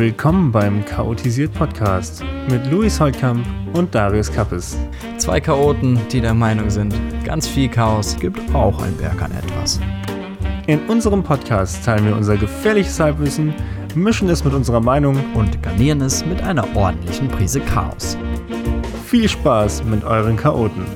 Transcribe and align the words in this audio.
Willkommen 0.00 0.50
beim 0.50 0.82
Chaotisiert 0.86 1.52
Podcast 1.52 2.24
mit 2.48 2.64
Luis 2.70 2.98
Holtkamp 2.98 3.46
und 3.74 3.94
Darius 3.94 4.32
Kappes. 4.32 4.78
Zwei 5.18 5.42
Chaoten, 5.42 6.00
die 6.10 6.22
der 6.22 6.32
Meinung 6.32 6.70
sind, 6.70 6.94
ganz 7.22 7.46
viel 7.46 7.68
Chaos 7.68 8.16
gibt 8.18 8.40
auch 8.54 8.82
ein 8.82 8.96
Berg 8.96 9.20
an 9.20 9.30
etwas. 9.32 9.78
In 10.66 10.80
unserem 10.88 11.22
Podcast 11.22 11.84
teilen 11.84 12.06
wir 12.06 12.16
unser 12.16 12.38
gefährliches 12.38 12.98
Halbwissen, 12.98 13.52
mischen 13.94 14.30
es 14.30 14.42
mit 14.42 14.54
unserer 14.54 14.80
Meinung 14.80 15.22
und 15.34 15.62
garnieren 15.62 16.00
es 16.00 16.24
mit 16.24 16.40
einer 16.40 16.64
ordentlichen 16.74 17.28
Prise 17.28 17.60
Chaos. 17.60 18.16
Viel 19.04 19.28
Spaß 19.28 19.84
mit 19.84 20.02
euren 20.02 20.38
Chaoten. 20.38 20.86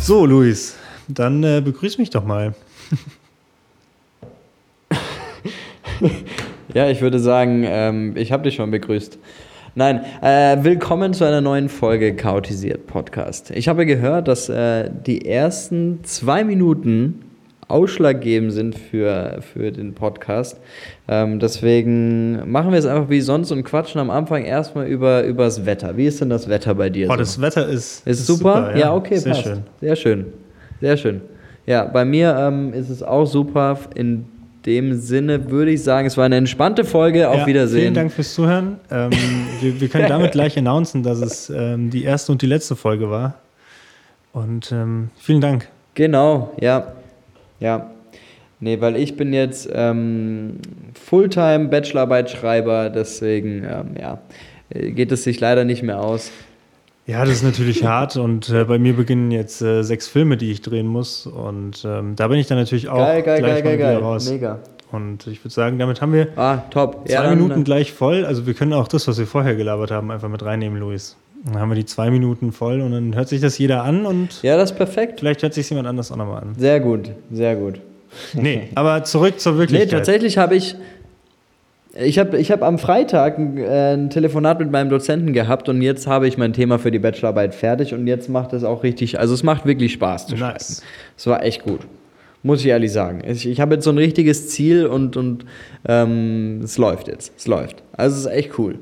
So, 0.00 0.24
Luis, 0.24 0.76
dann 1.08 1.44
äh, 1.44 1.60
begrüß 1.62 1.98
mich 1.98 2.08
doch 2.08 2.24
mal. 2.24 2.54
ja, 6.74 6.88
ich 6.90 7.00
würde 7.00 7.18
sagen, 7.18 7.64
ähm, 7.66 8.16
ich 8.16 8.32
habe 8.32 8.42
dich 8.42 8.54
schon 8.54 8.70
begrüßt. 8.70 9.18
Nein, 9.74 10.00
äh, 10.22 10.56
willkommen 10.62 11.12
zu 11.12 11.24
einer 11.24 11.40
neuen 11.40 11.68
Folge 11.68 12.16
Chaotisiert 12.16 12.86
Podcast. 12.86 13.50
Ich 13.50 13.68
habe 13.68 13.84
gehört, 13.84 14.26
dass 14.26 14.48
äh, 14.48 14.90
die 15.06 15.26
ersten 15.26 16.00
zwei 16.02 16.44
Minuten 16.44 17.22
ausschlaggebend 17.68 18.52
sind 18.52 18.78
für, 18.78 19.40
für 19.40 19.72
den 19.72 19.94
Podcast. 19.94 20.60
Ähm, 21.08 21.40
deswegen 21.40 22.50
machen 22.50 22.72
wir 22.72 22.78
es 22.78 22.86
einfach 22.86 23.10
wie 23.10 23.20
sonst 23.20 23.50
und 23.50 23.64
quatschen 23.64 24.00
am 24.00 24.08
Anfang 24.08 24.44
erstmal 24.44 24.86
über, 24.86 25.24
über 25.24 25.44
das 25.44 25.66
Wetter. 25.66 25.96
Wie 25.96 26.06
ist 26.06 26.20
denn 26.20 26.30
das 26.30 26.48
Wetter 26.48 26.74
bei 26.74 26.90
dir? 26.90 27.08
Oh, 27.08 27.12
so? 27.12 27.18
das 27.18 27.40
Wetter 27.40 27.66
ist, 27.66 28.06
ist, 28.06 28.20
ist 28.20 28.26
super? 28.26 28.56
super 28.56 28.70
ja. 28.72 28.78
ja. 28.78 28.94
okay, 28.94 29.16
Sehr 29.16 29.32
passt. 29.32 29.44
schön. 29.44 29.62
Sehr 29.80 29.96
schön. 29.96 30.26
Sehr 30.80 30.96
schön. 30.96 31.20
Ja, 31.66 31.84
bei 31.84 32.04
mir 32.04 32.36
ähm, 32.38 32.72
ist 32.72 32.88
es 32.88 33.02
auch 33.02 33.26
super. 33.26 33.78
In 33.94 34.26
dem 34.66 35.00
Sinne 35.00 35.50
würde 35.50 35.70
ich 35.70 35.82
sagen, 35.82 36.06
es 36.06 36.16
war 36.16 36.24
eine 36.24 36.36
entspannte 36.36 36.84
Folge. 36.84 37.30
Auf 37.30 37.38
ja, 37.38 37.46
Wiedersehen. 37.46 37.80
Vielen 37.82 37.94
Dank 37.94 38.12
fürs 38.12 38.34
Zuhören. 38.34 38.78
Ähm, 38.90 39.10
wir, 39.60 39.80
wir, 39.80 39.88
können 39.88 40.08
damit 40.08 40.32
gleich 40.32 40.58
announcen, 40.58 41.02
dass 41.02 41.20
es 41.20 41.48
ähm, 41.50 41.90
die 41.90 42.04
erste 42.04 42.32
und 42.32 42.42
die 42.42 42.46
letzte 42.46 42.74
Folge 42.76 43.08
war. 43.08 43.34
Und 44.32 44.72
ähm, 44.72 45.10
vielen 45.16 45.40
Dank. 45.40 45.68
Genau, 45.94 46.52
ja. 46.60 46.92
Ja. 47.60 47.90
Nee, 48.58 48.80
weil 48.80 48.96
ich 48.96 49.16
bin 49.16 49.32
jetzt 49.32 49.68
ähm, 49.72 50.58
Fulltime 50.94 51.68
Bachelorarbeitsschreiber, 51.68 52.90
deswegen 52.90 53.64
ähm, 53.64 53.94
ja, 54.00 54.18
geht 54.70 55.12
es 55.12 55.24
sich 55.24 55.40
leider 55.40 55.64
nicht 55.64 55.82
mehr 55.82 56.00
aus. 56.00 56.30
Ja, 57.06 57.24
das 57.24 57.34
ist 57.34 57.44
natürlich 57.44 57.84
hart 57.86 58.16
und 58.16 58.48
äh, 58.50 58.64
bei 58.64 58.78
mir 58.78 58.94
beginnen 58.94 59.30
jetzt 59.30 59.62
äh, 59.62 59.82
sechs 59.82 60.08
Filme, 60.08 60.36
die 60.36 60.50
ich 60.50 60.60
drehen 60.60 60.86
muss 60.86 61.26
und 61.26 61.84
ähm, 61.84 62.16
da 62.16 62.28
bin 62.28 62.38
ich 62.38 62.46
dann 62.46 62.58
natürlich 62.58 62.88
auch 62.88 62.98
geil, 62.98 63.22
geil, 63.22 63.38
gleich 63.38 63.62
geil, 63.62 63.62
mal 63.62 63.62
geil, 63.62 63.78
wieder 63.78 63.92
geil. 63.92 64.02
raus. 64.02 64.30
Mega. 64.30 64.58
Und 64.92 65.26
ich 65.26 65.42
würde 65.42 65.52
sagen, 65.52 65.78
damit 65.78 66.00
haben 66.00 66.12
wir 66.12 66.28
ah, 66.36 66.58
top. 66.70 67.06
zwei 67.06 67.14
ja, 67.14 67.22
dann, 67.22 67.38
Minuten 67.38 67.64
gleich 67.64 67.92
voll. 67.92 68.24
Also 68.24 68.46
wir 68.46 68.54
können 68.54 68.72
auch 68.72 68.88
das, 68.88 69.08
was 69.08 69.18
wir 69.18 69.26
vorher 69.26 69.56
gelabert 69.56 69.90
haben, 69.90 70.10
einfach 70.10 70.28
mit 70.28 70.44
reinnehmen, 70.44 70.78
Luis. 70.78 71.16
Dann 71.44 71.60
haben 71.60 71.70
wir 71.70 71.74
die 71.74 71.84
zwei 71.84 72.10
Minuten 72.10 72.52
voll 72.52 72.80
und 72.80 72.92
dann 72.92 73.14
hört 73.14 73.28
sich 73.28 73.40
das 73.40 73.58
jeder 73.58 73.84
an 73.84 74.06
und 74.06 74.42
ja, 74.42 74.56
das 74.56 74.72
ist 74.72 74.76
perfekt. 74.76 75.20
vielleicht 75.20 75.42
hört 75.42 75.54
sich 75.54 75.68
jemand 75.68 75.86
anders 75.86 76.10
auch 76.10 76.16
nochmal 76.16 76.42
an. 76.42 76.54
Sehr 76.56 76.80
gut, 76.80 77.10
sehr 77.30 77.56
gut. 77.56 77.80
Nee, 78.34 78.68
aber 78.74 79.04
zurück 79.04 79.38
zur 79.40 79.58
Wirklichkeit. 79.58 79.88
Nee, 79.88 79.96
tatsächlich 79.96 80.38
habe 80.38 80.56
ich, 80.56 80.76
ich 81.98 82.18
habe 82.18 82.38
ich 82.38 82.50
hab 82.50 82.62
am 82.62 82.78
Freitag 82.78 83.38
ein, 83.38 83.58
äh, 83.58 83.94
ein 83.94 84.10
Telefonat 84.10 84.58
mit 84.58 84.70
meinem 84.70 84.90
Dozenten 84.90 85.32
gehabt 85.32 85.68
und 85.68 85.82
jetzt 85.82 86.06
habe 86.06 86.28
ich 86.28 86.38
mein 86.38 86.52
Thema 86.52 86.78
für 86.78 86.90
die 86.90 86.98
Bachelorarbeit 86.98 87.54
fertig 87.54 87.94
und 87.94 88.06
jetzt 88.06 88.28
macht 88.28 88.52
es 88.52 88.64
auch 88.64 88.82
richtig, 88.82 89.18
also 89.18 89.34
es 89.34 89.42
macht 89.42 89.66
wirklich 89.66 89.92
Spaß 89.92 90.26
zu 90.26 90.36
schreiben. 90.36 90.54
Nice. 90.54 90.82
Es 91.16 91.26
war 91.26 91.42
echt 91.42 91.62
gut. 91.62 91.80
Muss 92.42 92.60
ich 92.60 92.66
ehrlich 92.66 92.92
sagen. 92.92 93.22
Ich, 93.26 93.46
ich 93.48 93.60
habe 93.60 93.74
jetzt 93.74 93.84
so 93.84 93.90
ein 93.90 93.98
richtiges 93.98 94.50
Ziel 94.50 94.86
und, 94.86 95.16
und 95.16 95.44
ähm, 95.88 96.60
es 96.62 96.78
läuft 96.78 97.08
jetzt. 97.08 97.32
Es 97.36 97.48
läuft. 97.48 97.82
Also 97.92 98.14
es 98.14 98.26
ist 98.26 98.32
echt 98.32 98.58
cool. 98.58 98.78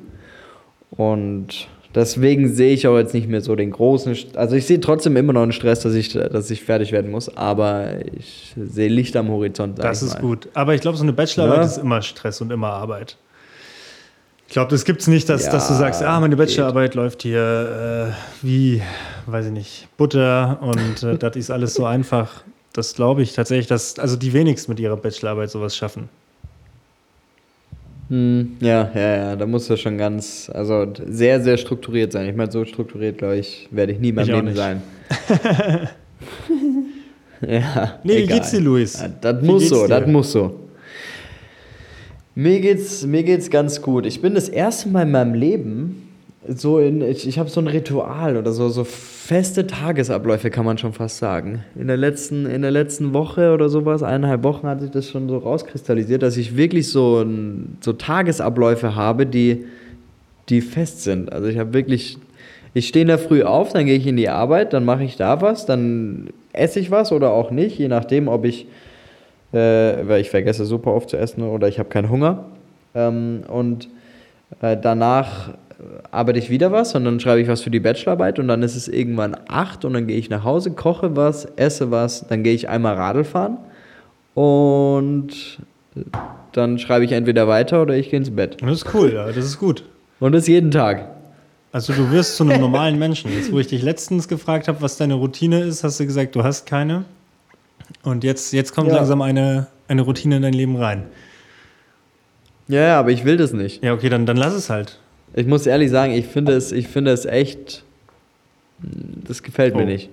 Und 0.91 1.69
deswegen 1.95 2.53
sehe 2.53 2.73
ich 2.75 2.87
auch 2.87 2.97
jetzt 2.99 3.15
nicht 3.15 3.29
mehr 3.29 3.41
so 3.41 3.55
den 3.57 3.71
großen, 3.71 4.15
St- 4.15 4.37
also 4.37 4.57
ich 4.57 4.67
sehe 4.67 4.81
trotzdem 4.81 5.17
immer 5.17 5.33
noch 5.33 5.43
einen 5.43 5.53
Stress, 5.53 5.81
dass 5.81 5.95
ich, 5.95 6.13
dass 6.13 6.51
ich 6.51 6.63
fertig 6.65 6.93
werden 6.93 7.11
muss, 7.11 7.35
aber 7.37 8.05
ich 8.17 8.53
sehe 8.57 8.89
Licht 8.89 9.17
am 9.17 9.29
Horizont. 9.29 9.79
Das 9.79 10.03
ist 10.03 10.15
mal. 10.15 10.21
gut. 10.21 10.49
Aber 10.55 10.75
ich 10.75 10.81
glaube, 10.81 10.97
so 10.97 11.03
eine 11.03 11.13
Bachelorarbeit 11.13 11.59
Ja. 11.61 11.65
ist 11.67 11.79
immer 11.79 12.03
Stress 12.03 12.41
und 12.41 12.51
immer 12.53 12.69
Arbeit. 12.71 13.17
Ich 14.47 14.53
glaube, 14.53 14.71
das 14.71 14.85
gibt 14.85 15.01
es 15.01 15.09
nicht, 15.09 15.29
dass, 15.29 15.47
Ja, 15.47 15.53
dass 15.53 15.69
du 15.69 15.75
sagst, 15.75 16.03
ah, 16.03 16.21
meine 16.21 16.37
Bachelorarbeit 16.37 16.95
läuft 16.95 17.23
hier 17.23 18.13
äh, 18.13 18.45
wie, 18.47 18.83
weiß 19.27 19.47
ich 19.47 19.53
nicht, 19.53 19.89
Butter 19.97 20.59
und 20.61 21.03
äh, 21.03 21.17
das 21.17 21.35
ist 21.37 21.51
alles 21.51 21.75
so 21.75 21.87
einfach. 21.87 22.43
Das 22.73 22.95
glaube 22.95 23.23
ich 23.23 23.33
tatsächlich, 23.33 23.67
dass 23.69 23.99
also 23.99 24.17
die 24.17 24.33
wenigsten 24.33 24.71
mit 24.73 24.81
ihrer 24.81 24.97
Bachelorarbeit 24.97 25.51
sowas 25.51 25.77
schaffen. 25.77 26.09
Hm, 28.09 28.57
ja, 28.61 28.91
ja, 28.95 29.17
ja, 29.17 29.37
da 29.37 29.47
muss 29.47 29.69
ja 29.69 29.77
schon 29.77 29.97
ganz, 29.97 30.51
also 30.53 30.87
sehr, 31.07 31.41
sehr 31.41 31.57
strukturiert 31.57 32.13
sein. 32.13 32.29
Ich 32.29 32.37
meine, 32.37 32.51
so 32.51 32.65
strukturiert, 32.65 33.19
glaube 33.19 33.39
ich, 33.39 33.69
werde 33.71 33.93
ich 33.93 33.99
nie 33.99 34.11
in 34.11 34.15
meinem 34.15 34.29
Ich 34.29 34.35
Leben 34.35 34.55
sein. 34.55 34.83
ja. 37.41 37.99
Nee, 38.05 38.19
wie 38.19 38.23
egal. 38.25 38.39
geht's 38.39 38.51
dir, 38.51 38.61
Luis? 38.61 39.01
Ja, 39.01 39.09
das 39.09 39.43
Wie 39.43 39.47
muss 39.47 39.69
so, 39.69 39.87
das 39.87 40.07
muss 40.07 40.33
so. 40.33 40.61
Mir 42.35 42.61
geht's, 42.61 43.07
mir 43.07 43.23
geht's 43.23 43.49
ganz 43.49 43.81
gut. 43.81 44.07
Ich 44.07 44.21
bin 44.21 44.35
das 44.35 44.49
erste 44.49 44.89
Mal 44.89 45.03
in 45.03 45.11
meinem 45.13 45.35
Leben 45.35 46.04
so 46.47 46.79
in, 46.79 47.03
ich, 47.03 47.27
ich 47.27 47.39
habe 47.39 47.49
so 47.49 47.61
ein 47.61 47.67
Ritual 47.67 48.37
oder 48.37 48.53
so, 48.53 48.69
so 48.69 48.85
feste 48.85 49.67
Tagesabläufe, 49.67 50.51
kann 50.51 50.65
man 50.65 50.77
schon 50.77 50.93
fast 50.93 51.19
sagen. 51.19 51.65
In 51.75 51.87
der 51.87 51.97
letzten, 51.97 52.47
in 52.47 52.63
der 52.63 52.71
letzten 52.71 53.15
Woche 53.15 53.53
oder 53.53 53.69
sowas, 53.69 54.03
eineinhalb 54.03 54.43
Wochen 54.43 54.67
hat 54.67 54.81
sich 54.81 54.91
das 54.91 55.09
schon 55.09 55.29
so 55.29 55.39
rauskristallisiert, 55.39 56.23
dass 56.23 56.37
ich 56.37 56.57
wirklich 56.57 56.91
so, 56.91 57.23
ein, 57.23 57.79
so 57.81 57.95
Tagesabläufe 57.95 58.95
habe, 58.95 59.27
die, 59.27 59.65
die 60.51 60.61
fest 60.61 61.03
sind. 61.03 61.33
Also 61.33 61.49
ich 61.49 61.59
habe 61.59 61.73
wirklich, 61.73 62.19
ich 62.75 62.89
stehe 62.89 63.03
in 63.03 63.09
der 63.09 63.19
Früh 63.19 63.43
auf, 63.43 63.73
dann 63.73 63.87
gehe 63.87 63.97
ich 63.97 64.07
in 64.07 64.17
die 64.17 64.29
Arbeit, 64.29 64.75
dann 64.75 64.85
mache 64.85 65.05
ich 65.05 65.17
da 65.17 65.41
was, 65.41 65.65
dann 65.65 66.29
esse 66.53 66.79
ich 66.79 66.91
was 66.91 67.11
oder 67.13 67.31
auch 67.31 67.51
nicht, 67.51 67.79
je 67.79 67.89
nachdem, 67.89 68.29
ob 68.29 68.45
ich, 68.45 68.67
äh, 69.53 69.57
weil 69.57 70.21
ich 70.21 70.29
vergesse 70.29 70.67
super 70.67 70.93
oft 70.93 71.09
zu 71.09 71.17
essen 71.17 71.43
oder 71.43 71.69
ich 71.69 71.79
habe 71.79 71.89
keinen 71.89 72.11
Hunger. 72.11 72.45
Ähm, 72.95 73.45
und 73.49 73.89
äh, 74.61 74.77
danach 74.81 75.55
arbeite 76.11 76.39
ich 76.39 76.51
wieder 76.51 76.73
was 76.73 76.95
und 76.95 77.05
dann 77.05 77.21
schreibe 77.21 77.41
ich 77.41 77.49
was 77.49 77.61
für 77.63 77.71
die 77.71 77.81
Bachelorarbeit 77.81 78.39
und 78.39 78.49
dann 78.49 78.63
ist 78.63 78.77
es 78.77 78.89
irgendwann 78.89 79.37
acht 79.49 79.85
und 79.85 79.93
dann 79.95 80.07
gehe 80.07 80.17
ich 80.17 80.31
nach 80.31 80.45
Hause, 80.45 80.71
koche 80.73 81.17
was, 81.17 81.45
esse 81.57 81.91
was, 81.91 82.27
dann 82.29 82.43
gehe 82.43 82.55
ich 82.55 82.69
einmal 82.69 82.95
Radl 82.95 83.25
fahren 83.25 83.59
und 84.35 85.29
dann 86.53 86.79
schreibe 86.79 87.05
ich 87.05 87.13
entweder 87.13 87.49
weiter 87.49 87.83
oder 87.83 87.97
ich 87.97 88.11
gehe 88.11 88.19
ins 88.19 88.31
Bett. 88.35 88.61
Und 88.63 88.69
das 88.69 88.79
ist 88.83 88.95
cool, 88.95 89.13
ja, 89.15 89.27
das 89.27 89.37
ist 89.45 89.59
gut. 89.59 89.85
Und 90.21 90.33
das 90.33 90.47
jeden 90.47 90.71
Tag. 90.71 91.09
Also 91.73 91.93
du 91.93 92.11
wirst 92.13 92.37
zu 92.37 92.45
einem 92.45 92.61
normalen 92.61 92.99
Menschen. 92.99 93.33
Jetzt, 93.33 93.51
wo 93.53 93.59
ich 93.59 93.67
dich 93.67 93.83
letztens 93.83 94.29
gefragt 94.29 94.69
habe, 94.69 94.81
was 94.81 94.97
deine 94.97 95.15
Routine 95.15 95.61
ist, 95.63 95.83
hast 95.83 95.99
du 95.99 96.07
gesagt, 96.07 96.37
du 96.37 96.45
hast 96.45 96.67
keine. 96.67 97.05
Und 98.05 98.23
jetzt, 98.23 98.53
jetzt 98.53 98.75
kommt 98.75 98.89
Ja. 98.91 98.97
langsam 98.97 99.21
eine, 99.23 99.67
eine 99.89 100.03
Routine 100.03 100.37
in 100.37 100.43
dein 100.43 100.53
Leben 100.53 100.77
rein. 100.77 101.03
Ja, 102.69 102.81
ja, 102.81 103.01
aber 103.01 103.11
ich 103.11 103.25
will 103.25 103.37
das 103.37 103.53
nicht. 103.53 103.83
Ja, 103.83 103.93
okay, 103.93 104.09
dann, 104.09 104.25
dann 104.25 104.37
lass 104.37 104.55
es 104.55 104.71
halt. 104.71 105.01
Ich 105.35 105.47
muss 105.47 105.67
ehrlich 105.67 105.91
sagen, 105.91 106.13
ich 106.13 106.27
finde 106.27 106.53
es, 106.53 106.71
ich 106.73 106.89
finde 106.89 107.11
es 107.11 107.25
echt, 107.27 107.83
das 108.81 109.43
gefällt 109.43 109.75
mir 109.75 109.83
Oh. 109.83 109.87
nicht. 109.87 110.11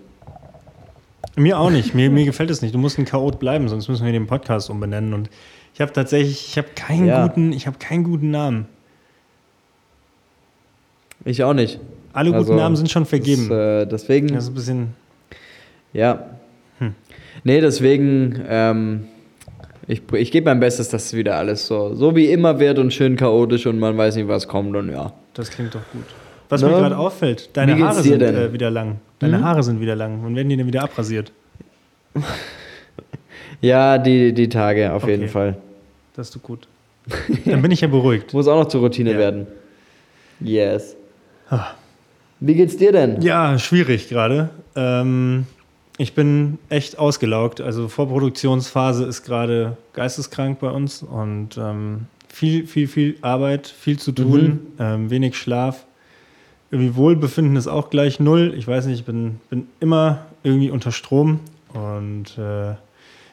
Mir 1.35 1.59
auch 1.59 1.69
nicht. 1.69 1.93
Mir, 1.95 2.09
mir 2.09 2.25
gefällt 2.25 2.49
es 2.49 2.61
nicht. 2.61 2.73
Du 2.73 2.79
musst 2.79 2.97
ein 2.97 3.05
Chaot 3.05 3.39
bleiben, 3.39 3.69
sonst 3.69 3.87
müssen 3.87 4.05
wir 4.05 4.11
den 4.11 4.27
Podcast 4.27 4.69
umbenennen. 4.69 5.13
Und 5.13 5.29
ich 5.73 5.79
habe 5.81 5.93
tatsächlich, 5.93 6.47
ich 6.49 6.57
habe 6.57 6.67
keinen 6.75 7.07
Ja. 7.07 7.25
guten, 7.27 7.53
ich 7.53 7.67
habe 7.67 7.77
keinen 7.77 8.03
guten 8.03 8.31
Namen. 8.31 8.65
Ich 11.23 11.43
auch 11.43 11.53
nicht. 11.53 11.79
Alle 12.13 12.29
guten 12.29 12.37
Also, 12.39 12.55
Namen 12.55 12.75
sind 12.75 12.89
schon 12.91 13.05
vergeben. 13.05 13.47
Das, 13.49 13.83
äh, 13.83 13.85
deswegen, 13.87 14.27
das 14.29 14.45
ist 14.45 14.49
ein 14.49 14.53
bisschen. 14.55 14.87
Ja. 15.93 16.25
Hm. 16.79 16.95
Nee, 17.43 17.61
deswegen, 17.61 18.41
ähm, 18.47 19.07
ich, 19.87 20.01
ich 20.13 20.31
gebe 20.31 20.45
mein 20.49 20.59
Bestes, 20.59 20.89
dass 20.89 21.05
es 21.05 21.13
wieder 21.13 21.35
alles 21.37 21.67
so, 21.67 21.93
so 21.95 22.15
wie 22.15 22.27
immer 22.31 22.59
wird 22.59 22.79
und 22.79 22.93
schön 22.93 23.15
chaotisch 23.15 23.65
und 23.65 23.79
man 23.79 23.97
weiß 23.97 24.15
nicht, 24.15 24.27
was 24.27 24.47
kommt 24.47 24.75
und 24.75 24.89
ja. 24.91 25.11
Das 25.33 25.49
klingt 25.49 25.73
doch 25.75 25.81
gut. 25.91 26.03
Was 26.49 26.61
Ne? 26.61 26.67
mir 26.69 26.75
gerade 26.77 26.97
auffällt, 26.97 27.49
deine 27.53 27.77
Haare 27.79 28.01
sind 28.03 28.21
äh, 28.21 28.51
wieder 28.53 28.69
lang. 28.69 28.97
Deine 29.19 29.37
Mhm. 29.37 29.43
Haare 29.43 29.63
sind 29.63 29.79
wieder 29.79 29.95
lang. 29.95 30.19
Wann 30.23 30.35
werden 30.35 30.49
die 30.49 30.57
denn 30.57 30.67
wieder 30.67 30.83
abrasiert? 30.83 31.31
Ja, 33.61 33.97
die, 33.99 34.33
die 34.33 34.49
Tage 34.49 34.91
auf 34.91 35.03
Okay. 35.03 35.11
jeden 35.11 35.27
Fall. 35.29 35.55
Das 36.15 36.29
ist 36.29 36.41
gut. 36.41 36.67
Dann 37.45 37.61
bin 37.61 37.71
ich 37.71 37.81
ja 37.81 37.87
beruhigt. 37.87 38.33
Muss 38.33 38.47
auch 38.47 38.57
noch 38.63 38.67
zur 38.67 38.81
Routine 38.81 39.11
Ja. 39.13 39.17
werden. 39.19 39.47
Yes. 40.39 40.95
Ah. 41.49 41.67
Wie 42.39 42.55
geht's 42.55 42.75
dir 42.77 42.91
denn? 42.91 43.21
Ja, 43.21 43.59
schwierig 43.59 44.09
gerade. 44.09 44.49
Ähm, 44.75 45.45
ich 46.01 46.15
bin 46.15 46.57
echt 46.69 46.97
ausgelaugt. 46.97 47.61
Also 47.61 47.87
Vorproduktionsphase 47.87 49.05
ist 49.05 49.23
gerade 49.23 49.77
geisteskrank 49.93 50.59
bei 50.59 50.71
uns 50.71 51.03
und 51.03 51.57
ähm, 51.57 52.07
viel, 52.27 52.65
viel, 52.65 52.87
viel 52.87 53.17
Arbeit, 53.21 53.67
viel 53.67 53.99
zu 53.99 54.11
tun, 54.11 54.61
ähm, 54.79 55.11
wenig 55.11 55.37
Schlaf. 55.37 55.85
Irgendwie 56.71 56.95
Wohlbefinden 56.95 57.55
ist 57.55 57.67
auch 57.67 57.91
gleich 57.91 58.19
null. 58.19 58.53
Ich 58.57 58.67
weiß 58.67 58.87
nicht, 58.87 58.99
ich 58.99 59.05
bin, 59.05 59.39
bin 59.51 59.67
immer 59.79 60.25
irgendwie 60.41 60.71
unter 60.71 60.91
Strom 60.91 61.39
und 61.73 62.37
äh, 62.37 62.75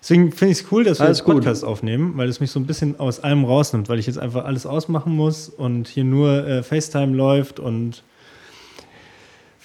Deswegen 0.00 0.30
finde 0.30 0.52
ich 0.52 0.60
es 0.60 0.70
cool, 0.70 0.84
dass 0.84 1.00
wir 1.00 1.06
Alles 1.06 1.18
jetzt 1.18 1.24
gut. 1.24 1.34
Podcast 1.36 1.64
aufnehmen, 1.64 2.12
weil 2.16 2.28
es 2.28 2.38
mich 2.38 2.52
so 2.52 2.60
ein 2.60 2.66
bisschen 2.66 3.00
aus 3.00 3.18
allem 3.18 3.44
rausnimmt, 3.44 3.88
weil 3.88 3.98
ich 3.98 4.06
jetzt 4.06 4.18
einfach 4.18 4.44
alles 4.44 4.64
ausmachen 4.64 5.12
muss 5.12 5.48
und 5.48 5.88
hier 5.88 6.04
nur 6.04 6.46
äh, 6.46 6.62
FaceTime 6.62 7.16
läuft 7.16 7.58
und 7.58 8.04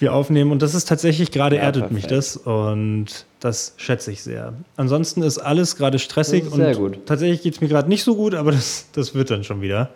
wir 0.04 0.14
aufnehmen. 0.14 0.52
Und 0.52 0.62
das 0.62 0.74
ist 0.74 0.88
tatsächlich 0.88 1.30
gerade 1.32 1.56
Ja, 1.56 1.62
erdet 1.62 1.90
mich 1.90 2.06
perfekt. 2.06 2.12
das 2.12 2.36
und 2.36 3.06
das 3.40 3.74
schätze 3.76 4.12
ich 4.12 4.22
sehr. 4.22 4.52
Ansonsten 4.76 5.22
ist 5.22 5.38
alles 5.38 5.76
gerade 5.76 5.98
stressig 5.98 6.50
und 6.50 6.72
gut. 6.76 7.06
tatsächlich 7.06 7.42
geht 7.42 7.54
es 7.54 7.60
mir 7.60 7.68
gerade 7.68 7.88
nicht 7.88 8.04
so 8.04 8.14
gut, 8.16 8.34
aber 8.34 8.52
das, 8.52 8.86
das 8.92 9.14
wird 9.14 9.30
dann 9.30 9.42
schon 9.44 9.60
wieder 9.60 9.90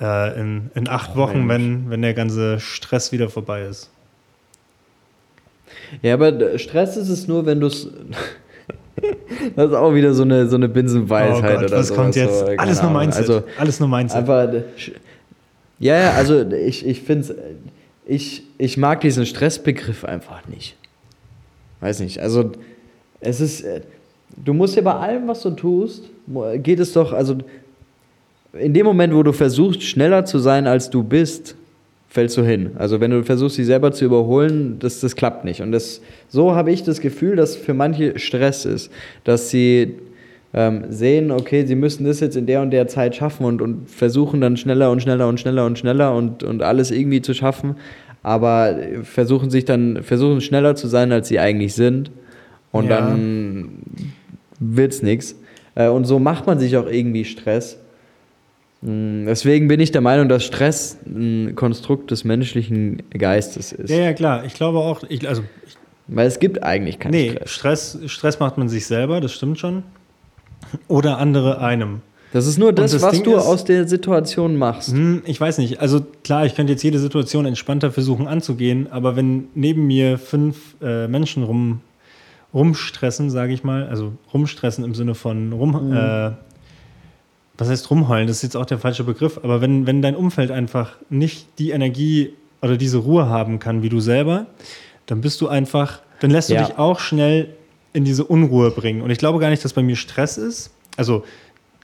äh, 0.00 0.40
in, 0.40 0.70
in 0.74 0.88
acht 0.88 1.10
Oh, 1.14 1.18
Wochen, 1.18 1.46
Mensch. 1.46 1.50
wenn, 1.84 1.90
wenn 1.90 2.02
der 2.02 2.14
ganze 2.14 2.58
Stress 2.60 3.12
wieder 3.12 3.28
vorbei 3.30 3.62
ist. 3.62 3.90
Ja, 6.02 6.14
aber 6.14 6.58
Stress 6.58 6.96
ist 6.96 7.08
es 7.08 7.28
nur, 7.28 7.46
wenn 7.46 7.60
du 7.60 7.66
es. 7.68 7.88
das 9.56 9.70
ist 9.70 9.76
auch 9.76 9.94
wieder 9.94 10.14
so 10.14 10.22
eine, 10.22 10.48
so 10.48 10.56
eine 10.56 10.68
Binsenweisheit 10.68 11.38
oh 11.38 11.42
Gott, 11.60 11.64
oder 11.70 11.78
was 11.78 11.94
kommt 11.94 12.16
jetzt? 12.16 12.40
So, 12.40 12.46
alles 12.56 12.82
nur. 12.82 12.90
Mindset. 12.90 13.20
Also 13.22 13.42
alles 13.58 13.80
nur 13.80 13.88
Mindset. 13.88 14.18
einfach. 14.18 14.52
äh, 14.52 14.62
Ja, 15.78 15.96
ja, 15.98 16.10
also 16.12 16.42
ich, 16.50 16.86
ich 16.86 17.02
finde 17.02 17.24
es. 17.28 17.34
Ich, 18.06 18.42
ich 18.58 18.76
mag 18.76 19.00
diesen 19.00 19.26
Stressbegriff 19.26 20.04
einfach 20.04 20.46
nicht. 20.48 20.76
Weiß 21.80 22.00
nicht. 22.00 22.20
Also, 22.20 22.52
es 23.20 23.40
ist. 23.40 23.62
äh, 23.62 23.80
Du 24.44 24.52
musst 24.52 24.74
ja 24.74 24.82
bei 24.82 24.94
allem, 24.94 25.28
was 25.28 25.42
du 25.42 25.50
tust, 25.50 26.10
geht 26.56 26.80
es 26.80 26.92
doch. 26.92 27.12
Also, 27.12 27.36
in 28.52 28.74
dem 28.74 28.84
Moment, 28.84 29.14
wo 29.14 29.22
du 29.22 29.32
versuchst, 29.32 29.82
schneller 29.84 30.24
zu 30.24 30.38
sein, 30.38 30.66
als 30.66 30.90
du 30.90 31.04
bist, 31.04 31.54
fällst 32.08 32.36
du 32.36 32.42
hin. 32.42 32.70
Also 32.76 33.00
wenn 33.00 33.10
du 33.10 33.22
versuchst, 33.22 33.58
dich 33.58 33.66
selber 33.66 33.92
zu 33.92 34.04
überholen, 34.04 34.78
das, 34.80 35.00
das 35.00 35.14
klappt 35.14 35.44
nicht. 35.44 35.60
Und 35.60 35.72
das, 35.72 36.00
so 36.28 36.54
habe 36.54 36.72
ich 36.72 36.82
das 36.82 37.00
Gefühl, 37.00 37.36
dass 37.36 37.54
für 37.56 37.74
manche 37.74 38.18
Stress 38.18 38.64
ist, 38.64 38.90
dass 39.24 39.50
sie 39.50 39.94
ähm, 40.54 40.84
sehen, 40.88 41.30
okay, 41.32 41.66
sie 41.66 41.74
müssen 41.74 42.04
das 42.04 42.20
jetzt 42.20 42.36
in 42.36 42.46
der 42.46 42.62
und 42.62 42.70
der 42.70 42.86
Zeit 42.86 43.16
schaffen 43.16 43.44
und, 43.44 43.60
und 43.60 43.90
versuchen 43.90 44.40
dann 44.40 44.56
schneller 44.56 44.90
und 44.90 45.02
schneller 45.02 45.26
und 45.28 45.40
schneller 45.40 45.66
und 45.66 45.78
schneller 45.78 46.14
und, 46.14 46.42
und 46.44 46.62
alles 46.62 46.90
irgendwie 46.92 47.20
zu 47.22 47.34
schaffen, 47.34 47.76
aber 48.22 48.76
versuchen 49.02 49.50
sich 49.50 49.64
dann, 49.64 50.02
versuchen 50.02 50.40
schneller 50.40 50.76
zu 50.76 50.86
sein, 50.88 51.10
als 51.12 51.28
sie 51.28 51.38
eigentlich 51.40 51.74
sind. 51.74 52.10
Und 52.72 52.84
Ja. 52.86 53.00
dann 53.00 53.68
wird's 54.60 55.02
nichts. 55.02 55.36
Äh, 55.74 55.88
Und 55.88 56.04
so 56.04 56.18
macht 56.18 56.46
man 56.46 56.58
sich 56.58 56.76
auch 56.76 56.86
irgendwie 56.86 57.24
Stress. 57.24 57.78
Mm, 58.82 59.26
Deswegen 59.26 59.68
bin 59.68 59.80
ich 59.80 59.90
der 59.92 60.00
Meinung, 60.00 60.28
dass 60.28 60.44
Stress 60.44 60.98
ein 61.06 61.54
Konstrukt 61.56 62.10
des 62.10 62.24
menschlichen 62.24 63.02
Geistes 63.10 63.72
ist. 63.72 63.90
ja, 63.90 63.96
ja, 63.96 64.12
klar. 64.12 64.44
Ich 64.44 64.54
glaube 64.54 64.78
auch, 64.78 65.02
ich, 65.08 65.28
also 65.28 65.42
Weil 66.06 66.26
es 66.26 66.38
gibt 66.38 66.62
eigentlich 66.62 66.98
keinen 66.98 67.12
Nee, 67.12 67.30
Stress. 67.46 67.50
Stress, 67.50 67.98
Stress 68.06 68.40
macht 68.40 68.58
man 68.58 68.68
sich 68.68 68.86
selber, 68.86 69.20
das 69.20 69.32
stimmt 69.32 69.58
schon. 69.58 69.82
Oder 70.88 71.18
andere 71.18 71.60
einem. 71.60 72.00
Das 72.32 72.46
ist 72.48 72.58
nur 72.58 72.72
das, 72.72 72.90
das 72.92 73.02
was 73.02 73.12
Ding 73.12 73.22
du 73.24 73.34
ist- 73.36 73.46
aus 73.46 73.64
der 73.64 73.86
Situation 73.86 74.56
machst. 74.56 74.90
Hm, 74.90 75.22
ich 75.24 75.40
weiß 75.40 75.58
nicht. 75.58 75.80
Also 75.80 76.04
klar, 76.24 76.44
ich 76.46 76.54
könnte 76.56 76.72
jetzt 76.72 76.82
jede 76.82 76.98
Situation 76.98 77.46
entspannter 77.46 77.92
versuchen 77.92 78.26
anzugehen, 78.26 78.88
aber 78.90 79.14
wenn 79.14 79.48
neben 79.54 79.86
mir 79.86 80.18
fünf 80.18 80.74
äh, 80.82 81.06
Menschen 81.06 81.44
rum, 81.44 81.80
rumstressen, 82.52 83.30
sage 83.30 83.52
ich 83.52 83.62
mal, 83.64 83.86
also 83.86 84.12
rumstressen 84.32 84.84
im 84.84 84.94
Sinne 84.94 85.14
von 85.14 85.52
rum, 85.52 85.92
äh, 85.92 86.30
was 87.56 87.68
heißt 87.68 87.88
rumheulen? 87.90 88.26
Das 88.26 88.38
ist 88.38 88.42
jetzt 88.42 88.56
auch 88.56 88.66
der 88.66 88.78
falsche 88.78 89.04
Begriff, 89.04 89.38
aber 89.42 89.60
wenn, 89.60 89.86
wenn 89.86 90.02
dein 90.02 90.16
Umfeld 90.16 90.50
einfach 90.50 90.96
nicht 91.10 91.46
die 91.58 91.70
Energie 91.70 92.32
oder 92.62 92.76
diese 92.76 92.98
Ruhe 92.98 93.26
haben 93.28 93.60
kann 93.60 93.82
wie 93.82 93.88
du 93.88 94.00
selber, 94.00 94.46
dann 95.06 95.20
bist 95.20 95.40
du 95.40 95.46
einfach, 95.48 96.00
dann 96.20 96.30
lässt 96.32 96.50
du 96.50 96.54
Ja. 96.54 96.64
dich 96.64 96.78
auch 96.78 96.98
schnell 96.98 97.50
in 97.94 98.04
diese 98.04 98.24
Unruhe 98.24 98.70
bringen. 98.70 99.00
Und 99.00 99.08
ich 99.10 99.18
glaube 99.18 99.38
gar 99.38 99.48
nicht, 99.48 99.64
dass 99.64 99.72
bei 99.72 99.82
mir 99.82 99.96
Stress 99.96 100.36
ist. 100.36 100.70
Also 100.96 101.24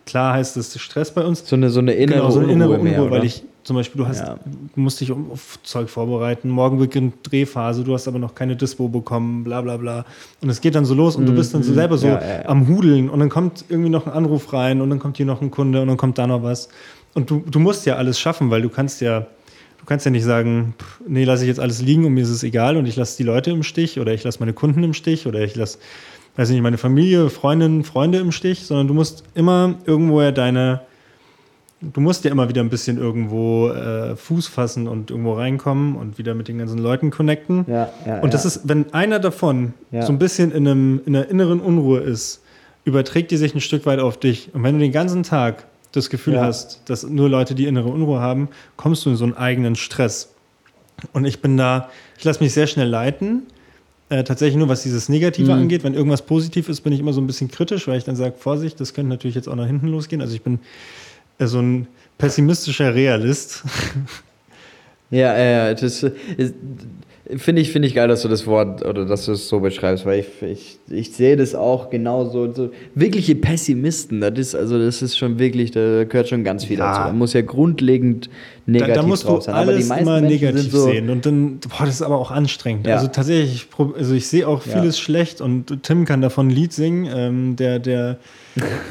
klar 0.05 0.35
heißt 0.35 0.57
es 0.59 0.79
Stress 0.79 1.11
bei 1.13 1.25
uns, 1.25 1.49
So 1.49 1.57
eine, 1.57 1.71
so 1.71 1.79
eine 1.81 1.93
innere 1.93 2.19
genau, 2.19 2.31
so 2.31 2.41
eine 2.41 2.49
Unruhe, 2.49 2.55
innere 2.77 2.81
Unruhe, 2.81 3.03
mehr, 3.05 3.11
weil 3.11 3.25
ich 3.25 3.45
zum 3.63 3.77
Beispiel, 3.77 4.03
du 4.03 4.09
hast, 4.09 4.21
Ja. 4.21 4.39
musst 4.75 5.01
dich 5.01 5.11
um, 5.13 5.31
auf 5.31 5.59
Zeug 5.63 5.89
vorbereiten, 5.91 6.49
morgen 6.49 6.79
beginnt 6.79 7.15
Drehphase, 7.23 7.85
du 7.85 7.93
hast 7.95 8.09
aber 8.09 8.19
noch 8.19 8.35
keine 8.35 8.57
Dispo 8.57 8.89
bekommen, 8.89 9.45
bla 9.45 9.61
bla 9.61 9.77
bla. 9.77 10.05
Und 10.41 10.49
es 10.51 10.61
geht 10.61 10.75
dann 10.75 10.85
so 10.85 10.95
los 10.95 11.15
und 11.17 11.27
du 11.27 11.33
bist 11.35 11.55
dann 11.55 11.63
so 11.63 11.73
selber 11.75 11.97
so 11.99 12.07
Mhm, 12.09 12.13
ja, 12.15 12.21
ja. 12.41 12.49
am 12.49 12.67
Hudeln 12.69 13.09
und 13.11 13.21
dann 13.21 13.29
kommt 13.29 13.65
irgendwie 13.69 13.91
noch 13.91 14.07
ein 14.07 14.13
Anruf 14.13 14.53
rein 14.53 14.81
und 14.81 14.91
dann 14.91 14.99
kommt 14.99 15.17
hier 15.19 15.27
noch 15.27 15.41
ein 15.43 15.51
Kunde 15.51 15.81
und 15.83 15.89
dann 15.89 15.97
kommt 15.97 16.19
da 16.19 16.27
noch 16.27 16.43
was. 16.43 16.69
Und 17.15 17.31
du, 17.31 17.45
du 17.49 17.59
musst 17.61 17.87
ja 17.87 17.97
alles 17.97 18.19
schaffen, 18.19 18.51
weil 18.51 18.63
du 18.63 18.69
kannst 18.71 19.01
ja, 19.03 19.27
du 19.81 19.87
kannst 19.87 20.05
ja 20.05 20.11
nicht 20.11 20.25
sagen, 20.25 20.75
pff, 20.79 21.01
nee, 21.09 21.25
lasse 21.25 21.43
ich 21.43 21.49
jetzt 21.49 21.61
alles 21.61 21.81
liegen 21.81 22.05
und 22.05 22.13
mir 22.13 22.23
ist 22.23 22.31
es 22.31 22.43
egal 22.43 22.77
und 22.77 22.87
ich 22.87 22.97
lasse 22.97 23.17
die 23.17 23.23
Leute 23.23 23.51
im 23.51 23.63
Stich 23.63 23.99
oder 23.99 24.13
ich 24.13 24.23
lasse 24.23 24.39
meine 24.41 24.53
Kunden 24.53 24.85
im 24.85 24.93
Stich 24.93 25.27
oder 25.27 25.41
ich 25.41 25.57
lasse, 25.57 25.79
weiß 26.37 26.51
nicht, 26.51 26.61
meine 26.61 26.79
Familie, 26.79 27.31
Freundinnen, 27.31 27.83
Freunde 27.83 28.19
im 28.19 28.31
Stich, 28.31 28.67
sondern 28.67 28.89
du 28.89 28.95
musst 28.95 29.25
immer 29.35 29.77
irgendwo 29.87 30.21
ja 30.21 30.33
deine, 30.33 30.83
du 31.81 32.01
musst 32.01 32.25
ja 32.25 32.31
immer 32.31 32.49
wieder 32.49 32.61
ein 32.61 32.69
bisschen 32.69 32.99
irgendwo 32.99 33.71
äh, 33.71 34.17
Fuß 34.17 34.49
fassen 34.49 34.87
und 34.87 35.11
irgendwo 35.11 35.33
reinkommen 35.33 35.97
und 35.97 36.19
wieder 36.19 36.35
mit 36.35 36.49
den 36.49 36.59
ganzen 36.59 36.79
Leuten 36.79 37.11
connecten. 37.11 37.65
Ja, 37.67 37.91
ja, 38.07 38.21
und 38.21 38.35
das 38.35 38.45
ja. 38.45 38.49
ist, 38.49 38.69
wenn 38.69 38.93
einer 38.93 39.19
davon 39.19 39.73
so 39.91 40.13
ein 40.13 40.19
bisschen 40.19 40.53
in, 40.53 40.69
einem, 40.69 41.01
in 41.07 41.17
einer 41.17 41.29
inneren 41.29 41.61
Unruhe 41.61 42.01
ist, 42.01 42.43
überträgt 42.85 43.31
die 43.31 43.37
sich 43.39 43.55
ein 43.55 43.61
Stück 43.61 43.87
weit 43.87 43.99
auf 43.99 44.19
dich. 44.19 44.51
Und 44.55 44.63
wenn 44.63 44.75
du 44.75 44.81
den 44.81 44.93
ganzen 44.93 45.23
Tag 45.23 45.67
das 45.93 46.11
Gefühl 46.11 46.35
Ja. 46.35 46.43
hast, 46.43 46.83
dass 46.87 47.03
nur 47.05 47.29
Leute 47.29 47.55
die 47.55 47.67
innere 47.67 47.89
Unruhe 47.89 48.21
haben, 48.21 48.49
kommst 48.77 49.05
du 49.07 49.11
in 49.11 49.17
so 49.17 49.25
einen 49.25 49.35
eigenen 49.35 49.77
Stress. 49.77 50.29
Und 51.13 51.25
ich 51.25 51.41
bin 51.41 51.57
da, 51.57 51.89
ich 52.19 52.25
lasse 52.25 52.43
mich 52.43 52.53
sehr 52.53 52.67
schnell 52.67 52.89
leiten. 52.89 53.43
Äh, 54.09 54.25
tatsächlich 54.25 54.57
nur, 54.57 54.69
was 54.69 54.83
dieses 54.83 55.09
Negative 55.09 55.53
Mhm. 55.55 55.61
angeht. 55.63 55.85
Wenn 55.85 55.95
irgendwas 55.95 56.23
positiv 56.23 56.69
ist, 56.69 56.81
bin 56.83 56.93
ich 56.93 56.99
immer 57.01 57.13
so 57.13 57.21
ein 57.21 57.27
bisschen 57.29 57.49
kritisch, 57.51 57.87
weil 57.87 57.97
ich 57.97 58.05
dann 58.05 58.17
sage, 58.17 58.35
Vorsicht, 58.37 58.81
das 58.81 58.93
könnte 58.93 59.09
natürlich 59.09 59.37
jetzt 59.37 59.49
auch 59.49 59.55
nach 59.55 59.67
hinten 59.67 59.87
losgehen. 59.89 60.21
Also 60.21 60.35
ich 60.35 60.43
bin 60.43 60.59
äh, 61.39 61.47
so 61.47 61.61
ein 61.61 61.87
pessimistischer 62.19 62.95
Realist. 62.95 63.63
Ja, 65.11 65.37
ja, 65.37 65.45
ja, 65.69 65.75
das 65.75 66.05
finde 67.37 67.63
ich, 67.63 67.71
finde 67.73 67.89
ich 67.89 67.95
geil, 67.95 68.09
dass 68.09 68.23
du 68.23 68.29
das 68.29 68.47
Wort 68.47 68.85
oder 68.85 69.05
dass 69.05 69.27
du 69.27 69.33
es 69.33 69.49
so 69.49 69.61
beschreibst, 69.61 70.07
weil 70.07 70.21
ich, 70.21 70.43
ich, 70.43 70.79
ich 70.91 71.13
sehe 71.13 71.37
das 71.37 71.55
auch 71.55 71.91
genauso. 71.91 72.53
So, 72.53 72.71
wirkliche 72.95 73.35
Pessimisten, 73.35 74.21
das 74.21 74.33
ist, 74.39 74.55
also 74.55 74.79
das 74.79 75.03
ist 75.03 75.17
schon 75.17 75.39
wirklich, 75.39 75.71
da 75.71 76.05
gehört 76.05 76.29
schon 76.29 76.45
ganz 76.45 76.65
viel 76.65 76.79
Ja. 76.79 76.91
dazu. 76.93 77.01
Man 77.09 77.19
muss 77.19 77.33
ja 77.33 77.43
grundlegend 77.43 78.29
negativ 78.71 78.95
da 78.95 79.03
musst 79.03 79.25
du 79.25 79.29
drauf 79.29 79.43
sein. 79.45 79.55
Aber 79.55 79.67
die 79.67 79.77
alles 79.77 79.89
meisten 79.89 80.03
immer 80.03 80.21
Menschen 80.21 80.47
negativ 80.47 80.73
so, 80.73 80.85
sehen. 80.85 81.11
Und 81.11 81.27
dann, 81.27 81.59
boah, 81.61 81.87
das 81.87 81.97
ist 81.97 82.03
aber 82.03 82.19
auch 82.19 82.31
anstrengend. 82.31 82.87
Ja. 82.87 82.97
Also 82.97 83.09
tatsächlich, 83.09 83.67
also 83.97 84.15
ich 84.15 84.27
sehe 84.29 84.47
auch 84.47 84.65
Ja. 84.67 84.81
vieles 84.81 84.99
schlecht 84.99 85.41
und 85.41 85.83
Tim 85.83 86.05
kann 86.05 86.21
davon 86.21 86.49
ein 86.49 86.51
Lied 86.51 86.73
singen, 86.73 87.09
ähm, 87.13 87.57
der, 87.57 87.79
der, 87.79 88.19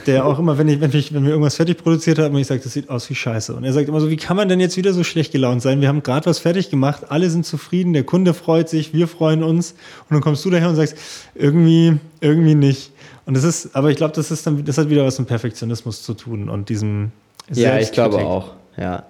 der 0.06 0.26
auch 0.26 0.40
immer, 0.40 0.58
wenn, 0.58 0.68
ich, 0.68 0.80
wenn, 0.82 0.94
ich, 0.94 1.14
wenn 1.14 1.24
wir 1.24 1.32
irgendwas 1.32 1.56
fertig 1.56 1.78
produziert 1.78 2.20
haben, 2.20 2.34
und 2.34 2.42
ich 2.42 2.48
sage, 2.48 2.62
das 2.64 2.74
sieht 2.74 2.90
aus 2.90 3.10
wie 3.10 3.16
Scheiße. 3.16 3.54
Und 3.54 3.64
er 3.64 3.74
sagt 3.74 3.88
immer 3.90 4.00
so, 4.00 4.10
wie 4.10 4.18
kann 4.18 4.38
man 4.38 4.48
denn 4.50 4.60
jetzt 4.60 4.78
wieder 4.78 4.94
so 4.94 5.04
schlecht 5.04 5.32
gelaunt 5.32 5.62
sein? 5.62 5.82
Wir 5.82 5.88
haben 5.88 6.04
gerade 6.04 6.26
was 6.26 6.40
fertig 6.40 6.70
gemacht, 6.70 7.04
alle 7.10 7.30
sind 7.30 7.46
zufrieden, 7.46 7.94
der 7.94 8.04
Kunde 8.04 8.34
freut 8.34 8.70
sich, 8.70 8.94
wir 8.94 9.08
freuen 9.08 9.44
uns. 9.44 9.72
Und 10.10 10.16
dann 10.16 10.22
kommst 10.22 10.46
du 10.46 10.50
daher 10.50 10.70
und 10.70 10.76
sagst, 10.76 10.96
irgendwie, 11.36 11.98
irgendwie 12.22 12.56
nicht. 12.56 12.92
Und 13.26 13.36
das 13.38 13.44
ist, 13.44 13.76
aber 13.76 13.92
ich 13.92 13.98
glaube, 13.98 14.16
das 14.16 14.32
ist 14.32 14.48
dann, 14.48 14.64
das 14.66 14.78
hat 14.78 14.90
wieder 14.90 15.06
was 15.06 15.20
mit 15.20 15.28
Perfektionismus 15.28 16.02
zu 16.02 16.16
tun 16.16 16.50
und 16.50 16.70
diesem 16.70 17.12
Ja, 17.54 17.78
ich 17.78 17.92
glaube 17.92 18.18
auch. 18.18 18.54
Ja. 18.78 19.04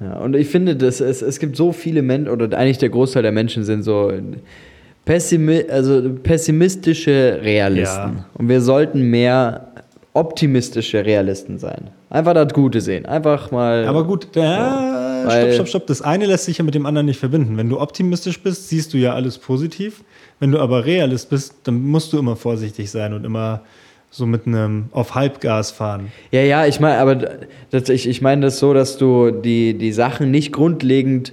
Ja. 0.00 0.18
Und 0.18 0.34
ich 0.36 0.48
finde, 0.48 0.76
dass 0.76 1.00
es, 1.00 1.22
es 1.22 1.38
gibt 1.38 1.56
so 1.56 1.72
viele 1.72 2.02
Menschen, 2.02 2.30
oder 2.30 2.56
eigentlich 2.56 2.78
der 2.78 2.88
Großteil 2.90 3.22
der 3.22 3.32
Menschen 3.32 3.64
sind 3.64 3.82
so 3.82 4.12
pessimi 5.04 5.64
also 5.68 6.10
pessimistische 6.22 7.40
Realisten. 7.42 8.16
Ja. 8.18 8.24
Und 8.34 8.48
wir 8.48 8.60
sollten 8.60 9.02
mehr 9.10 9.68
optimistische 10.12 11.04
Realisten 11.04 11.58
sein. 11.58 11.90
Einfach 12.10 12.34
das 12.34 12.52
Gute 12.52 12.80
sehen. 12.80 13.06
Einfach 13.06 13.50
mal. 13.50 13.86
Aber 13.86 14.04
gut, 14.04 14.28
ja, 14.34 15.20
stopp, 15.20 15.32
Weil- 15.32 15.52
stopp, 15.54 15.68
stopp. 15.68 15.86
Das 15.86 16.02
eine 16.02 16.26
lässt 16.26 16.44
sich 16.46 16.58
ja 16.58 16.64
mit 16.64 16.74
dem 16.74 16.86
anderen 16.86 17.06
nicht 17.06 17.18
verbinden. 17.20 17.56
Wenn 17.56 17.68
du 17.68 17.80
optimistisch 17.80 18.42
bist, 18.42 18.68
siehst 18.68 18.94
du 18.94 18.98
ja 18.98 19.14
alles 19.14 19.38
positiv. 19.38 20.02
Wenn 20.40 20.52
du 20.52 20.58
aber 20.58 20.84
Realist 20.84 21.30
bist, 21.30 21.54
dann 21.64 21.82
musst 21.82 22.12
du 22.12 22.18
immer 22.18 22.36
vorsichtig 22.36 22.90
sein 22.90 23.12
und 23.12 23.24
immer 23.24 23.62
so 24.10 24.26
mit 24.26 24.46
einem 24.46 24.86
auf 24.92 25.14
Halbgas 25.14 25.70
fahren. 25.70 26.10
Ja, 26.30 26.40
ja, 26.40 26.66
ich 26.66 26.80
meine, 26.80 26.98
aber 26.98 27.16
das, 27.70 27.88
ich, 27.88 28.08
ich 28.08 28.22
meine 28.22 28.42
das 28.42 28.58
so, 28.58 28.72
dass 28.74 28.96
du 28.98 29.30
die, 29.30 29.74
die 29.76 29.92
Sachen 29.92 30.30
nicht 30.30 30.52
grundlegend 30.52 31.32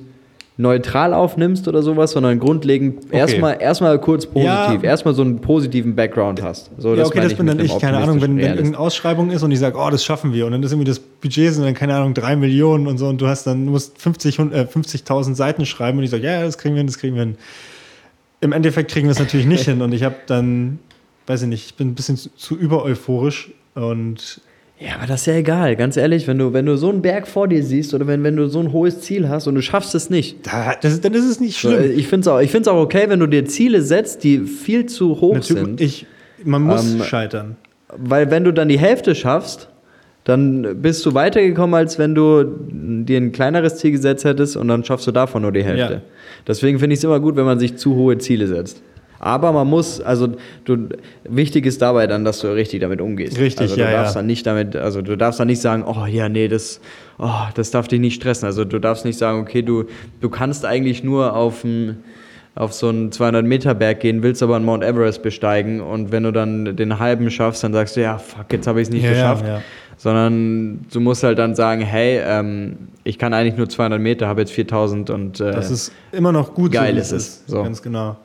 neutral 0.57 1.13
aufnimmst 1.13 1.67
oder 1.67 1.81
sowas, 1.83 2.11
sondern 2.11 2.39
grundlegend 2.39 3.11
erstmal 3.13 3.61
erstmal 3.61 3.99
kurz 3.99 4.25
positiv, 4.25 4.45
Ja. 4.45 4.79
erstmal 4.83 5.13
so 5.13 5.21
einen 5.21 5.39
positiven 5.41 5.95
Background 5.97 6.41
hast. 6.41 6.71
So, 6.77 6.95
ja, 6.95 7.03
okay, 7.05 7.17
meine 7.17 7.29
das 7.29 7.37
bin 7.37 7.47
dann 7.47 7.59
ich. 7.59 7.77
Keine 7.77 7.97
Ahnung, 7.97 8.21
wenn, 8.21 8.37
wenn 8.37 8.45
irgendeine 8.45 8.79
Ausschreibung 8.79 9.31
ist 9.31 9.43
und 9.43 9.51
ich 9.51 9.59
sage, 9.59 9.77
oh, 9.77 9.89
das 9.89 10.05
schaffen 10.05 10.31
wir. 10.31 10.45
Und 10.45 10.53
dann 10.53 10.63
ist 10.63 10.71
irgendwie 10.71 10.87
das 10.87 10.99
Budget 10.99 11.53
sind 11.53 11.65
dann, 11.65 11.73
keine 11.73 11.95
Ahnung, 11.95 12.13
drei 12.13 12.37
Millionen 12.37 12.87
und 12.87 12.97
so. 12.97 13.07
Und 13.07 13.19
du 13.19 13.27
hast 13.27 13.45
dann, 13.47 13.65
musst 13.65 14.01
50, 14.01 14.39
hund- 14.39 14.53
äh, 14.53 14.61
50.000 14.65 15.35
Seiten 15.35 15.65
schreiben. 15.65 15.97
Und 15.97 16.05
ich 16.05 16.09
sage, 16.09 16.23
ja, 16.23 16.39
ja, 16.39 16.43
das 16.45 16.57
kriegen 16.57 16.75
wir 16.75 16.79
hin, 16.79 16.87
das 16.87 16.99
kriegen 16.99 17.15
wir 17.15 17.23
hin. 17.23 17.35
Im 18.39 18.53
Endeffekt 18.53 18.91
kriegen 18.91 19.07
wir 19.07 19.11
es 19.11 19.19
natürlich 19.19 19.45
nicht 19.47 19.65
hin. 19.65 19.81
Und 19.81 19.93
ich 19.93 20.03
habe 20.03 20.15
dann, 20.27 20.79
weiß 21.27 21.43
ich 21.43 21.47
nicht, 21.47 21.65
ich 21.67 21.75
bin 21.75 21.89
ein 21.89 21.95
bisschen 21.95 22.17
zu, 22.17 22.29
zu 22.35 22.55
übereuphorisch. 22.57 23.51
Und 23.73 24.41
Ja, 24.79 24.95
aber 24.97 25.07
das 25.07 25.21
ist 25.21 25.27
ja 25.27 25.33
egal, 25.35 25.75
ganz 25.75 25.97
ehrlich, 25.97 26.27
wenn 26.27 26.37
du, 26.37 26.53
wenn 26.53 26.65
du 26.65 26.77
so 26.77 26.89
einen 26.89 27.01
Berg 27.01 27.27
vor 27.27 27.47
dir 27.47 27.63
siehst 27.63 27.93
oder 27.93 28.07
wenn, 28.07 28.23
wenn 28.23 28.35
du 28.35 28.47
so 28.47 28.59
ein 28.59 28.71
hohes 28.71 29.01
Ziel 29.01 29.27
hast 29.29 29.47
und 29.47 29.55
du 29.55 29.61
schaffst 29.61 29.95
es 29.95 30.09
nicht. 30.09 30.45
da, 30.47 30.75
das, 30.81 31.01
dann 31.01 31.13
ist 31.13 31.25
es 31.25 31.39
nicht 31.39 31.59
So, 31.59 31.69
schlimm. 31.69 31.83
äh, 31.83 31.87
ich 31.87 32.07
finde 32.07 32.21
es 32.21 32.27
auch, 32.27 32.39
ich 32.39 32.51
find's 32.51 32.67
auch 32.67 32.81
okay, 32.81 33.05
wenn 33.07 33.19
du 33.19 33.27
dir 33.27 33.45
Ziele 33.45 33.81
setzt, 33.81 34.23
die 34.23 34.39
viel 34.39 34.85
zu 34.85 35.19
hoch 35.21 35.35
Natürlich, 35.35 35.63
sind. 35.65 35.81
ich, 35.81 36.05
Man 36.43 36.61
muss 36.63 36.93
Ähm, 36.93 37.03
scheitern. 37.03 37.55
Weil 37.97 38.29
wenn 38.31 38.43
du 38.43 38.51
dann 38.51 38.67
die 38.67 38.79
Hälfte 38.79 39.15
schaffst, 39.15 39.69
dann 40.25 40.81
bist 40.81 41.05
du 41.05 41.13
weitergekommen, 41.13 41.75
als 41.75 41.99
wenn 41.99 42.15
du 42.15 42.43
dir 42.71 43.17
ein 43.17 43.31
kleineres 43.31 43.75
Ziel 43.77 43.91
gesetzt 43.91 44.25
hättest 44.25 44.57
und 44.57 44.67
dann 44.67 44.83
schaffst 44.83 45.05
du 45.05 45.11
davon 45.11 45.43
nur 45.43 45.51
die 45.51 45.63
Hälfte. 45.63 45.93
Ja. 45.93 46.01
Deswegen 46.47 46.79
finde 46.79 46.95
ich 46.95 46.99
es 46.99 47.03
immer 47.03 47.19
gut, 47.19 47.35
wenn 47.35 47.45
man 47.45 47.59
sich 47.59 47.77
zu 47.77 47.93
hohe 47.95 48.17
Ziele 48.17 48.47
setzt. 48.47 48.81
Aber 49.19 49.51
man 49.51 49.67
muss, 49.67 50.01
also 50.01 50.27
du, 50.65 50.89
wichtig 51.23 51.65
ist 51.65 51.81
dabei 51.81 52.07
dann, 52.07 52.25
dass 52.25 52.39
du 52.39 52.47
richtig 52.53 52.81
damit 52.81 53.01
umgehst. 53.01 53.39
Richtig, 53.39 53.61
also 53.61 53.75
du 53.75 53.81
ja, 53.81 53.91
darfst 53.91 54.15
ja. 54.15 54.19
dann 54.19 54.27
nicht 54.27 54.45
damit, 54.45 54.75
also 54.75 55.01
du 55.01 55.15
darfst 55.15 55.39
dann 55.39 55.47
nicht 55.47 55.61
sagen, 55.61 55.83
oh 55.87 56.05
ja, 56.05 56.29
nee, 56.29 56.47
das, 56.47 56.81
oh, 57.17 57.29
das 57.55 57.71
darf 57.71 57.87
dich 57.87 57.99
nicht 57.99 58.15
stressen. 58.15 58.45
Also 58.45 58.65
du 58.65 58.79
darfst 58.79 59.05
nicht 59.05 59.17
sagen, 59.17 59.39
okay, 59.39 59.61
du, 59.61 59.85
du 60.21 60.29
kannst 60.29 60.65
eigentlich 60.65 61.03
nur 61.03 61.35
auf 61.35 61.63
ein, 61.63 62.03
auf 62.55 62.73
so 62.73 62.87
einen 62.87 63.11
200 63.11 63.45
Meter 63.45 63.73
Berg 63.73 63.99
gehen, 63.99 64.23
willst 64.23 64.41
aber 64.41 64.55
einen 64.55 64.65
Mount 64.65 64.83
Everest 64.83 65.21
besteigen 65.23 65.81
und 65.81 66.11
wenn 66.11 66.23
du 66.23 66.31
dann 66.31 66.75
den 66.75 66.99
halben 66.99 67.29
schaffst, 67.29 67.63
dann 67.63 67.73
sagst 67.73 67.97
du, 67.97 68.01
ja, 68.01 68.17
fuck, 68.17 68.51
jetzt 68.51 68.65
habe 68.67 68.81
ich 68.81 68.87
es 68.87 68.93
nicht 68.93 69.03
Ja, 69.03 69.11
ja, 69.11 69.33
geschafft. 69.33 69.45
ja. 69.45 69.61
Sondern 69.97 70.85
du 70.91 70.99
musst 70.99 71.23
halt 71.23 71.37
dann 71.39 71.55
sagen, 71.55 71.81
hey, 71.81 72.21
ähm, 72.25 72.89
ich 73.05 73.17
kann 73.17 73.33
eigentlich 73.33 73.55
nur 73.55 73.69
200 73.69 73.99
Meter, 73.99 74.27
habe 74.27 74.41
jetzt 74.41 74.51
4000 74.51 75.09
und 75.09 75.39
äh, 75.39 75.51
Das 75.51 75.71
ist 75.71 75.91
immer 76.11 76.31
noch 76.31 76.53
gut 76.53 76.73
geil 76.73 76.95
wie 76.95 76.99
ist 76.99 77.11
es. 77.11 77.43
So. 77.47 77.63
Ganz 77.63 77.81
genau. 77.81 78.17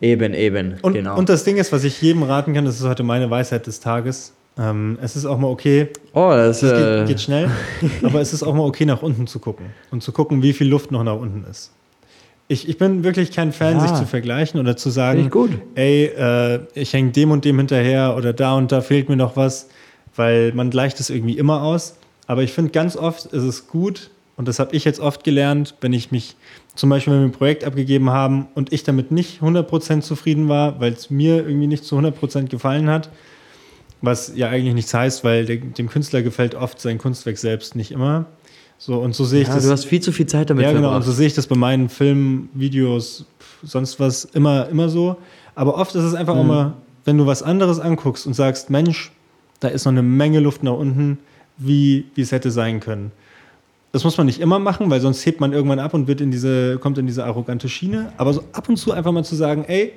Eben, 0.00 0.34
eben, 0.34 0.74
Und, 0.82 0.92
genau. 0.94 1.16
und 1.16 1.28
das 1.28 1.44
Ding 1.44 1.56
ist, 1.56 1.72
was 1.72 1.84
ich 1.84 2.00
jedem 2.02 2.22
raten 2.22 2.54
kann, 2.54 2.64
das 2.64 2.80
ist 2.80 2.86
heute 2.86 3.02
meine 3.02 3.30
Weisheit 3.30 3.66
des 3.66 3.80
Tages. 3.80 4.32
Ähm, 4.58 4.98
es 5.00 5.14
ist 5.14 5.24
auch 5.24 5.38
mal 5.38 5.48
okay, 5.48 5.88
oh, 6.14 6.30
das 6.30 6.62
es 6.62 6.72
äh, 6.72 6.98
geht, 6.98 7.08
geht 7.08 7.20
schnell, 7.20 7.48
aber 8.02 8.20
es 8.20 8.32
ist 8.32 8.42
auch 8.42 8.54
mal 8.54 8.64
okay, 8.64 8.86
nach 8.86 9.02
unten 9.02 9.26
zu 9.26 9.38
gucken 9.38 9.66
und 9.90 10.02
zu 10.02 10.10
gucken, 10.12 10.42
wie 10.42 10.52
viel 10.52 10.66
Luft 10.68 10.90
noch 10.90 11.04
nach 11.04 11.14
unten 11.16 11.44
ist. 11.48 11.70
Ich, 12.48 12.68
ich 12.68 12.78
bin 12.78 13.04
wirklich 13.04 13.30
kein 13.30 13.52
Fan, 13.52 13.74
Ja. 13.74 13.80
sich 13.86 13.92
zu 13.94 14.06
vergleichen 14.06 14.58
oder 14.58 14.76
zu 14.76 14.90
sagen, 14.90 15.30
ey, 15.74 16.06
äh, 16.06 16.60
ich 16.74 16.92
hänge 16.92 17.12
dem 17.12 17.30
und 17.30 17.44
dem 17.44 17.58
hinterher 17.58 18.16
oder 18.16 18.32
da 18.32 18.54
und 18.56 18.72
da 18.72 18.80
fehlt 18.80 19.08
mir 19.08 19.16
noch 19.16 19.36
was, 19.36 19.68
weil 20.16 20.52
man 20.54 20.70
gleicht 20.70 20.98
es 20.98 21.10
irgendwie 21.10 21.36
immer 21.38 21.62
aus. 21.62 21.96
Aber 22.26 22.42
ich 22.42 22.52
finde, 22.52 22.70
ganz 22.72 22.96
oft 22.96 23.26
ist 23.26 23.42
es 23.42 23.68
gut, 23.68 24.10
und 24.38 24.48
das 24.48 24.58
habe 24.58 24.74
ich 24.74 24.84
jetzt 24.84 25.00
oft 25.00 25.24
gelernt, 25.24 25.74
wenn 25.80 25.92
ich 25.92 26.10
mich 26.10 26.36
zum 26.74 26.88
Beispiel 26.88 27.12
mit 27.12 27.22
einem 27.22 27.32
Projekt 27.32 27.64
abgegeben 27.64 28.10
haben 28.10 28.46
und 28.54 28.72
ich 28.72 28.84
damit 28.84 29.10
nicht 29.10 29.42
100% 29.42 30.00
zufrieden 30.00 30.48
war, 30.48 30.80
weil 30.80 30.92
es 30.92 31.10
mir 31.10 31.38
irgendwie 31.46 31.66
nicht 31.66 31.84
zu 31.84 31.98
100% 31.98 32.48
gefallen 32.48 32.88
hat, 32.88 33.10
was 34.00 34.32
ja 34.36 34.48
eigentlich 34.48 34.74
nichts 34.74 34.94
heißt, 34.94 35.24
weil 35.24 35.44
dem 35.44 35.88
Künstler 35.88 36.22
gefällt 36.22 36.54
oft 36.54 36.80
sein 36.80 36.98
Kunstwerk 36.98 37.36
selbst 37.36 37.74
nicht 37.74 37.90
immer. 37.90 38.26
So, 38.78 39.00
und 39.00 39.12
so 39.12 39.24
sehe 39.24 39.42
ich 39.42 39.48
ja, 39.48 39.54
das. 39.56 39.64
du 39.64 39.70
hast 39.72 39.86
viel 39.86 40.00
zu 40.00 40.12
viel 40.12 40.26
Zeit 40.26 40.50
damit 40.50 40.62
Ja, 40.64 40.72
genau. 40.72 40.94
Und 40.94 41.02
so 41.02 41.10
sehe 41.10 41.26
ich 41.26 41.34
das 41.34 41.48
bei 41.48 41.56
meinen 41.56 41.88
Filmen, 41.88 42.48
Videos, 42.54 43.26
sonst 43.64 43.98
was 43.98 44.24
immer, 44.24 44.68
immer 44.68 44.88
so. 44.88 45.16
Aber 45.56 45.74
oft 45.76 45.96
ist 45.96 46.04
es 46.04 46.14
einfach 46.14 46.34
Mhm. 46.34 46.40
auch 46.40 46.44
mal, 46.44 46.72
wenn 47.04 47.18
du 47.18 47.26
was 47.26 47.42
anderes 47.42 47.80
anguckst 47.80 48.24
und 48.24 48.34
sagst, 48.34 48.70
Mensch, 48.70 49.10
da 49.58 49.66
ist 49.66 49.84
noch 49.84 49.90
eine 49.90 50.02
Menge 50.02 50.38
Luft 50.38 50.62
nach 50.62 50.74
unten, 50.74 51.18
wie, 51.56 52.04
wie 52.14 52.20
es 52.20 52.30
hätte 52.30 52.52
sein 52.52 52.78
können. 52.78 53.10
Das 53.92 54.04
muss 54.04 54.16
man 54.18 54.26
nicht 54.26 54.40
immer 54.40 54.58
machen, 54.58 54.90
weil 54.90 55.00
sonst 55.00 55.24
hebt 55.24 55.40
man 55.40 55.52
irgendwann 55.52 55.78
ab 55.78 55.94
und 55.94 56.08
wird 56.08 56.20
in 56.20 56.30
diese, 56.30 56.78
kommt 56.78 56.98
in 56.98 57.06
diese 57.06 57.24
arrogante 57.24 57.68
Schiene. 57.68 58.12
Aber 58.18 58.32
so 58.34 58.42
ab 58.52 58.68
und 58.68 58.76
zu 58.76 58.92
einfach 58.92 59.12
mal 59.12 59.24
zu 59.24 59.34
sagen, 59.34 59.64
ey, 59.66 59.92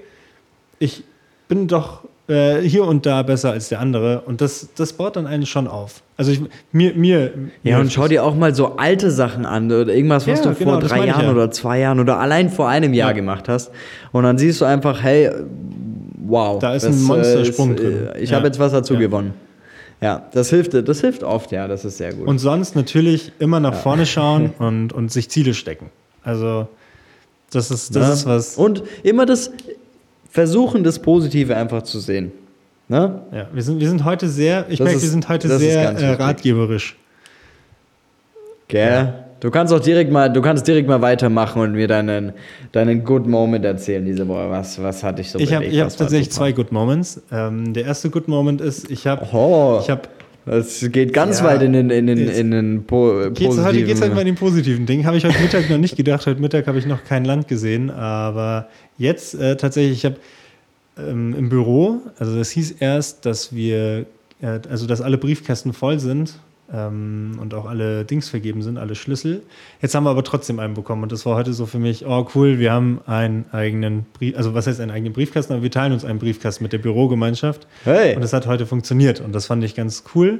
ich 0.79 1.03
bin 1.49 1.67
doch 1.67 2.01
äh, 2.29 2.61
hier 2.61 2.85
und 2.85 3.05
da 3.05 3.21
besser 3.23 3.51
als 3.51 3.67
der 3.67 3.81
andere. 3.81 4.21
Und 4.21 4.39
das, 4.39 4.69
das 4.75 4.93
baut 4.93 5.17
dann 5.17 5.27
einen 5.27 5.45
schon 5.45 5.67
auf. 5.67 6.01
Also 6.15 6.31
ich, 6.31 6.41
mir, 6.71 6.93
mir. 6.95 7.33
Ja, 7.63 7.75
mir 7.77 7.81
und 7.81 7.91
schau 7.91 8.07
dir 8.07 8.23
auch 8.23 8.33
mal 8.35 8.55
so 8.55 8.77
alte 8.77 9.11
Sachen 9.11 9.45
an 9.45 9.65
oder 9.69 9.93
irgendwas, 9.93 10.25
was 10.25 10.39
Ja, 10.39 10.51
du 10.51 10.55
genau, 10.57 10.71
vor 10.71 10.79
das 10.81 10.89
drei 10.91 10.99
ich 11.01 11.05
Jahren 11.07 11.25
ja. 11.25 11.31
oder 11.31 11.51
zwei 11.51 11.79
Jahren 11.79 11.99
oder 11.99 12.17
allein 12.19 12.49
vor 12.49 12.69
einem 12.69 12.93
Jahr 12.93 13.09
Ja. 13.09 13.15
gemacht 13.15 13.49
hast. 13.49 13.71
Und 14.13 14.23
dann 14.23 14.37
siehst 14.37 14.61
du 14.61 14.65
einfach, 14.65 15.03
hey, 15.03 15.29
wow. 16.25 16.59
Da 16.59 16.75
ist 16.75 16.85
ein 16.85 17.01
Monstersprung 17.03 17.73
äh, 17.73 17.75
drin. 17.75 18.09
Ich 18.21 18.29
Ja. 18.29 18.37
habe 18.37 18.47
jetzt 18.47 18.57
was 18.59 18.71
dazu 18.71 18.95
gewonnen. 18.97 19.33
Ja, 20.01 20.27
das 20.33 20.49
hilft, 20.49 20.73
das 20.73 21.01
hilft 21.01 21.23
oft, 21.23 21.51
ja, 21.51 21.67
das 21.67 21.85
ist 21.85 21.97
sehr 21.97 22.13
gut. 22.13 22.27
Und 22.27 22.39
sonst 22.39 22.75
natürlich 22.75 23.31
immer 23.39 23.59
nach 23.59 23.75
vorne 23.75 24.05
schauen 24.07 24.51
und, 24.59 24.93
und 24.93 25.11
sich 25.11 25.29
Ziele 25.29 25.53
stecken. 25.53 25.91
Also, 26.23 26.67
das 27.51 27.69
ist, 27.69 27.95
das 27.95 28.07
Ne? 28.07 28.13
ist 28.13 28.25
was. 28.25 28.57
Und 28.57 28.83
immer 29.03 29.25
das 29.27 29.51
Versuchen, 30.29 30.83
das 30.83 30.99
Positive 30.99 31.55
einfach 31.55 31.83
zu 31.83 31.99
sehen. 31.99 32.31
Ne? 32.87 33.21
Ja, 33.31 33.47
wir 33.53 33.61
sind, 33.63 33.79
wir 33.79 33.87
sind 33.89 34.03
heute 34.03 34.27
sehr, 34.27 34.65
ich 34.69 34.79
merke, 34.79 35.01
wir 35.01 35.09
sind 35.09 35.29
heute 35.29 35.57
sehr 35.59 35.91
äh, 35.91 36.13
ratgeberisch. 36.13 36.97
Gell? 38.67 39.13
Du 39.41 39.49
kannst 39.49 39.73
auch 39.73 39.79
direkt 39.79 40.11
mal, 40.11 40.31
du 40.31 40.39
kannst 40.39 40.67
direkt 40.67 40.87
mal 40.87 41.01
weitermachen 41.01 41.63
und 41.63 41.71
mir 41.71 41.87
deinen, 41.87 42.31
deinen 42.71 43.03
Good 43.03 43.25
Moment 43.25 43.65
erzählen 43.65 44.05
diese 44.05 44.27
Woche. 44.27 44.51
Was, 44.51 44.81
was 44.81 45.03
hatte 45.03 45.21
ich 45.21 45.31
so 45.31 45.39
Ich 45.39 45.51
habe 45.51 45.65
hab 45.65 45.97
tatsächlich 45.97 46.27
super? 46.31 46.45
zwei 46.45 46.51
Good 46.51 46.71
Moments. 46.71 47.19
Ähm, 47.31 47.73
der 47.73 47.85
erste 47.85 48.11
Good 48.11 48.27
Moment 48.27 48.61
ist, 48.61 48.91
ich 48.91 49.07
habe, 49.07 49.25
Oh, 49.33 49.79
ich 49.81 49.89
habe, 49.89 50.03
das 50.45 50.85
geht 50.91 51.11
ganz 51.13 51.39
Ja, 51.39 51.45
weit 51.45 51.63
in 51.63 51.73
den, 51.73 51.89
in 51.89 52.05
den, 52.05 52.29
in 52.29 52.51
den 52.51 52.83
po 52.85 53.13
geht's, 53.33 53.39
positiven. 53.39 53.65
heute 53.65 53.83
geht 53.83 53.95
es 53.95 54.01
halt 54.01 54.13
mal 54.13 54.21
in 54.21 54.27
den 54.27 54.35
positiven 54.35 54.85
Dingen. 54.85 55.07
Habe 55.07 55.17
ich 55.17 55.25
heute 55.25 55.39
Mittag 55.41 55.69
noch 55.71 55.77
nicht 55.79 55.97
gedacht. 55.97 56.27
Heute 56.27 56.39
Mittag 56.39 56.67
habe 56.67 56.77
ich 56.77 56.85
noch 56.85 57.03
kein 57.03 57.25
Land 57.25 57.47
gesehen. 57.47 57.89
Aber 57.89 58.67
jetzt 58.99 59.33
äh, 59.33 59.57
tatsächlich, 59.57 59.97
ich 59.97 60.05
habe 60.05 60.17
ähm, 60.99 61.33
im 61.35 61.49
Büro, 61.49 61.97
also 62.19 62.37
das 62.37 62.51
hieß 62.51 62.75
erst, 62.79 63.25
dass 63.25 63.55
wir, 63.55 64.05
äh, 64.43 64.59
also 64.69 64.85
dass 64.85 65.01
alle 65.01 65.17
Briefkästen 65.17 65.73
voll 65.73 65.99
sind 65.99 66.35
ähm, 66.73 67.37
und 67.41 67.53
auch 67.53 67.65
alle 67.65 68.05
Dings 68.05 68.29
vergeben 68.29 68.61
sind, 68.61 68.77
alle 68.77 68.95
Schlüssel. 68.95 69.41
Jetzt 69.81 69.93
haben 69.95 70.03
wir 70.05 70.09
aber 70.11 70.23
trotzdem 70.23 70.59
einen 70.59 70.73
bekommen 70.73 71.03
und 71.03 71.11
das 71.11 71.25
war 71.25 71.35
heute 71.35 71.53
so 71.53 71.65
für 71.65 71.79
mich, 71.79 72.05
oh 72.05 72.27
cool, 72.35 72.59
wir 72.59 72.71
haben 72.71 73.01
einen 73.05 73.45
eigenen 73.51 74.05
Brief, 74.13 74.37
also 74.37 74.53
was 74.53 74.67
heißt 74.67 74.79
einen 74.79 74.91
eigenen 74.91 75.13
Briefkasten, 75.13 75.53
aber 75.53 75.63
wir 75.63 75.71
teilen 75.71 75.93
uns 75.93 76.05
einen 76.05 76.19
Briefkasten 76.19 76.63
mit 76.63 76.73
der 76.73 76.77
Bürogemeinschaft 76.79 77.67
Hey, 77.83 78.15
und 78.15 78.21
das 78.21 78.33
hat 78.33 78.47
heute 78.47 78.65
funktioniert 78.65 79.19
und 79.21 79.33
das 79.35 79.45
fand 79.47 79.63
ich 79.63 79.75
ganz 79.75 80.03
cool. 80.15 80.39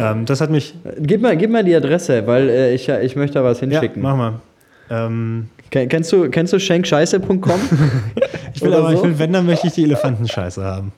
Ähm, 0.00 0.24
das 0.24 0.40
hat 0.40 0.50
mich, 0.50 0.74
gib 1.00 1.20
mal, 1.20 1.36
gib 1.36 1.50
mal 1.50 1.62
die 1.64 1.74
Adresse, 1.74 2.26
weil 2.26 2.48
äh, 2.48 2.74
ich, 2.74 2.88
ich 2.88 3.16
möchte 3.16 3.34
da 3.34 3.44
was 3.44 3.60
ja, 3.60 3.66
hinschicken. 3.66 4.02
mach 4.02 4.16
mal. 4.16 4.40
Ähm, 4.90 5.48
Ken- 5.70 5.88
kennst 5.88 6.12
du, 6.12 6.30
kennst 6.30 6.52
du 6.52 6.60
schenkscheiße.com? 6.60 7.38
ich 8.54 8.62
will 8.62 8.68
Oder 8.68 8.78
aber, 8.78 8.90
so? 8.90 8.96
ich 8.96 9.02
will, 9.02 9.18
wenn, 9.18 9.32
dann 9.32 9.46
möchte 9.46 9.66
ich 9.66 9.72
die 9.74 9.84
Elefantenscheiße 9.84 10.62
haben. 10.64 10.92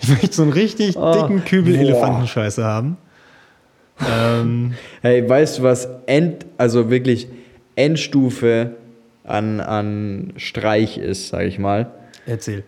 Ich 0.00 0.08
möchte 0.08 0.32
so 0.32 0.42
einen 0.42 0.52
richtig 0.52 0.96
Oh, 0.96 1.12
dicken 1.12 1.44
Kübel 1.44 1.74
boah. 1.74 1.80
Elefantenscheiße 1.82 2.64
haben. 2.64 2.96
Ähm, 4.00 4.74
hey, 5.02 5.28
weißt 5.28 5.58
du 5.58 5.62
was? 5.62 5.88
End, 6.06 6.46
also 6.58 6.90
wirklich 6.90 7.28
Endstufe 7.76 8.72
an, 9.24 9.60
an 9.60 10.32
Streich 10.36 10.98
ist, 10.98 11.28
sag 11.28 11.44
ich 11.44 11.58
mal. 11.58 11.90
erzähl. 12.26 12.64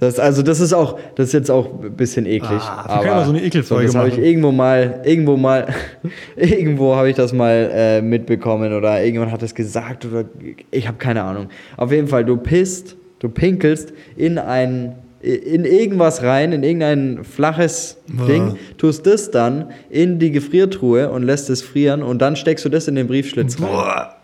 Das, 0.00 0.20
also 0.20 0.42
das 0.42 0.60
ist 0.60 0.72
auch, 0.72 0.98
das 1.16 1.28
ist 1.28 1.32
jetzt 1.32 1.50
auch 1.50 1.82
ein 1.82 1.96
bisschen 1.96 2.24
eklig. 2.24 2.60
Ah, 2.60 2.86
wir 2.88 3.02
können 3.02 3.16
mal 3.16 3.24
so 3.24 3.32
eine 3.32 3.42
Ekelfolge 3.42 3.86
das 3.86 3.96
habe 3.96 4.08
ich 4.08 4.16
irgendwo 4.16 4.52
mal, 4.52 5.00
irgendwo 5.04 5.36
mal, 5.36 5.74
irgendwo 6.36 6.94
habe 6.94 7.10
ich 7.10 7.16
das 7.16 7.32
mal 7.32 7.68
äh, 7.74 8.00
mitbekommen 8.00 8.72
oder 8.72 9.00
irgendjemand 9.00 9.32
hat 9.32 9.42
es 9.42 9.56
gesagt 9.56 10.04
oder 10.06 10.24
ich 10.70 10.86
habe 10.86 10.98
keine 10.98 11.24
Ahnung. 11.24 11.48
Auf 11.76 11.90
jeden 11.90 12.06
Fall, 12.06 12.24
du 12.24 12.36
pisst, 12.36 12.96
du 13.18 13.28
pinkelst 13.28 13.92
in 14.16 14.38
ein, 14.38 14.94
in 15.20 15.64
irgendwas 15.64 16.22
rein, 16.22 16.52
in 16.52 16.62
irgendein 16.62 17.24
flaches 17.24 17.96
Boah. 18.06 18.26
Ding, 18.26 18.56
tust 18.76 19.06
das 19.06 19.30
dann 19.30 19.70
in 19.90 20.18
die 20.18 20.30
Gefriertruhe 20.30 21.10
und 21.10 21.24
lässt 21.24 21.50
es 21.50 21.60
frieren 21.62 22.02
und 22.02 22.20
dann 22.20 22.36
steckst 22.36 22.64
du 22.64 22.68
das 22.68 22.86
in 22.88 22.94
den 22.94 23.06
Briefschlitz 23.08 23.60
rein. 23.60 23.68
Boah. 23.68 24.14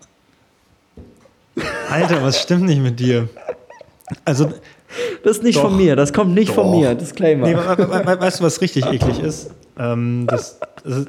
Alter, 1.89 2.21
was 2.23 2.41
stimmt 2.41 2.63
nicht 2.65 2.81
mit 2.81 2.99
dir? 2.99 3.29
Also, 4.23 4.51
Das 5.23 5.37
ist 5.37 5.43
nicht 5.43 5.57
Doch. 5.57 5.63
von 5.63 5.75
mir, 5.77 5.95
das 5.97 6.13
kommt 6.13 6.33
nicht 6.33 6.51
von 6.53 6.67
Doch. 6.71 6.79
mir, 6.79 6.95
Disclaimer. 6.95 7.47
nee, 7.47 7.55
we- 7.55 7.77
we- 7.77 8.05
we- 8.05 8.19
weißt 8.21 8.39
du, 8.39 8.43
was 8.45 8.61
richtig 8.61 8.85
eklig 8.85 9.19
ist? 9.19 9.49
Ähm, 9.77 10.25
das, 10.29 10.57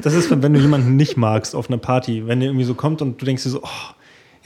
das 0.03 0.15
ist, 0.15 0.31
wenn 0.43 0.53
du 0.55 0.59
jemanden 0.59 0.97
nicht 0.97 1.17
magst 1.17 1.55
auf 1.55 1.69
einer 1.69 1.79
Party. 1.79 2.27
Wenn 2.27 2.41
der 2.41 2.49
irgendwie 2.49 2.65
so 2.65 2.75
kommt 2.75 3.01
und 3.03 3.21
du 3.21 3.25
denkst 3.25 3.45
dir 3.45 3.51
so, 3.51 3.61
oh, 3.63 3.95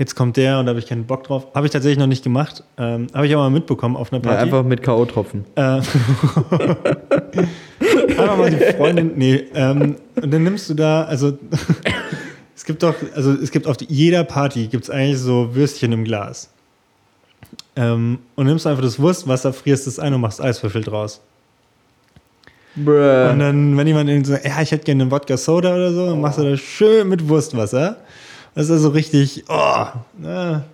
jetzt 0.01 0.17
kommt 0.17 0.37
der 0.39 0.59
und 0.59 0.67
da 0.67 0.71
habe 0.71 0.81
ich 0.81 0.87
keinen 0.87 1.05
Bock 1.05 1.25
drauf. 1.25 1.47
Habe 1.55 1.67
ich 1.67 1.73
tatsächlich 1.73 1.99
noch 1.99 2.07
nicht 2.07 2.25
gemacht. 2.25 2.65
Ähm, 2.79 3.07
habe 3.15 3.27
ich 3.27 3.35
aber 3.35 3.43
mal 3.45 3.51
mitbekommen 3.51 3.97
auf 3.97 4.13
einer 4.13 4.23
Ja, 4.23 4.31
Party. 4.31 4.43
einfach 4.45 4.65
mit 4.65 4.83
K.O.-Tropfen. 4.83 5.45
Äh, 5.55 5.61
einfach 8.11 8.37
mal 8.37 8.51
die 8.51 8.57
Freundin. 8.77 9.13
Nee, 9.15 9.45
ähm, 9.55 9.97
und 10.21 10.33
dann 10.33 10.43
nimmst 10.43 10.71
du 10.71 10.75
da, 10.75 11.05
also 11.05 11.39
es 12.57 12.65
gibt 12.65 12.83
doch, 12.83 12.95
also 13.15 13.33
es 13.35 13.51
gibt 13.51 13.67
auf 13.67 13.77
jeder 13.87 14.25
Party 14.25 14.67
gibt 14.69 14.85
es 14.85 14.91
eigentlich 14.91 15.19
so 15.19 15.55
Würstchen 15.55 15.93
im 15.93 16.05
Glas. 16.05 16.51
Ähm, 17.77 18.19
und 18.37 18.47
nimmst 18.47 18.67
einfach 18.67 18.83
das 18.83 18.99
Wurstwasser, 18.99 19.53
frierst 19.53 19.87
es 19.87 19.99
ein 19.99 20.15
und 20.15 20.23
machst 20.23 20.41
Eiswürfel 20.41 20.83
draus. 20.83 21.21
Bruh. 22.75 23.31
Und 23.33 23.39
dann, 23.41 23.77
wenn 23.77 23.87
jemand 23.87 24.09
irgendwie 24.09 24.31
sagt, 24.31 24.47
ja, 24.47 24.63
ich 24.63 24.71
hätte 24.71 24.85
gerne 24.85 25.03
einen 25.03 25.11
Wodka 25.11 25.37
Soda 25.37 25.75
oder 25.75 25.93
so, 25.93 26.07
dann 26.07 26.21
machst 26.21 26.39
du 26.39 26.45
das 26.51 26.61
schön 26.61 27.07
mit 27.09 27.29
Wurstwasser. 27.29 27.97
Das 28.55 28.65
ist 28.67 28.71
also 28.73 28.89
richtig, 28.91 29.45
oh, 29.49 29.85
na, 30.19 30.65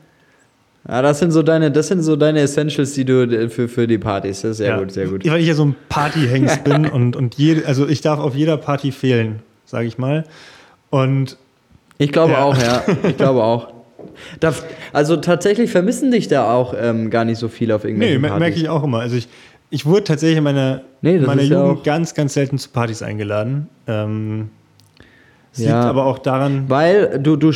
Ja, 0.88 1.02
das 1.02 1.18
sind 1.18 1.30
so 1.32 1.42
deine, 1.42 1.70
das 1.70 1.88
sind 1.88 2.02
so 2.02 2.16
deine 2.16 2.40
Essentials, 2.40 2.92
die 2.94 3.04
du 3.04 3.48
für, 3.50 3.68
für 3.68 3.86
die 3.86 3.98
Partys. 3.98 4.42
Das 4.42 4.52
ist 4.52 4.56
sehr 4.58 4.68
ja. 4.70 4.78
gut, 4.78 4.92
sehr 4.92 5.06
gut. 5.06 5.28
Weil 5.28 5.40
ich 5.40 5.48
ja 5.48 5.54
so 5.54 5.64
ein 5.66 5.76
Partyhengst 5.88 6.64
bin 6.64 6.86
und, 6.86 7.16
und 7.16 7.34
jede, 7.36 7.66
also 7.66 7.86
ich 7.88 8.00
darf 8.00 8.18
auf 8.20 8.34
jeder 8.34 8.56
Party 8.56 8.92
fehlen, 8.92 9.40
sage 9.64 9.86
ich 9.88 9.98
mal. 9.98 10.24
Und 10.90 11.36
Ich 11.98 12.12
glaube 12.12 12.32
Ja. 12.32 12.44
auch, 12.44 12.56
ja. 12.56 12.82
Ich 13.08 13.16
glaube 13.16 13.42
auch. 13.42 13.68
Da, 14.40 14.54
also 14.92 15.16
tatsächlich 15.16 15.70
vermissen 15.70 16.10
dich 16.10 16.28
da 16.28 16.50
auch 16.54 16.74
ähm, 16.78 17.10
gar 17.10 17.24
nicht 17.24 17.38
so 17.38 17.48
viel 17.48 17.72
auf 17.72 17.82
Nee, 17.82 17.90
irgendwelchen 17.90 18.20
mer- 18.22 18.30
Partys. 18.30 18.40
merke 18.46 18.56
ich 18.60 18.68
auch 18.68 18.84
immer. 18.84 19.00
Also 19.00 19.16
ich, 19.16 19.28
ich 19.70 19.84
wurde 19.84 20.04
tatsächlich 20.04 20.38
in 20.38 20.44
meiner, 20.44 20.82
Nee, 21.02 21.18
meiner 21.18 21.42
ja 21.42 21.62
Jugend 21.64 21.80
auch- 21.80 21.82
ganz, 21.82 22.14
ganz 22.14 22.34
selten 22.34 22.56
zu 22.58 22.70
Partys 22.70 23.02
eingeladen. 23.02 23.68
Ähm, 23.88 24.50
es 25.56 25.64
Ja. 25.64 25.78
liegt 25.80 25.90
aber 25.90 26.04
auch 26.06 26.18
daran, 26.18 26.64
Weil 26.68 27.18
du, 27.22 27.36
du, 27.36 27.52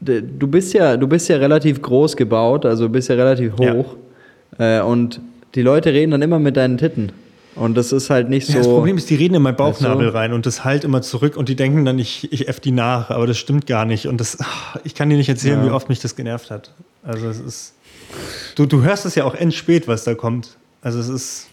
du 0.00 0.46
bist 0.48 0.72
ja, 0.74 0.96
du 0.96 1.06
bist 1.06 1.28
ja 1.28 1.36
relativ 1.36 1.80
groß 1.82 2.16
gebaut, 2.16 2.66
also 2.66 2.88
bist 2.88 3.08
ja 3.08 3.14
relativ 3.16 3.52
Ja. 3.58 3.74
hoch. 3.74 3.96
Äh, 4.58 4.80
und 4.80 5.20
die 5.54 5.62
Leute 5.62 5.92
reden 5.92 6.10
dann 6.12 6.22
immer 6.22 6.38
mit 6.38 6.56
deinen 6.56 6.78
Titten. 6.78 7.12
Und 7.54 7.76
das 7.76 7.92
ist 7.92 8.08
halt 8.08 8.30
nicht 8.30 8.46
so. 8.46 8.52
Ja, 8.54 8.58
das 8.60 8.66
Problem 8.68 8.96
ist, 8.96 9.10
die 9.10 9.14
reden 9.14 9.34
in 9.34 9.42
meinen? 9.42 9.56
Bauchnabel 9.56 10.08
rein 10.08 10.32
und 10.32 10.46
das 10.46 10.64
halt 10.64 10.84
immer 10.84 11.02
zurück 11.02 11.36
und 11.36 11.50
die 11.50 11.54
denken 11.56 11.84
dann, 11.84 11.98
ich, 11.98 12.32
ich 12.32 12.48
F 12.48 12.60
die 12.60 12.72
nach, 12.72 13.10
aber 13.10 13.26
das 13.26 13.36
stimmt 13.36 13.66
gar 13.66 13.84
nicht. 13.84 14.06
Und 14.06 14.20
das, 14.22 14.38
ah, 14.40 14.46
ich 14.84 14.94
kann 14.94 15.10
dir 15.10 15.16
nicht 15.18 15.28
erzählen, 15.28 15.58
Ja. 15.60 15.66
wie 15.66 15.70
oft 15.70 15.90
mich 15.90 16.00
das 16.00 16.16
genervt 16.16 16.50
hat. 16.50 16.72
Also 17.02 17.28
es 17.28 17.40
ist. 17.40 17.74
Du, 18.56 18.64
du 18.64 18.82
hörst 18.82 19.04
es 19.04 19.14
ja 19.16 19.24
auch 19.24 19.34
endspät, 19.34 19.86
was 19.86 20.04
da 20.04 20.14
kommt. 20.14 20.56
Also 20.80 20.98
es 20.98 21.08
ist. 21.10 21.48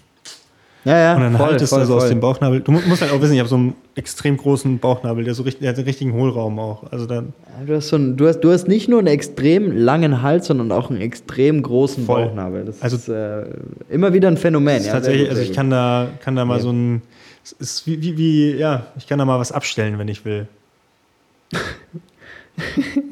Ja, 0.86 0.98
ja, 0.98 1.15
Und 1.15 1.21
dann 1.24 1.36
voll, 1.38 1.48
haltest 1.48 1.71
voll, 1.71 1.81
du 1.81 1.86
so 1.88 1.95
aus 1.95 2.03
voll. 2.03 2.09
dem 2.09 2.19
Bauchnabel. 2.21 2.62
Du 2.62 2.71
mu- 2.71 2.79
musst 2.88 3.01
halt 3.01 3.12
auch 3.12 3.19
wissen, 3.21 3.33
ich 3.33 3.39
habe 3.39 3.50
so 3.50 3.55
einen 3.57 3.74
extrem 3.95 4.38
großen 4.38 4.79
Bauchnabel, 4.79 5.24
der 5.25 5.33
so 5.33 5.43
richtig, 5.43 5.62
der 5.62 5.69
hat 5.71 5.77
einen 5.77 5.86
richtigen 5.88 6.13
Hohlraum 6.13 6.57
auch. 6.59 6.89
Also 6.91 7.05
dann. 7.05 7.33
Du 7.65 7.75
hast, 7.75 7.89
so 7.89 7.98
einen, 7.98 8.15
du, 8.15 8.27
hast, 8.27 8.39
du 8.39 8.51
hast 8.51 8.67
nicht 8.69 8.88
nur 8.88 9.00
einen 9.00 9.07
extrem 9.09 9.75
langen 9.77 10.21
Hals, 10.21 10.48
sondern 10.48 10.71
auch 10.71 10.89
einen 10.89 11.01
extrem 11.01 11.62
großen 11.62 12.05
Voll. 12.05 12.25
Bauchnabel. 12.27 12.63
Das 12.65 12.81
Also- 12.81 12.95
ist 12.95 13.09
äh, 13.09 13.43
immer 13.89 14.13
wieder 14.13 14.29
ein 14.29 14.38
Phänomen. 14.38 14.83
Ja, 14.83 14.93
tatsächlich, 14.93 15.24
gut, 15.24 15.29
also 15.38 15.41
ich 15.41 15.53
kann 15.53 15.69
da, 15.69 16.07
kann 16.24 16.36
da 16.36 16.45
mal 16.45 16.57
Ja. 16.57 16.63
so 16.63 16.71
ein. 16.71 17.01
Ist 17.59 17.86
wie, 17.88 18.01
wie, 18.01 18.17
wie, 18.17 18.51
ja, 18.55 18.88
ich 18.98 19.07
kann 19.07 19.17
da 19.19 19.25
mal 19.25 19.39
was 19.39 19.51
abstellen, 19.51 19.98
wenn 19.98 20.07
ich 20.07 20.24
will. 20.24 20.48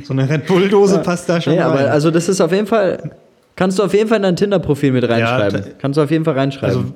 so 0.03 0.13
eine 0.13 0.29
Red 0.29 0.45
Bull-Dose 0.47 0.95
Ja. 0.97 1.01
passt 1.01 1.27
da 1.29 1.39
schon 1.41 1.53
Nee, 1.53 1.59
rein. 1.61 1.67
aber 1.71 1.91
also 1.91 2.11
das 2.11 2.29
ist 2.29 2.39
auf 2.41 2.51
jeden 2.51 2.67
Fall. 2.67 3.11
Kannst 3.55 3.79
du 3.79 3.83
auf 3.83 3.93
jeden 3.93 4.07
Fall 4.07 4.17
in 4.17 4.23
dein 4.23 4.35
Tinder-Profil 4.35 4.91
mit 4.91 5.07
reinschreiben. 5.09 5.63
kannst 5.79 5.97
du 5.97 6.01
auf 6.03 6.11
jeden 6.11 6.23
Fall 6.25 6.35
reinschreiben. 6.35 6.77
Also, 6.77 6.93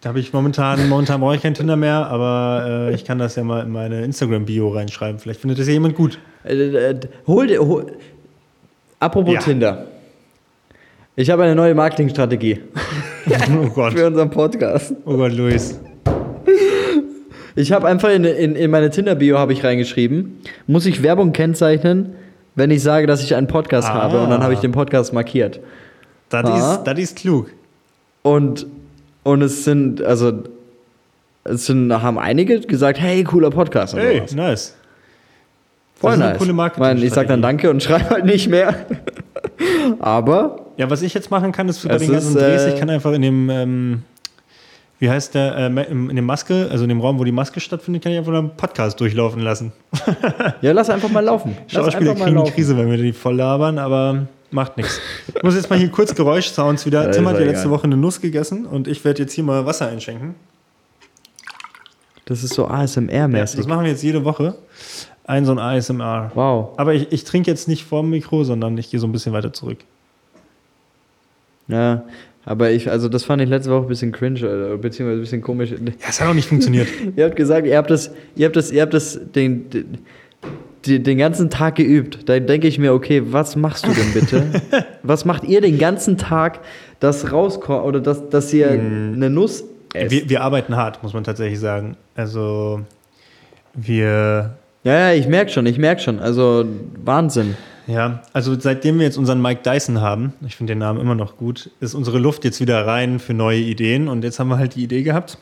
da 0.00 0.08
habe 0.10 0.20
ich 0.20 0.32
momentan, 0.32 0.88
momentan 0.88 1.20
brauche 1.20 1.36
ich 1.36 1.42
kein 1.42 1.54
Tinder 1.54 1.76
mehr, 1.76 2.06
aber 2.06 2.64
äh, 2.90 2.94
ich 2.94 3.04
kann 3.04 3.18
das 3.18 3.36
ja 3.36 3.44
mal 3.44 3.64
in 3.64 3.70
meine 3.70 4.02
Instagram-Bio 4.04 4.68
reinschreiben. 4.70 5.18
Vielleicht 5.18 5.40
findet 5.40 5.58
das 5.58 5.66
ja 5.66 5.74
jemand 5.74 5.94
gut. 5.94 6.18
Äh, 6.44 6.54
äh, 6.54 7.00
hol 7.26 7.46
dir. 7.46 7.60
Hol, 7.60 7.86
apropos 8.98 9.34
Ja. 9.34 9.40
Tinder. 9.40 9.86
Ich 11.16 11.28
habe 11.28 11.42
eine 11.42 11.54
neue 11.54 11.74
Marketingstrategie 11.74 12.60
oh 13.62 13.68
Gott. 13.74 13.92
für 13.92 14.06
unseren 14.06 14.30
Podcast. 14.30 14.94
Oh 15.04 15.16
Gott, 15.16 15.32
Luis. 15.32 15.78
Ich 17.56 17.72
habe 17.72 17.88
einfach 17.88 18.08
in, 18.10 18.24
in, 18.24 18.56
in 18.56 18.70
meine 18.70 18.90
Tinder-Bio 18.90 19.36
habe 19.38 19.52
ich 19.52 19.62
reingeschrieben, 19.64 20.40
muss 20.66 20.86
ich 20.86 21.02
Werbung 21.02 21.32
kennzeichnen, 21.32 22.14
wenn 22.54 22.70
ich 22.70 22.82
sage, 22.82 23.06
dass 23.06 23.22
ich 23.22 23.34
einen 23.34 23.48
Podcast 23.48 23.88
Ah. 23.88 23.94
habe 24.02 24.22
und 24.22 24.30
dann 24.30 24.42
habe 24.42 24.54
ich 24.54 24.60
den 24.60 24.72
Podcast 24.72 25.12
markiert. 25.12 25.60
Das 26.30 26.44
Ah. 26.46 26.74
ist, 26.76 26.84
das 26.84 26.98
ist 26.98 27.18
klug. 27.18 27.50
Und, 28.22 28.66
und 29.22 29.42
es 29.42 29.64
sind, 29.64 30.02
also, 30.02 30.42
es 31.44 31.66
sind, 31.66 31.92
haben 31.92 32.18
einige 32.18 32.60
gesagt, 32.60 33.00
hey, 33.00 33.24
cooler 33.24 33.50
Podcast. 33.50 33.94
Hey, 33.94 34.22
nice. 34.34 34.76
Voll 36.00 36.16
nice. 36.16 36.38
coole 36.38 36.52
Ich 36.52 36.78
meine, 36.78 37.04
ich 37.04 37.12
sag 37.12 37.28
dann. 37.28 37.42
Danke 37.42 37.68
und 37.68 37.82
schreibe 37.82 38.08
halt 38.10 38.24
nicht 38.24 38.48
mehr. 38.48 38.86
Aber, 39.98 40.66
Ja, 40.78 40.88
was 40.88 41.02
ich 41.02 41.12
jetzt 41.12 41.30
machen 41.30 41.52
kann, 41.52 41.68
ist 41.68 41.86
bei 41.86 41.98
den 41.98 42.12
ganzen 42.12 42.36
ist, 42.36 42.42
Drehs, 42.42 42.62
äh, 42.62 42.72
ich 42.72 42.80
kann 42.80 42.88
einfach 42.88 43.12
in 43.12 43.20
dem, 43.20 43.50
ähm, 43.50 44.02
wie 44.98 45.10
heißt 45.10 45.34
der, 45.34 45.56
äh, 45.56 45.90
in 45.90 46.16
dem 46.16 46.24
Maske, 46.24 46.68
also 46.70 46.84
in 46.84 46.88
dem 46.88 47.00
Raum, 47.02 47.18
wo 47.18 47.24
die 47.24 47.32
Maske 47.32 47.60
stattfindet, 47.60 48.02
kann 48.02 48.12
ich 48.12 48.18
einfach 48.18 48.32
einen 48.32 48.56
Podcast 48.56 48.98
durchlaufen 48.98 49.42
lassen. 49.42 49.72
ja, 50.62 50.72
lass 50.72 50.88
einfach 50.88 51.10
mal 51.10 51.20
laufen. 51.20 51.54
Lass 51.70 51.84
Schauspieler 51.84 52.14
mal 52.14 52.24
kriegen 52.24 52.30
die 52.30 52.34
laufen. 52.36 52.54
Krise, 52.54 52.78
wenn 52.78 52.90
wir 52.90 52.96
die 52.96 53.12
voll 53.12 53.36
labern, 53.36 53.78
aber 53.78 54.26
macht 54.52 54.76
nichts. 54.76 55.00
Ich 55.34 55.42
muss 55.42 55.54
jetzt 55.54 55.70
mal 55.70 55.78
hier 55.78 55.90
kurz 55.90 56.14
Geräuschsounds 56.14 56.86
wieder. 56.86 57.04
Ja, 57.04 57.10
Tim 57.10 57.26
hat 57.28 57.34
ja 57.34 57.40
ja 57.40 57.46
letzte 57.46 57.66
egal. 57.66 57.78
Woche 57.78 57.84
eine 57.84 57.96
Nuss 57.96 58.20
gegessen 58.20 58.66
und 58.66 58.88
ich 58.88 59.04
werde 59.04 59.22
jetzt 59.22 59.32
hier 59.32 59.44
mal 59.44 59.66
Wasser 59.66 59.88
einschenken. 59.88 60.34
Das 62.24 62.44
ist 62.44 62.54
so 62.54 62.62
Ja, 62.68 62.74
ASMR-mäßig. 62.80 63.56
das 63.56 63.66
machen 63.66 63.84
wir 63.84 63.90
jetzt 63.90 64.02
jede 64.02 64.24
Woche. 64.24 64.54
Ein 65.24 65.44
so 65.44 65.52
ein 65.52 65.58
ASMR. 65.58 66.30
wow. 66.34 66.70
Aber 66.76 66.94
ich, 66.94 67.12
ich 67.12 67.24
trinke 67.24 67.50
jetzt 67.50 67.68
nicht 67.68 67.84
vorm 67.84 68.10
Mikro, 68.10 68.44
sondern 68.44 68.76
ich 68.78 68.90
gehe 68.90 69.00
so 69.00 69.06
ein 69.06 69.12
bisschen 69.12 69.32
weiter 69.32 69.52
zurück. 69.52 69.78
Ja, 71.68 72.04
aber 72.44 72.70
ich, 72.70 72.90
also 72.90 73.08
das 73.08 73.24
fand 73.24 73.42
ich 73.42 73.48
letzte 73.48 73.70
Woche 73.70 73.82
ein 73.82 73.88
bisschen 73.88 74.12
cringe, 74.12 74.40
oder, 74.40 74.76
beziehungsweise 74.76 75.18
ein 75.18 75.22
bisschen 75.22 75.42
komisch. 75.42 75.70
Ja, 75.70 75.78
es 76.08 76.20
hat 76.20 76.28
auch 76.28 76.34
nicht 76.34 76.48
funktioniert. 76.48 76.88
Ihr 77.16 77.24
habt 77.26 77.36
gesagt, 77.36 77.66
ihr 77.66 77.76
habt 77.76 77.90
das, 77.90 78.10
ihr 78.34 78.46
habt 78.46 78.56
das, 78.56 78.72
ihr 78.72 78.82
habt 78.82 78.94
das 78.94 79.20
den, 79.34 79.70
den, 79.70 79.98
die- 80.84 81.02
den 81.02 81.18
ganzen 81.18 81.50
Tag 81.50 81.76
geübt. 81.76 82.28
Da 82.28 82.38
denke 82.40 82.68
ich 82.68 82.78
mir, 82.78 82.92
okay, 82.92 83.22
was 83.26 83.56
machst 83.56 83.86
du 83.86 83.92
denn 83.92 84.12
bitte? 84.12 84.62
was 85.02 85.24
macht 85.24 85.44
ihr 85.44 85.60
den 85.60 85.78
ganzen 85.78 86.18
Tag, 86.18 86.60
das 87.00 87.32
rauskommt 87.32 87.84
oder 87.84 88.00
dass, 88.00 88.28
dass 88.28 88.52
ihr 88.52 88.70
eine 88.70 89.30
Nuss 89.30 89.64
esst? 89.94 90.10
wir, 90.10 90.28
wir 90.28 90.42
arbeiten 90.42 90.76
hart, 90.76 91.02
muss 91.02 91.12
man 91.12 91.24
tatsächlich 91.24 91.60
sagen. 91.60 91.96
Also 92.14 92.80
wir 93.74 94.56
ja, 94.82 95.10
ja, 95.10 95.12
ich 95.12 95.28
merke 95.28 95.50
schon, 95.50 95.66
ich 95.66 95.76
merke 95.78 96.00
schon. 96.00 96.20
Also 96.20 96.64
Wahnsinn. 97.04 97.54
Ja, 97.86 98.22
also 98.32 98.58
seitdem 98.58 98.98
wir 98.98 99.04
jetzt 99.04 99.18
unseren 99.18 99.42
Mike 99.42 99.60
Dyson 99.62 100.00
haben, 100.00 100.32
ich 100.46 100.56
finde 100.56 100.72
den 100.72 100.78
Namen 100.78 101.00
immer 101.00 101.14
noch 101.14 101.36
gut, 101.36 101.70
ist 101.80 101.94
unsere 101.94 102.18
Luft 102.18 102.44
jetzt 102.44 102.60
wieder 102.60 102.86
rein 102.86 103.18
für 103.18 103.34
neue 103.34 103.58
Ideen. 103.58 104.08
Und 104.08 104.24
jetzt 104.24 104.38
haben 104.38 104.48
wir 104.48 104.58
halt 104.58 104.76
die 104.76 104.84
Idee 104.84 105.02
gehabt, 105.02 105.36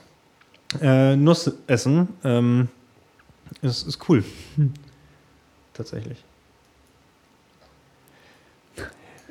äh, 0.82 1.14
Nuss 1.14 1.52
essen. 1.68 2.08
Ähm, 2.24 2.68
ist, 3.62 3.86
ist 3.86 4.08
cool. 4.08 4.24
Tatsächlich. 5.78 6.18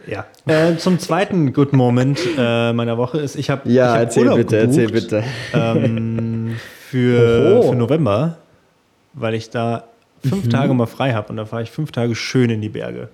Ja. 0.07 0.25
Äh, 0.45 0.77
zum 0.77 0.97
zweiten 0.99 1.51
Good 1.51 1.73
Moment 1.73 2.19
äh, 2.37 2.71
meiner 2.71 2.97
Woche 2.97 3.19
ist, 3.19 3.35
ich 3.35 3.49
habe 3.49 3.69
Ja, 3.69 3.87
ich 3.87 3.91
hab 3.93 3.99
erzähl 4.03 4.23
Urlaub 4.23 4.37
bitte, 4.37 4.59
gebucht, 4.61 4.77
erzähl 4.79 4.91
bitte. 4.91 5.23
Ähm, 5.53 6.55
für, 6.89 7.57
Oho. 7.59 7.69
für 7.71 7.75
November, 7.75 8.37
weil 9.13 9.33
ich 9.33 9.49
da 9.49 9.83
fünf 10.25 10.45
Mhm. 10.45 10.49
Tage 10.49 10.73
mal 10.73 10.85
frei 10.85 11.13
habe 11.13 11.27
und 11.29 11.35
da 11.37 11.45
fahre 11.45 11.63
ich 11.63 11.71
fünf 11.71 11.91
Tage 11.91 12.15
schön 12.15 12.49
in 12.49 12.61
die 12.61 12.69
Berge. 12.69 13.09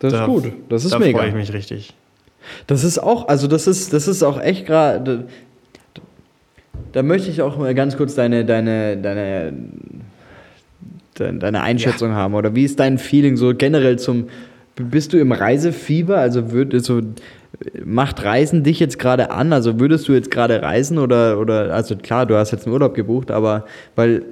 Das 0.00 0.12
Da- 0.12 0.20
ist 0.20 0.26
gut. 0.26 0.52
Das 0.68 0.84
ist 0.84 0.92
da 0.92 0.98
mega. 0.98 1.18
freue 1.18 1.28
ich 1.30 1.34
mich 1.34 1.52
richtig. 1.54 1.94
Das 2.66 2.84
ist 2.84 2.98
auch, 2.98 3.26
also 3.28 3.46
das 3.48 3.66
ist, 3.66 3.94
das 3.94 4.06
ist 4.08 4.22
auch 4.22 4.38
echt 4.38 4.66
gerade. 4.66 5.26
Da 6.92 7.02
möchte 7.02 7.30
ich 7.30 7.40
auch 7.40 7.56
mal 7.56 7.74
ganz 7.74 7.96
kurz 7.96 8.14
deine, 8.14 8.44
deine, 8.44 8.98
deine, 8.98 9.52
deine, 11.20 11.38
deine 11.38 11.62
Einschätzung 11.62 12.12
haben. 12.12 12.34
Oder 12.34 12.54
wie 12.54 12.64
ist 12.64 12.78
dein 12.80 12.98
Feeling 12.98 13.36
so 13.36 13.54
generell 13.54 13.98
zum. 13.98 14.28
Bist 14.76 15.12
du 15.12 15.18
im 15.18 15.32
Reisefieber? 15.32 16.18
Also 16.18 16.52
würd, 16.52 16.84
so, 16.84 17.00
macht 17.84 18.22
Reisen 18.22 18.62
dich 18.62 18.80
jetzt 18.80 18.98
gerade 18.98 19.30
an? 19.30 19.52
Also 19.52 19.80
würdest 19.80 20.08
du 20.08 20.12
jetzt 20.12 20.30
gerade 20.30 20.62
reisen 20.62 20.98
oder, 20.98 21.38
oder 21.38 21.74
also 21.74 21.96
klar, 21.96 22.26
du 22.26 22.36
hast 22.36 22.50
jetzt 22.50 22.66
einen 22.66 22.74
Urlaub 22.74 22.94
gebucht, 22.94 23.30
aber 23.30 23.64
weil 23.94 24.22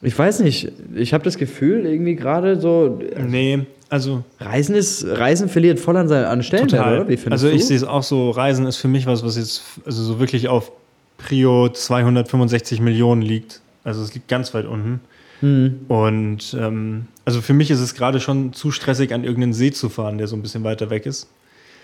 ich 0.00 0.16
weiß 0.16 0.40
nicht, 0.40 0.70
ich 0.94 1.12
habe 1.12 1.24
das 1.24 1.38
Gefühl 1.38 1.84
irgendwie 1.84 2.14
gerade 2.14 2.60
so 2.60 3.00
Nee, 3.26 3.66
also 3.88 4.22
Reisen 4.38 4.74
ist 4.74 5.04
Reisen 5.04 5.48
verliert 5.48 5.80
voll 5.80 5.96
an 5.96 6.08
seinen 6.08 6.26
an 6.26 6.42
Stellenwert, 6.42 6.86
oder? 6.86 7.08
Wie 7.08 7.16
findest 7.16 7.44
also 7.44 7.48
du? 7.48 7.54
ich 7.54 7.66
sehe 7.66 7.76
es 7.76 7.84
auch 7.84 8.02
so, 8.02 8.30
Reisen 8.30 8.66
ist 8.66 8.76
für 8.76 8.88
mich 8.88 9.06
was, 9.06 9.24
was 9.24 9.36
jetzt 9.36 9.62
also 9.84 10.02
so 10.02 10.20
wirklich 10.20 10.48
auf 10.48 10.70
Prio 11.16 11.68
265 11.68 12.80
Millionen 12.80 13.22
liegt. 13.22 13.60
Also 13.82 14.02
es 14.02 14.14
liegt 14.14 14.28
ganz 14.28 14.54
weit 14.54 14.66
unten. 14.66 15.00
Hm. 15.40 15.80
Und 15.88 16.56
ähm, 16.58 17.06
also 17.24 17.40
für 17.40 17.52
mich 17.52 17.70
ist 17.70 17.80
es 17.80 17.94
gerade 17.94 18.20
schon 18.20 18.52
zu 18.52 18.70
stressig, 18.70 19.12
an 19.12 19.24
irgendeinen 19.24 19.52
See 19.52 19.70
zu 19.70 19.88
fahren, 19.88 20.18
der 20.18 20.26
so 20.26 20.36
ein 20.36 20.42
bisschen 20.42 20.64
weiter 20.64 20.90
weg 20.90 21.06
ist. 21.06 21.28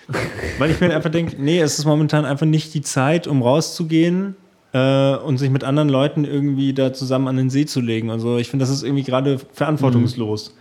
Weil 0.58 0.70
ich 0.70 0.80
mir 0.80 0.94
einfach 0.94 1.10
denke, 1.10 1.36
nee, 1.38 1.60
es 1.60 1.78
ist 1.78 1.84
momentan 1.84 2.24
einfach 2.24 2.46
nicht 2.46 2.74
die 2.74 2.82
Zeit, 2.82 3.26
um 3.26 3.42
rauszugehen 3.42 4.36
äh, 4.72 5.14
und 5.16 5.38
sich 5.38 5.50
mit 5.50 5.64
anderen 5.64 5.88
Leuten 5.88 6.24
irgendwie 6.24 6.74
da 6.74 6.92
zusammen 6.92 7.28
an 7.28 7.36
den 7.36 7.48
See 7.48 7.64
zu 7.64 7.80
legen. 7.80 8.10
Also 8.10 8.38
ich 8.38 8.50
finde, 8.50 8.64
das 8.64 8.70
ist 8.70 8.82
irgendwie 8.82 9.04
gerade 9.04 9.38
verantwortungslos. 9.52 10.54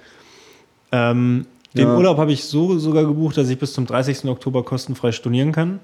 Ähm, 0.92 1.46
den 1.76 1.88
Ja. 1.88 1.98
Urlaub 1.98 2.18
habe 2.18 2.32
ich 2.32 2.44
so 2.44 2.78
sogar 2.78 3.04
gebucht, 3.06 3.36
dass 3.36 3.50
ich 3.50 3.58
bis 3.58 3.74
zum 3.74 3.86
30. 3.88 4.26
Oktober 4.26 4.64
kostenfrei 4.64 5.12
stornieren 5.12 5.52
kann. 5.52 5.80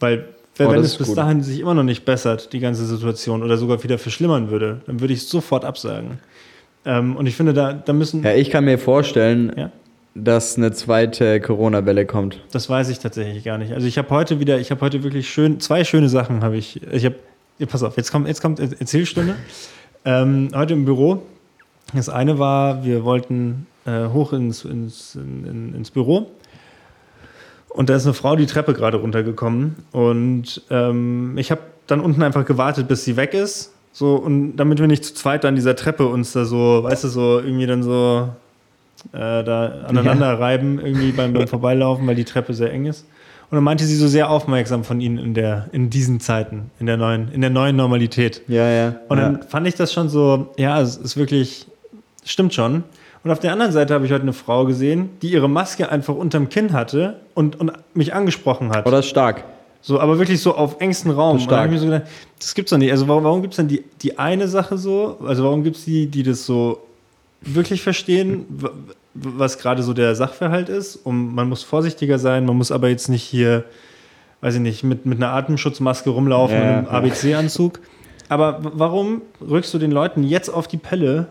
Weil 0.00 0.33
wenn, 0.56 0.66
Oh, 0.68 0.70
wenn 0.72 0.80
es 0.80 0.96
bis 0.96 1.08
gut. 1.08 1.16
dahin 1.18 1.42
sich 1.42 1.60
immer 1.60 1.74
noch 1.74 1.82
nicht 1.82 2.04
bessert, 2.04 2.52
die 2.52 2.60
ganze 2.60 2.84
Situation, 2.86 3.42
oder 3.42 3.56
sogar 3.56 3.82
wieder 3.82 3.98
verschlimmern 3.98 4.50
würde, 4.50 4.80
dann 4.86 5.00
würde 5.00 5.12
ich 5.14 5.20
es 5.20 5.28
sofort 5.28 5.64
absagen. 5.64 6.18
Ähm, 6.86 7.16
und 7.16 7.26
ich 7.26 7.34
finde, 7.34 7.52
da, 7.54 7.72
da 7.72 7.92
müssen, 7.92 8.22
Ja, 8.22 8.34
ich 8.34 8.50
kann 8.50 8.64
mir 8.64 8.78
vorstellen, 8.78 9.52
Ja. 9.56 9.70
dass 10.14 10.56
eine 10.56 10.70
zweite 10.72 11.40
Corona-Welle 11.40 12.06
kommt. 12.06 12.40
das 12.52 12.68
weiß 12.70 12.88
ich 12.90 12.98
tatsächlich 13.00 13.42
gar 13.44 13.58
nicht. 13.58 13.72
Also 13.72 13.86
ich 13.86 13.98
habe 13.98 14.10
heute 14.10 14.38
wieder, 14.38 14.58
ich 14.60 14.70
habe 14.70 14.80
heute 14.82 15.02
wirklich 15.02 15.28
schön, 15.28 15.58
zwei 15.60 15.82
schöne 15.84 16.08
Sachen 16.08 16.42
habe 16.44 16.56
ich. 16.56 16.80
Ich 16.92 17.04
habe, 17.04 17.16
ja, 17.58 17.66
pass 17.66 17.82
auf, 17.82 17.96
jetzt 17.96 18.12
kommt, 18.12 18.28
jetzt 18.28 18.40
kommt 18.42 18.60
Er- 18.60 18.68
Erzählstunde. 18.80 19.34
Ähm, 20.06 20.50
heute 20.54 20.74
im 20.74 20.84
Büro. 20.84 21.22
Das 21.94 22.10
eine 22.10 22.38
war, 22.38 22.84
wir 22.84 23.04
wollten 23.04 23.66
äh, 23.86 24.08
hoch 24.08 24.34
ins, 24.34 24.62
ins, 24.66 25.14
in, 25.14 25.46
in, 25.46 25.74
ins 25.74 25.90
Büro. 25.90 26.26
Und 27.74 27.90
da 27.90 27.96
ist 27.96 28.04
eine 28.06 28.14
Frau 28.14 28.36
die 28.36 28.46
Treppe 28.46 28.72
gerade 28.72 28.98
runtergekommen. 28.98 29.74
Und 29.90 30.62
ähm, 30.70 31.36
ich 31.36 31.50
habe 31.50 31.60
dann 31.88 31.98
unten 31.98 32.22
einfach 32.22 32.46
gewartet, 32.46 32.86
bis 32.86 33.04
sie 33.04 33.16
weg 33.16 33.34
ist. 33.34 33.72
So, 33.92 34.14
und 34.14 34.56
damit 34.56 34.78
wir 34.78 34.86
nicht 34.86 35.04
zu 35.04 35.12
zweit 35.14 35.44
an 35.44 35.56
dieser 35.56 35.74
Treppe 35.74 36.06
uns 36.06 36.32
da 36.32 36.44
so, 36.44 36.84
weißt 36.84 37.02
du, 37.02 37.08
so 37.08 37.40
irgendwie 37.40 37.66
dann 37.66 37.82
so 37.82 38.28
äh, 39.12 39.42
da 39.42 39.84
aneinander 39.88 40.38
reiben, 40.38 40.78
irgendwie 40.78 41.10
beim, 41.10 41.32
beim 41.32 41.48
Vorbeilaufen, 41.48 42.06
weil 42.06 42.14
die 42.14 42.24
Treppe 42.24 42.54
sehr 42.54 42.72
eng 42.72 42.86
ist. 42.86 43.06
Und 43.50 43.54
Und 43.54 43.58
dann 43.58 43.64
meinte 43.66 43.84
sie 43.84 43.94
so 43.94 44.08
sehr 44.08 44.30
aufmerksam 44.30 44.82
von 44.82 45.00
ihnen 45.00 45.16
in, 45.16 45.32
der, 45.32 45.68
in 45.70 45.88
diesen 45.88 46.18
Zeiten, 46.18 46.72
in 46.80 46.86
der 46.86 46.96
neuen, 46.96 47.30
in 47.30 47.40
der 47.40 47.50
neuen 47.50 47.76
Normalität. 47.76 48.42
Ja, 48.48 48.68
ja. 48.68 48.96
Und 49.08 49.18
dann 49.18 49.34
ja. 49.36 49.42
fand 49.46 49.68
ich 49.68 49.76
das 49.76 49.92
schon 49.92 50.08
so, 50.08 50.52
ja, 50.56 50.80
es 50.80 50.96
ist 50.96 51.16
wirklich, 51.16 51.68
stimmt 52.24 52.52
schon. 52.52 52.82
Und 53.24 53.30
auf 53.30 53.40
der 53.40 53.52
anderen 53.52 53.72
Seite 53.72 53.94
habe 53.94 54.04
ich 54.04 54.12
heute 54.12 54.22
eine 54.22 54.34
Frau 54.34 54.66
gesehen, 54.66 55.08
die 55.22 55.32
ihre 55.32 55.48
Maske 55.48 55.90
einfach 55.90 56.14
unterm 56.14 56.50
Kinn 56.50 56.74
hatte 56.74 57.20
und, 57.32 57.58
und 57.58 57.72
mich 57.94 58.12
angesprochen 58.12 58.70
hat. 58.70 58.86
Ist 58.86 59.06
stark. 59.06 59.44
So, 59.80 59.98
aber 59.98 60.18
wirklich 60.18 60.40
so 60.40 60.54
auf 60.54 60.80
engstem 60.80 61.10
Raum. 61.10 61.36
Das 61.36 61.44
stark. 61.44 61.66
ich 61.66 61.72
mir 61.72 61.78
so 61.78 61.86
gedacht, 61.86 62.06
das 62.38 62.54
gibt's 62.54 62.70
doch 62.70 62.78
nicht. 62.78 62.90
Also 62.90 63.08
warum, 63.08 63.24
warum 63.24 63.40
gibt 63.42 63.54
es 63.54 63.56
dann 63.56 63.68
die, 63.68 63.82
die 64.02 64.18
eine 64.18 64.46
Sache 64.46 64.76
so? 64.76 65.18
Also 65.26 65.42
warum 65.42 65.64
gibt 65.64 65.76
es 65.76 65.84
die, 65.86 66.06
die 66.06 66.22
das 66.22 66.44
so 66.44 66.82
wirklich 67.40 67.82
verstehen, 67.82 68.46
was 69.14 69.58
gerade 69.58 69.82
so 69.82 69.94
der 69.94 70.14
Sachverhalt 70.14 70.68
ist? 70.68 70.96
Und 70.96 71.34
man 71.34 71.48
muss 71.48 71.62
vorsichtiger 71.62 72.18
sein, 72.18 72.44
man 72.44 72.56
muss 72.56 72.70
aber 72.70 72.88
jetzt 72.88 73.08
nicht 73.08 73.22
hier, 73.22 73.64
weiß 74.42 74.56
ich 74.56 74.60
nicht, 74.60 74.84
mit, 74.84 75.06
mit 75.06 75.18
einer 75.18 75.32
Atemschutzmaske 75.32 76.10
rumlaufen 76.10 76.56
Ja, 76.56 76.78
einem. 76.78 76.86
ABC-Anzug. 76.88 77.80
Aber 78.28 78.60
warum 78.62 79.22
rückst 79.40 79.72
du 79.72 79.78
den 79.78 79.90
Leuten 79.90 80.24
jetzt 80.24 80.50
auf 80.50 80.66
die 80.66 80.78
Pelle 80.78 81.26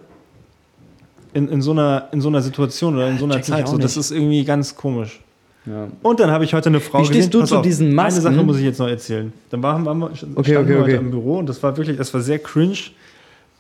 in, 1.33 1.47
in, 1.49 1.61
so, 1.61 1.71
einer, 1.71 2.09
in 2.11 2.21
so 2.21 2.29
einer 2.29 2.41
Situation 2.41 2.95
oder 2.95 3.09
in 3.09 3.17
so 3.17 3.25
einer 3.25 3.35
Check 3.35 3.45
Zeit? 3.45 3.67
So, 3.67 3.77
das 3.77 3.97
ist 3.97 4.11
irgendwie 4.11 4.43
ganz 4.43 4.75
komisch. 4.75 5.19
Ja. 5.65 5.87
Und 6.01 6.19
dann 6.19 6.29
habe 6.29 6.43
ich 6.43 6.53
heute 6.53 6.69
eine 6.69 6.79
Frau 6.79 6.99
Wie 6.99 7.05
stehst 7.05 7.31
gesehen. 7.31 7.31
du 7.31 7.39
Pass 7.39 7.49
zu 7.49 7.57
auf, 7.57 7.61
diesen 7.61 7.93
Masken? 7.93 8.25
Eine 8.25 8.35
Sache 8.35 8.45
muss 8.45 8.57
ich 8.57 8.63
jetzt 8.63 8.79
noch 8.79 8.87
erzählen. 8.87 9.31
Dann 9.49 9.63
waren, 9.63 9.85
waren 9.85 9.99
wir, 9.99 10.11
Okay, 10.35 10.57
okay, 10.57 10.57
heute 10.57 10.81
okay. 10.81 10.95
im 10.95 11.11
Büro 11.11 11.37
und 11.37 11.47
das 11.47 11.61
war 11.63 11.75
wirklich, 11.77 11.97
das 11.97 12.13
war 12.13 12.21
sehr 12.21 12.39
cringe. 12.39 12.77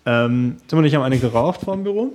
Ähm, 0.05 0.57
Tim 0.67 0.79
und 0.79 0.85
ich 0.85 0.95
haben 0.95 1.03
eine 1.03 1.17
geraucht 1.17 1.61
vor 1.61 1.75
dem 1.75 1.83
Büro 1.83 2.11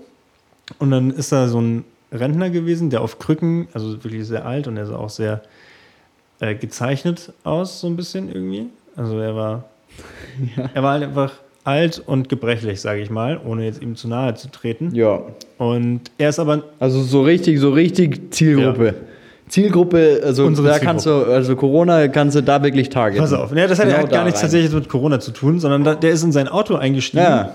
und 0.79 0.91
dann 0.91 1.11
ist 1.11 1.33
da 1.33 1.49
so 1.49 1.61
ein 1.61 1.85
Rentner 2.13 2.51
gewesen, 2.51 2.91
der 2.91 3.01
auf 3.01 3.19
Krücken, 3.19 3.69
also 3.73 3.93
wirklich 4.05 4.27
sehr 4.27 4.45
alt 4.45 4.67
und 4.67 4.77
er 4.77 4.87
sah 4.87 4.97
auch 4.97 5.11
sehr 5.11 5.43
äh, 6.41 6.55
gezeichnet 6.55 7.33
aus, 7.45 7.81
so 7.81 7.87
ein 7.87 7.97
bisschen 7.97 8.29
irgendwie. 8.29 8.67
Also 8.95 9.19
er 9.19 9.35
war, 9.35 9.65
er 10.75 10.83
war 10.83 10.93
halt 10.93 11.05
einfach 11.05 11.33
alt 11.69 12.03
und 12.05 12.29
gebrechlich, 12.29 12.81
sage 12.81 13.01
ich 13.01 13.11
mal, 13.11 13.39
ohne 13.45 13.65
jetzt 13.65 13.81
ihm 13.83 13.95
zu 13.95 14.09
nahe 14.09 14.35
zu 14.35 14.51
treten. 14.51 14.95
ja. 14.95 15.21
Und 15.59 16.03
er 16.19 16.29
ist 16.31 16.39
aber 16.39 16.63
Also 16.81 17.03
so 17.03 17.23
richtig, 17.23 17.59
so 17.61 17.71
richtig 17.71 18.33
Zielgruppe. 18.33 18.95
Zielgruppe, 19.49 20.21
also 20.25 20.45
Unsere 20.45 20.69
da 20.69 20.79
kannst 20.79 21.07
du, 21.07 21.11
also 21.25 21.57
Corona 21.57 22.09
kannst 22.09 22.37
du 22.37 22.43
da 22.43 22.63
wirklich 22.63 22.91
targeten. 22.91 23.23
Pass 23.23 23.33
auf, 23.33 23.55
ja, 23.57 23.67
das 23.67 23.79
hat 23.79 23.87
Genau 23.87 23.99
ja 24.01 24.03
gar 24.07 24.11
da 24.21 24.25
nichts 24.25 24.41
rein. 24.41 24.45
tatsächlich 24.47 24.73
mit 24.73 24.89
Corona 24.89 25.21
zu 25.21 25.31
tun, 25.33 25.59
sondern 25.59 25.85
da, 25.85 25.95
der 25.95 26.11
ist 26.11 26.23
in 26.23 26.33
sein 26.33 26.49
Auto 26.49 26.75
eingestiegen 26.77 27.23
Ja. 27.25 27.55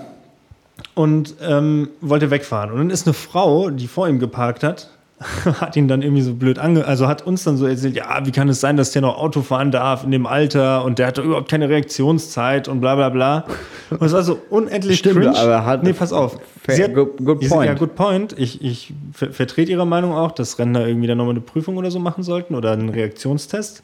und 0.94 1.34
ähm, 1.46 1.88
wollte 2.00 2.30
wegfahren. 2.30 2.70
Und 2.72 2.78
dann 2.78 2.90
ist 2.90 3.06
eine 3.06 3.14
Frau, 3.14 3.70
die 3.70 3.86
vor 3.86 4.08
ihm 4.08 4.18
geparkt 4.18 4.62
hat, 4.64 4.90
hat 5.60 5.76
ihn 5.76 5.88
dann 5.88 6.02
irgendwie 6.02 6.22
so 6.22 6.34
blöd 6.34 6.58
ange... 6.58 6.84
Also 6.86 7.08
hat 7.08 7.26
uns 7.26 7.44
dann 7.44 7.56
so 7.56 7.66
erzählt, 7.66 7.96
ja, 7.96 8.24
wie 8.24 8.30
kann 8.32 8.48
es 8.48 8.60
sein, 8.60 8.76
dass 8.76 8.92
der 8.92 9.02
noch 9.02 9.16
Auto 9.18 9.42
fahren 9.42 9.70
darf 9.70 10.04
in 10.04 10.10
dem 10.10 10.26
Alter 10.26 10.84
und 10.84 10.98
der 10.98 11.06
hat 11.08 11.18
doch 11.18 11.24
überhaupt 11.24 11.50
keine 11.50 11.68
Reaktionszeit 11.68 12.68
und 12.68 12.80
bla 12.80 12.94
bla 12.94 13.08
bla. 13.08 13.44
Und 13.90 14.02
es 14.02 14.12
war 14.12 14.22
so 14.22 14.38
unendlich 14.50 14.98
Stimmt, 14.98 15.20
cringe. 15.22 15.38
aber 15.38 15.64
hat- 15.64 15.82
nee, 15.82 15.92
pass 15.92 16.12
auf. 16.12 16.38
Fair, 16.62 16.84
hat, 16.84 16.94
good- 16.94 17.16
good 17.24 17.48
point. 17.48 17.66
Ja, 17.66 17.74
good 17.74 17.94
point. 17.94 18.34
Ich, 18.38 18.62
ich 18.64 18.92
ver 19.12 19.32
vertrete 19.32 19.70
ihre 19.72 19.86
Meinung 19.86 20.12
auch, 20.14 20.32
dass 20.32 20.58
Rentner 20.58 20.86
irgendwie 20.86 21.06
dann 21.06 21.18
nochmal 21.18 21.32
eine 21.34 21.40
Prüfung 21.40 21.76
oder 21.76 21.90
so 21.90 21.98
machen 21.98 22.22
sollten 22.22 22.54
oder 22.54 22.72
einen 22.72 22.88
Reaktionstest. 22.88 23.82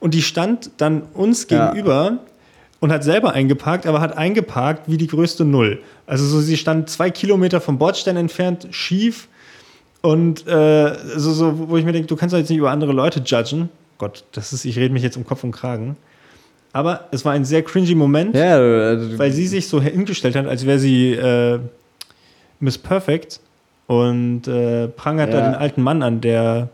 Und 0.00 0.14
die 0.14 0.22
stand 0.22 0.70
dann 0.78 1.02
uns 1.14 1.46
Ja. 1.48 1.70
gegenüber 1.70 2.18
und 2.80 2.90
hat 2.92 3.04
selber 3.04 3.32
eingeparkt, 3.32 3.86
aber 3.86 4.00
hat 4.00 4.16
eingeparkt 4.18 4.90
wie 4.90 4.96
die 4.96 5.06
größte 5.06 5.44
Null. 5.44 5.78
Also 6.06 6.26
so, 6.26 6.40
sie 6.40 6.56
stand 6.56 6.90
zwei 6.90 7.10
Kilometer 7.10 7.60
vom 7.60 7.78
Bordstein 7.78 8.16
entfernt, 8.16 8.66
schief 8.72 9.28
und 10.02 10.46
äh, 10.46 10.94
so, 11.16 11.32
so, 11.32 11.68
wo 11.70 11.76
ich 11.76 11.84
mir 11.84 11.92
denke, 11.92 12.08
du 12.08 12.16
kannst 12.16 12.32
doch 12.32 12.38
jetzt 12.38 12.50
nicht 12.50 12.58
über 12.58 12.70
andere 12.70 12.92
Leute 12.92 13.20
judgen. 13.24 13.68
Gott, 13.98 14.24
das 14.32 14.52
ist, 14.52 14.64
ich 14.64 14.76
rede 14.78 14.92
mich 14.92 15.02
jetzt 15.02 15.16
um 15.16 15.24
Kopf 15.24 15.44
und 15.44 15.52
Kragen. 15.52 15.96
Aber 16.72 17.08
es 17.12 17.24
war 17.24 17.32
ein 17.32 17.44
sehr 17.44 17.62
cringy 17.62 17.94
Moment, 17.94 18.34
Ja, 18.34 18.56
also, 18.56 19.18
weil 19.18 19.30
sie 19.30 19.46
sich 19.46 19.68
so 19.68 19.80
hingestellt 19.80 20.34
hat, 20.36 20.46
als 20.46 20.66
wäre 20.66 20.78
sie 20.78 21.12
äh, 21.12 21.58
Miss 22.60 22.78
Perfect 22.78 23.40
und 23.86 24.48
äh, 24.48 24.88
prangert 24.88 25.32
da 25.32 25.38
Ja. 25.38 25.50
den 25.50 25.54
alten 25.54 25.82
Mann 25.82 26.02
an, 26.02 26.20
der, 26.20 26.68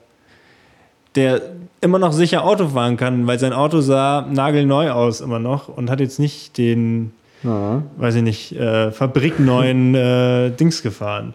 der 1.17 1.43
immer 1.81 1.99
noch 1.99 2.13
sicher 2.13 2.45
Auto 2.45 2.69
fahren 2.69 2.97
kann, 2.97 3.27
weil 3.27 3.39
sein 3.39 3.53
Auto 3.53 3.81
sah 3.81 4.27
nagelneu 4.31 4.91
aus 4.91 5.21
immer 5.21 5.39
noch 5.41 5.69
und 5.69 5.91
hat 5.91 6.01
jetzt 6.01 6.19
nicht 6.21 6.57
den, 6.59 7.13
ja. 7.43 7.83
weiß 7.97 8.15
ich 8.17 8.23
nicht, 8.23 8.53
äh, 8.57 8.91
fabrikneuen 8.93 9.95
äh, 9.95 10.51
Dings 10.51 10.83
gefahren. 10.83 11.35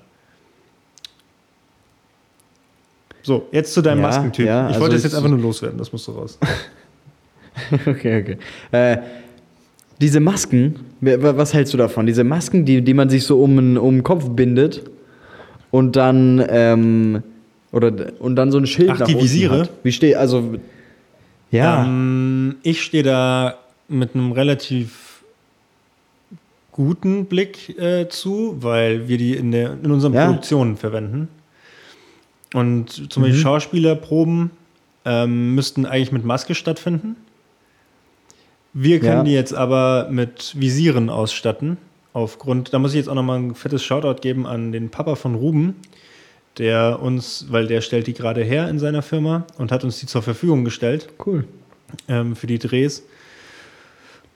So, 3.24 3.48
jetzt 3.52 3.74
zu 3.74 3.82
deinem 3.82 4.02
Ja, 4.02 4.08
Maskentyp. 4.08 4.46
ja, 4.46 4.62
ich 4.64 4.68
also 4.70 4.82
wollte 4.82 4.96
das 4.96 5.02
ich- 5.06 5.12
jetzt 5.12 5.16
einfach 5.16 5.30
nur 5.30 5.40
loswerden, 5.40 5.78
das 5.78 5.92
musst 5.92 6.08
du 6.08 6.12
raus. 6.12 6.38
Okay, 7.86 8.20
okay. 8.22 8.38
Äh, 8.72 8.98
diese 10.02 10.20
Masken, 10.20 10.76
was 11.02 11.54
hältst 11.54 11.72
du 11.74 11.78
davon? 11.78 12.08
Diese 12.08 12.24
Masken, 12.24 12.66
die, 12.66 12.82
die 12.82 12.96
man 12.96 13.10
sich 13.10 13.26
so 13.26 13.42
um, 13.44 13.56
den- 13.56 13.78
um 13.78 13.98
den 13.98 14.04
Kopf 14.04 14.28
bindet 14.30 14.82
und 15.70 15.96
dann 15.96 16.44
ähm, 16.50 17.22
oder 17.72 17.92
und 18.20 18.36
dann 18.36 18.52
so 18.52 18.58
ein 18.58 18.66
Schild 18.66 18.90
Ach, 18.92 19.00
nach 19.00 19.08
die 19.08 19.14
unten 19.14 19.24
Visiere? 19.26 19.60
Hat. 19.62 19.70
Wie 19.84 19.92
steht 19.92 20.16
also 20.16 20.56
ja 21.52 21.86
Ähm, 21.86 22.56
ich 22.64 22.82
stehe 22.82 23.04
da 23.04 23.56
mit 23.88 24.16
einem 24.16 24.32
relativ 24.32 25.24
guten 26.72 27.26
Blick 27.26 27.78
äh, 27.80 28.08
zu, 28.10 28.58
weil 28.62 29.08
wir 29.08 29.18
die 29.20 29.36
in, 29.36 29.52
der, 29.52 29.74
in 29.84 29.92
unseren 29.92 30.14
Ja. 30.14 30.26
Produktionen 30.26 30.76
verwenden. 30.76 31.28
Und 32.54 33.12
zum 33.12 33.24
Mhm. 33.24 33.28
Beispiel 33.28 33.42
Schauspielerproben 33.42 34.52
ähm, 35.06 35.56
müssten 35.56 35.86
eigentlich 35.86 36.12
mit 36.12 36.24
Maske 36.24 36.56
stattfinden. 36.56 37.16
Wir 38.74 39.00
können 39.00 39.18
Ja. 39.18 39.24
die 39.24 39.34
jetzt 39.34 39.54
aber 39.54 40.08
mit 40.10 40.54
Visieren 40.60 41.10
ausstatten. 41.10 41.78
Aufgrund, 42.14 42.74
da 42.74 42.80
muss 42.80 42.92
ich 42.92 42.98
jetzt 42.98 43.10
auch 43.10 43.16
nochmal 43.16 43.40
ein 43.40 43.56
fettes 43.56 43.84
Shoutout 43.84 44.22
geben 44.22 44.46
an 44.46 44.72
den 44.72 44.90
Papa 44.90 45.16
von 45.16 45.36
Ruben, 45.36 45.76
der 46.60 47.00
uns, 47.02 47.48
weil 47.50 47.68
der 47.68 47.82
stellt 47.82 48.06
die 48.08 48.14
gerade 48.14 48.44
her 48.44 48.70
in 48.70 48.78
seiner 48.80 49.02
Firma 49.02 49.46
und 49.58 49.72
hat 49.72 49.84
uns 49.84 50.00
die 50.00 50.06
zur 50.06 50.22
Verfügung 50.22 50.64
gestellt 50.64 51.10
cool. 51.26 51.46
ähm, 52.08 52.36
für 52.36 52.48
die 52.48 52.60
Drehs. 52.60 53.04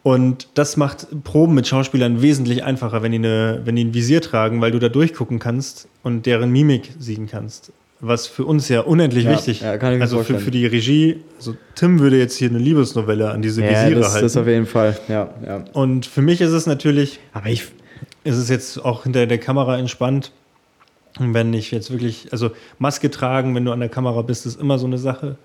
Und 0.04 0.48
das 0.56 0.78
macht 0.78 1.08
Proben 1.24 1.54
mit 1.54 1.68
Schauspielern 1.68 2.22
wesentlich 2.22 2.64
einfacher, 2.64 3.04
wenn 3.04 3.12
die, 3.12 3.18
eine, 3.18 3.62
wenn 3.66 3.76
die 3.76 3.84
ein 3.86 3.94
Visier 3.94 4.22
tragen, 4.22 4.62
weil 4.62 4.72
du 4.72 4.80
da 4.80 4.90
durchgucken 4.90 5.38
kannst 5.40 5.88
und 6.04 6.26
deren 6.26 6.52
Mimik 6.52 6.92
sehen 6.98 7.28
kannst. 7.28 7.72
Was 8.00 8.28
für 8.28 8.46
uns 8.46 8.70
ja 8.70 8.82
unendlich 8.82 9.26
Ja, 9.26 9.32
wichtig 9.32 9.62
ja, 9.62 9.78
kann 9.78 9.94
ich 9.94 9.98
mir 9.98 10.04
Also 10.04 10.18
für, 10.18 10.24
vorstellen. 10.26 10.40
für 10.46 10.52
die 10.52 10.66
Regie, 10.68 11.24
also 11.38 11.56
Tim 11.76 12.00
würde 12.00 12.18
jetzt 12.20 12.36
hier 12.38 12.50
eine 12.50 12.60
Liebesnovelle 12.60 13.32
an 13.32 13.42
diese 13.42 13.64
Ja, 13.64 13.70
Visiere 13.72 14.00
das, 14.02 14.12
halten. 14.14 14.26
das 14.26 14.38
auf 14.38 14.48
jeden 14.48 14.68
Fall. 14.68 14.98
Ja, 15.08 15.30
ja. 15.46 15.64
und 15.74 16.06
für 16.06 16.22
mich 16.22 16.40
ist 16.42 16.52
es 16.52 16.68
natürlich, 16.68 17.20
Aber 17.34 17.48
ich 17.48 17.64
ist 18.24 18.36
es 18.38 18.50
jetzt 18.50 18.84
auch 18.86 19.04
hinter 19.04 19.26
der 19.26 19.38
Kamera 19.40 19.78
entspannt. 19.80 20.32
Wenn 21.20 21.54
ich 21.54 21.72
jetzt 21.72 21.90
wirklich, 21.90 22.28
also 22.32 22.52
Maske 22.78 23.10
tragen, 23.10 23.56
wenn 23.56 23.66
du 23.66 23.72
an 23.72 23.80
der 23.80 23.90
Kamera 23.90 24.22
bist, 24.22 24.46
ist 24.46 24.60
immer 24.62 24.78
so 24.78 24.86
eine 24.86 25.00
Sache. 25.00 25.38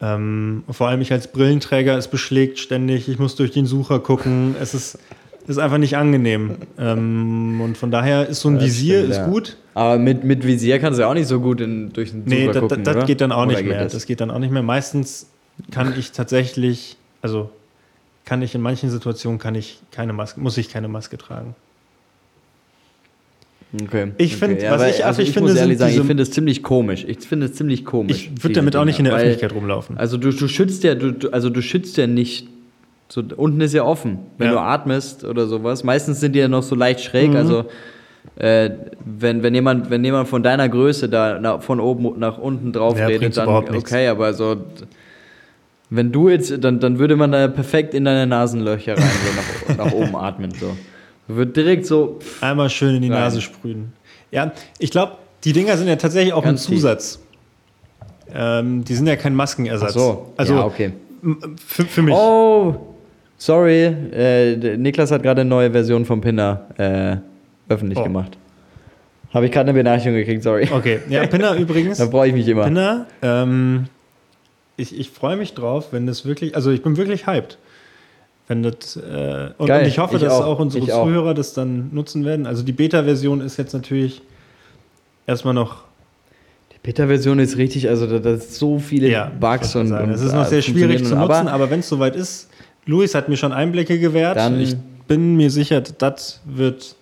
Ähm, 0.00 0.64
vor 0.68 0.88
allem 0.88 1.00
ich 1.00 1.12
als 1.12 1.28
Brillenträger, 1.28 1.96
es 1.96 2.08
beschlägt 2.08 2.58
ständig, 2.58 3.08
ich 3.08 3.20
muss 3.20 3.36
durch 3.36 3.52
den 3.52 3.66
Sucher 3.66 4.00
gucken, 4.00 4.56
es 4.60 4.74
ist, 4.74 4.98
ist 5.46 5.58
einfach 5.58 5.78
nicht 5.78 5.96
angenehm. 5.96 6.56
Ähm, 6.76 7.60
und 7.60 7.78
von 7.78 7.92
daher 7.92 8.26
ist 8.28 8.40
so 8.40 8.48
ein 8.48 8.60
Visier 8.60 8.98
stimmt, 9.04 9.12
ist 9.12 9.24
gut. 9.26 9.56
Aber 9.74 9.98
mit, 9.98 10.24
mit 10.24 10.46
Visier 10.46 10.78
kannst 10.78 10.98
du 10.98 11.02
ja 11.02 11.08
auch 11.08 11.14
nicht 11.14 11.26
so 11.28 11.40
gut 11.40 11.60
in, 11.60 11.92
durch 11.92 12.10
den 12.10 12.24
Nee, 12.24 12.42
Sucher 12.46 12.52
das, 12.52 12.60
gucken, 12.62 12.84
das 12.84 12.96
oder? 12.96 13.06
geht 13.06 13.20
dann 13.20 13.32
auch 13.32 13.46
Oder 13.46 13.56
nicht 13.56 13.64
mehr. 13.64 13.84
das? 13.84 13.92
Das 13.92 14.06
geht 14.06 14.20
dann 14.20 14.30
auch 14.30 14.38
nicht 14.38 14.52
mehr. 14.52 14.62
Meistens 14.62 15.28
kann 15.70 15.94
ich 15.98 16.12
tatsächlich, 16.12 16.96
also 17.22 17.50
kann 18.24 18.42
ich 18.42 18.54
in 18.54 18.60
manchen 18.60 18.90
Situationen 18.90 19.38
kann 19.38 19.54
ich 19.54 19.80
keine 19.90 20.12
Maske, 20.12 20.40
muss 20.40 20.56
ich 20.58 20.68
keine 20.68 20.88
Maske 20.88 21.18
tragen. 21.18 21.54
Okay. 23.82 24.12
Ich 24.18 24.36
find, 24.36 24.54
okay. 24.58 24.64
was 24.66 24.72
aber 24.74 24.88
ich 24.90 24.96
also 25.04 25.20
affig 25.20 25.28
ich 25.28 25.34
finde, 25.34 25.48
muss 25.50 25.58
ehrlich 25.58 25.78
sagen, 25.78 25.94
ich 25.94 26.02
finde 26.02 26.22
es 26.22 26.30
ziemlich 26.30 26.62
komisch. 26.62 27.04
Ich 27.08 27.20
finde 27.20 27.46
es 27.46 27.54
ziemlich 27.54 27.86
komisch. 27.86 28.30
Ich 28.34 28.44
würde 28.44 28.54
damit 28.54 28.76
auch 28.76 28.84
nicht 28.84 28.98
in 28.98 29.04
der 29.06 29.14
weil- 29.14 29.20
Öffentlichkeit 29.20 29.54
rumlaufen. 29.54 29.96
Also 29.96 30.18
du, 30.18 30.30
du 30.30 30.46
schützt 30.46 30.84
ja, 30.84 30.94
du, 30.94 31.30
also 31.30 31.48
du 31.48 31.62
schützt 31.62 31.96
ja 31.96 32.06
nicht. 32.06 32.48
So, 33.08 33.22
unten 33.36 33.60
ist 33.62 33.72
ja 33.72 33.84
offen, 33.84 34.18
wenn 34.38 34.48
Ja. 34.48 34.52
du 34.54 34.60
atmest 34.60 35.24
oder 35.24 35.46
sowas. 35.46 35.84
Meistens 35.84 36.20
sind 36.20 36.34
die 36.34 36.38
ja 36.40 36.48
noch 36.48 36.62
so 36.62 36.74
leicht 36.74 37.00
schräg. 37.00 37.30
Mhm. 37.30 37.36
Also 37.36 37.64
äh, 38.36 38.70
wenn, 39.04 39.42
wenn, 39.42 39.54
jemand, 39.54 39.90
wenn 39.90 40.04
jemand 40.04 40.28
von 40.28 40.42
deiner 40.42 40.68
Größe 40.68 41.08
da 41.08 41.38
na, 41.40 41.58
von 41.58 41.80
oben 41.80 42.18
nach 42.18 42.38
unten 42.38 42.72
drauf 42.72 42.98
Ja, 42.98 43.06
redet, 43.06 43.36
dann 43.36 43.48
okay, 43.48 44.08
aber 44.08 44.32
so 44.34 44.56
wenn 45.94 46.10
du 46.10 46.30
jetzt, 46.30 46.52
dann, 46.64 46.80
dann 46.80 46.98
würde 46.98 47.16
man 47.16 47.32
da 47.32 47.48
perfekt 47.48 47.92
in 47.92 48.06
deine 48.06 48.26
Nasenlöcher 48.26 48.96
rein 48.96 49.10
so 49.26 49.72
nach, 49.72 49.76
nach 49.84 49.92
oben 49.92 50.16
atmen. 50.16 50.50
So. 50.58 50.74
Wird 51.28 51.54
direkt 51.54 51.84
so. 51.84 52.18
Einmal 52.40 52.70
schön 52.70 52.96
in 52.96 53.02
die 53.02 53.10
Rein. 53.10 53.20
Nase 53.20 53.42
sprühen. 53.42 53.92
Ja, 54.30 54.52
ich 54.78 54.90
glaube, 54.90 55.18
die 55.44 55.52
Dinger 55.52 55.76
sind 55.76 55.88
ja 55.88 55.96
tatsächlich 55.96 56.32
auch 56.32 56.44
Ganz 56.44 56.66
ein. 56.66 56.74
Zusatz. 56.74 57.20
Ähm, 58.34 58.84
die 58.84 58.94
sind 58.94 59.06
ja 59.06 59.16
kein 59.16 59.34
Maskenersatz. 59.34 59.90
Ach 59.90 60.00
so, 60.00 60.32
also 60.38 60.54
ja, 60.54 60.64
okay. 60.64 60.92
für, 61.66 61.84
für 61.84 62.00
mich. 62.00 62.14
Oh, 62.14 62.74
sorry. 63.36 63.84
Äh, 63.84 64.76
Niklas 64.78 65.10
hat 65.10 65.22
gerade 65.22 65.42
eine 65.42 65.50
neue 65.50 65.70
Version 65.72 66.06
vom 66.06 66.22
Pinner 66.22 66.68
äh, 66.78 67.16
öffentlich 67.68 67.98
Oh. 67.98 68.04
gemacht. 68.04 68.36
Habe 69.32 69.46
ich 69.46 69.52
gerade 69.52 69.70
eine 69.70 69.78
Benachrichtigung 69.78 70.18
gekriegt, 70.18 70.42
sorry. 70.42 70.68
Okay, 70.70 71.00
ja, 71.08 71.26
Pinner 71.26 71.54
übrigens. 71.58 71.98
Da 71.98 72.06
freue 72.08 72.28
ich 72.28 72.34
mich 72.34 72.46
immer. 72.48 72.64
Pinner, 72.64 73.06
ähm, 73.22 73.86
ich, 74.76 74.98
ich 74.98 75.10
freue 75.10 75.36
mich 75.36 75.54
drauf, 75.54 75.88
wenn 75.92 76.06
das 76.06 76.24
wirklich, 76.26 76.54
also 76.54 76.70
ich 76.70 76.82
bin 76.82 76.96
wirklich 76.96 77.26
hyped. 77.26 77.58
Wenn 78.48 78.62
das, 78.62 78.96
äh, 78.96 79.50
und, 79.56 79.66
Geil, 79.68 79.82
und 79.82 79.88
ich 79.88 79.98
hoffe, 79.98 80.16
ich 80.16 80.22
dass 80.22 80.32
auch, 80.34 80.44
auch, 80.46 80.58
unsere 80.58 80.84
ich 80.84 80.92
auch. 80.92 81.04
Zuhörer 81.06 81.32
das 81.32 81.54
dann 81.54 81.90
nutzen 81.94 82.24
werden. 82.24 82.46
Also 82.46 82.62
die 82.62 82.72
Beta-Version 82.72 83.40
ist 83.40 83.56
jetzt 83.56 83.72
natürlich 83.72 84.20
erstmal 85.26 85.54
noch 85.54 85.84
Die 86.72 86.78
Beta-Version 86.82 87.38
ist 87.38 87.56
richtig, 87.56 87.88
also 87.88 88.06
da, 88.06 88.18
da 88.18 88.36
sind 88.36 88.50
so 88.50 88.78
viele 88.80 89.30
Bugs 89.38 89.74
und, 89.76 89.92
und 89.92 90.10
Es 90.10 90.20
ist 90.20 90.34
noch 90.34 90.44
äh, 90.46 90.48
sehr 90.48 90.62
schwierig 90.62 91.04
zu 91.04 91.14
nutzen, 91.14 91.48
aber, 91.48 91.70
wenn 91.70 91.80
es 91.80 91.88
soweit 91.88 92.16
ist, 92.16 92.50
Luis 92.84 93.14
hat 93.14 93.28
mir 93.28 93.36
schon 93.36 93.52
Einblicke 93.52 93.98
gewährt. 93.98 94.36
Dann- 94.36 94.60
ich 94.60 94.76
bin 95.06 95.36
mir 95.36 95.50
sicher, 95.50 95.80
das 95.80 96.40
wird, 96.44 96.96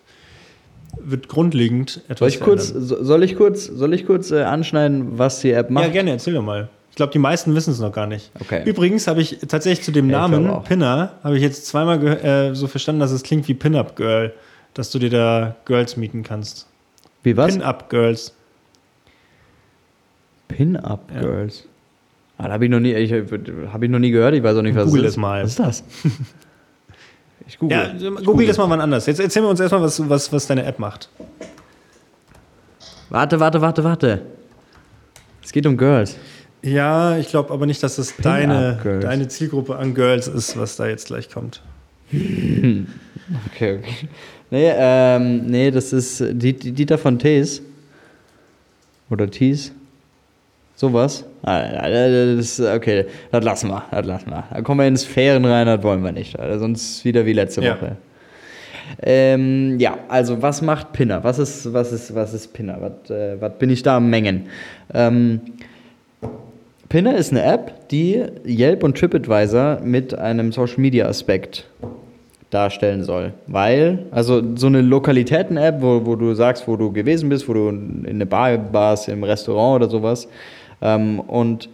wird 0.98 1.28
grundlegend 1.28 2.00
etwas 2.08 2.18
Soll 2.18 2.28
ich 2.28 2.40
kurz, 2.40 2.66
verändern. 2.70 2.88
so- 2.88 3.04
soll 3.04 3.22
ich 3.22 3.36
kurz, 3.36 3.64
soll 3.66 3.94
ich 3.94 4.06
kurz 4.06 4.30
äh, 4.30 4.42
anschneiden, 4.42 5.18
was 5.18 5.40
die 5.40 5.52
App 5.52 5.70
macht? 5.70 5.84
Ja, 5.86 5.90
gerne, 5.92 6.10
erzähl 6.10 6.34
doch 6.34 6.42
mal. 6.42 6.68
Ich 6.90 6.96
glaube, 6.96 7.12
die 7.12 7.18
meisten 7.20 7.54
wissen 7.54 7.70
es 7.72 7.78
noch 7.78 7.92
gar 7.92 8.06
nicht. 8.06 8.30
Okay. 8.40 8.62
Übrigens 8.68 9.06
habe 9.06 9.20
ich 9.22 9.38
tatsächlich 9.46 9.84
zu 9.84 9.92
dem 9.92 10.10
Ja, 10.10 10.26
Namen. 10.26 10.62
Pinner, 10.64 11.12
habe 11.22 11.36
ich 11.36 11.42
jetzt 11.42 11.66
zweimal 11.66 12.04
äh, 12.04 12.54
so 12.54 12.66
verstanden, 12.66 13.00
dass 13.00 13.12
es 13.12 13.22
klingt 13.22 13.46
wie 13.48 13.54
Pin-Up 13.54 13.94
Girl, 13.96 14.32
dass 14.74 14.90
du 14.90 14.98
dir 14.98 15.10
da 15.10 15.56
Girls 15.66 15.96
mieten 15.96 16.22
kannst. 16.24 16.66
Wie 17.22 17.36
was? 17.36 17.52
Pin-Up 17.54 17.88
Girls. 17.90 18.34
Pin-Up 20.48 21.10
Ja. 21.14 21.20
Girls. 21.20 21.64
Ah, 22.38 22.48
da 22.48 22.54
habe 22.54 22.64
ich 22.64 22.70
noch 22.70 22.80
nie, 22.80 22.92
ich, 22.94 23.12
habe 23.12 23.84
ich 23.84 23.90
noch 23.90 23.98
nie 23.98 24.10
gehört. 24.10 24.34
Ich 24.34 24.42
weiß 24.42 24.56
auch 24.56 24.62
nicht, 24.62 24.74
was 24.74 24.86
Google 24.86 25.02
es 25.02 25.08
es 25.08 25.12
ist. 25.12 25.16
mal. 25.18 25.42
Was 25.44 25.50
ist 25.50 25.58
das? 25.60 25.84
Ich 27.50 27.58
google. 27.58 27.76
Ja, 27.76 27.92
Ich 28.20 28.24
google 28.24 28.46
das 28.46 28.58
mal 28.58 28.70
wann 28.70 28.80
anders. 28.80 29.06
Jetzt 29.06 29.18
erzähl 29.18 29.42
mir 29.42 29.48
uns 29.48 29.58
erstmal, 29.58 29.82
was, 29.82 30.08
was, 30.08 30.32
was 30.32 30.46
deine 30.46 30.64
App 30.64 30.78
macht. 30.78 31.08
Warte, 33.08 33.40
warte, 33.40 33.60
warte, 33.60 33.82
warte. 33.82 34.22
Es 35.42 35.50
geht 35.50 35.66
um 35.66 35.76
Girls. 35.76 36.16
Ja, 36.62 37.16
ich 37.18 37.26
glaube 37.26 37.52
aber 37.52 37.66
nicht, 37.66 37.82
dass 37.82 37.96
das 37.96 38.14
deine, 38.16 38.78
deine 39.02 39.26
Zielgruppe 39.26 39.76
an 39.76 39.94
Girls 39.94 40.28
ist, 40.28 40.56
was 40.56 40.76
da 40.76 40.86
jetzt 40.86 41.06
gleich 41.06 41.28
kommt. 41.28 41.62
Okay, 43.46 43.78
okay. 43.78 44.08
Nee, 44.50 44.72
ähm, 44.74 45.46
nee, 45.46 45.70
das 45.70 45.92
ist 45.92 46.20
die, 46.32 46.52
die, 46.52 46.72
Dieter 46.72 46.98
von 46.98 47.16
Tees. 47.16 47.62
Oder 49.08 49.30
Tees. 49.30 49.70
Sowas. 50.80 51.26
Ah, 51.42 51.60
das, 51.90 52.58
okay, 52.58 53.04
das 53.30 53.44
lassen 53.44 53.68
wir, 53.68 53.84
das 53.90 54.06
lassen 54.06 54.30
wir. 54.30 54.44
Da 54.50 54.62
kommen 54.62 54.80
wir 54.80 54.88
in 54.88 54.96
Sphären 54.96 55.44
rein, 55.44 55.66
das 55.66 55.82
wollen 55.82 56.02
wir 56.02 56.10
nicht. 56.10 56.40
Alter. 56.40 56.58
Sonst 56.58 57.04
wieder 57.04 57.26
wie 57.26 57.34
letzte 57.34 57.60
Ja. 57.62 57.76
Woche. 57.76 57.96
Ähm, 59.02 59.78
ja, 59.78 59.98
also 60.08 60.40
was 60.40 60.62
macht 60.62 60.94
Pinner? 60.94 61.22
Was 61.22 61.38
ist, 61.38 61.70
was 61.74 61.92
ist, 61.92 62.14
was 62.14 62.32
ist 62.32 62.54
Pinner? 62.54 62.78
Was, 62.80 63.10
äh, 63.10 63.38
was 63.38 63.58
bin 63.58 63.68
ich 63.68 63.82
da 63.82 63.98
am 63.98 64.08
Mengen? 64.08 64.46
Ähm, 64.94 65.40
Pinner 66.88 67.14
ist 67.14 67.30
eine 67.30 67.42
App, 67.42 67.90
die 67.90 68.24
Yelp 68.46 68.82
und 68.82 68.96
TripAdvisor 68.96 69.80
mit 69.84 70.14
einem 70.14 70.50
Social 70.50 70.80
Media 70.80 71.06
Aspekt 71.06 71.68
darstellen 72.48 73.04
soll. 73.04 73.34
Weil, 73.48 74.06
also 74.12 74.42
so 74.56 74.68
eine 74.68 74.80
Lokalitäten-App, 74.80 75.82
wo, 75.82 76.06
wo 76.06 76.16
du 76.16 76.32
sagst, 76.32 76.66
wo 76.66 76.76
du 76.76 76.90
gewesen 76.90 77.28
bist, 77.28 77.46
wo 77.50 77.52
du 77.52 77.68
in 77.68 78.06
eine 78.06 78.24
Bar 78.24 78.72
warst, 78.72 79.10
im 79.10 79.22
Restaurant 79.22 79.82
oder 79.82 79.90
sowas. 79.90 80.26
Ähm, 80.82 81.20
und 81.20 81.68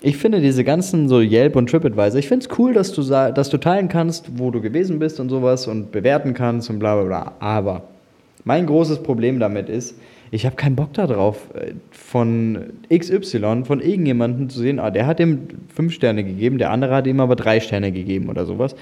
ich 0.00 0.16
finde 0.16 0.40
diese 0.40 0.64
ganzen 0.64 1.08
so 1.08 1.20
Yelp 1.20 1.54
und 1.56 1.70
TripAdvisor, 1.70 2.18
ich 2.18 2.28
finde 2.28 2.46
es 2.46 2.58
cool, 2.58 2.72
dass 2.72 2.92
du, 2.92 3.02
dass 3.02 3.50
du 3.50 3.58
teilen 3.58 3.88
kannst, 3.88 4.38
wo 4.38 4.50
du 4.50 4.60
gewesen 4.60 4.98
bist 4.98 5.20
und 5.20 5.28
sowas 5.28 5.68
und 5.68 5.92
bewerten 5.92 6.34
kannst 6.34 6.70
und 6.70 6.78
bla 6.78 6.96
bla 6.96 7.04
bla. 7.04 7.32
Aber 7.38 7.82
mein 8.44 8.66
großes 8.66 9.02
Problem 9.02 9.38
damit 9.38 9.68
ist, 9.68 9.94
ich 10.32 10.46
habe 10.46 10.56
keinen 10.56 10.76
Bock 10.76 10.94
darauf, 10.94 11.50
äh, 11.54 11.74
von 11.90 12.72
XY, 12.92 13.64
von 13.64 13.80
irgendjemandem 13.80 14.48
zu 14.48 14.58
sehen, 14.58 14.78
ah, 14.78 14.90
der 14.90 15.06
hat 15.06 15.20
ihm 15.20 15.46
fünf 15.72 15.92
Sterne 15.92 16.24
gegeben, 16.24 16.58
der 16.58 16.70
andere 16.70 16.94
hat 16.94 17.06
ihm 17.06 17.20
aber 17.20 17.36
drei 17.36 17.60
Sterne 17.60 17.92
gegeben 17.92 18.28
oder 18.28 18.46
sowas. 18.46 18.74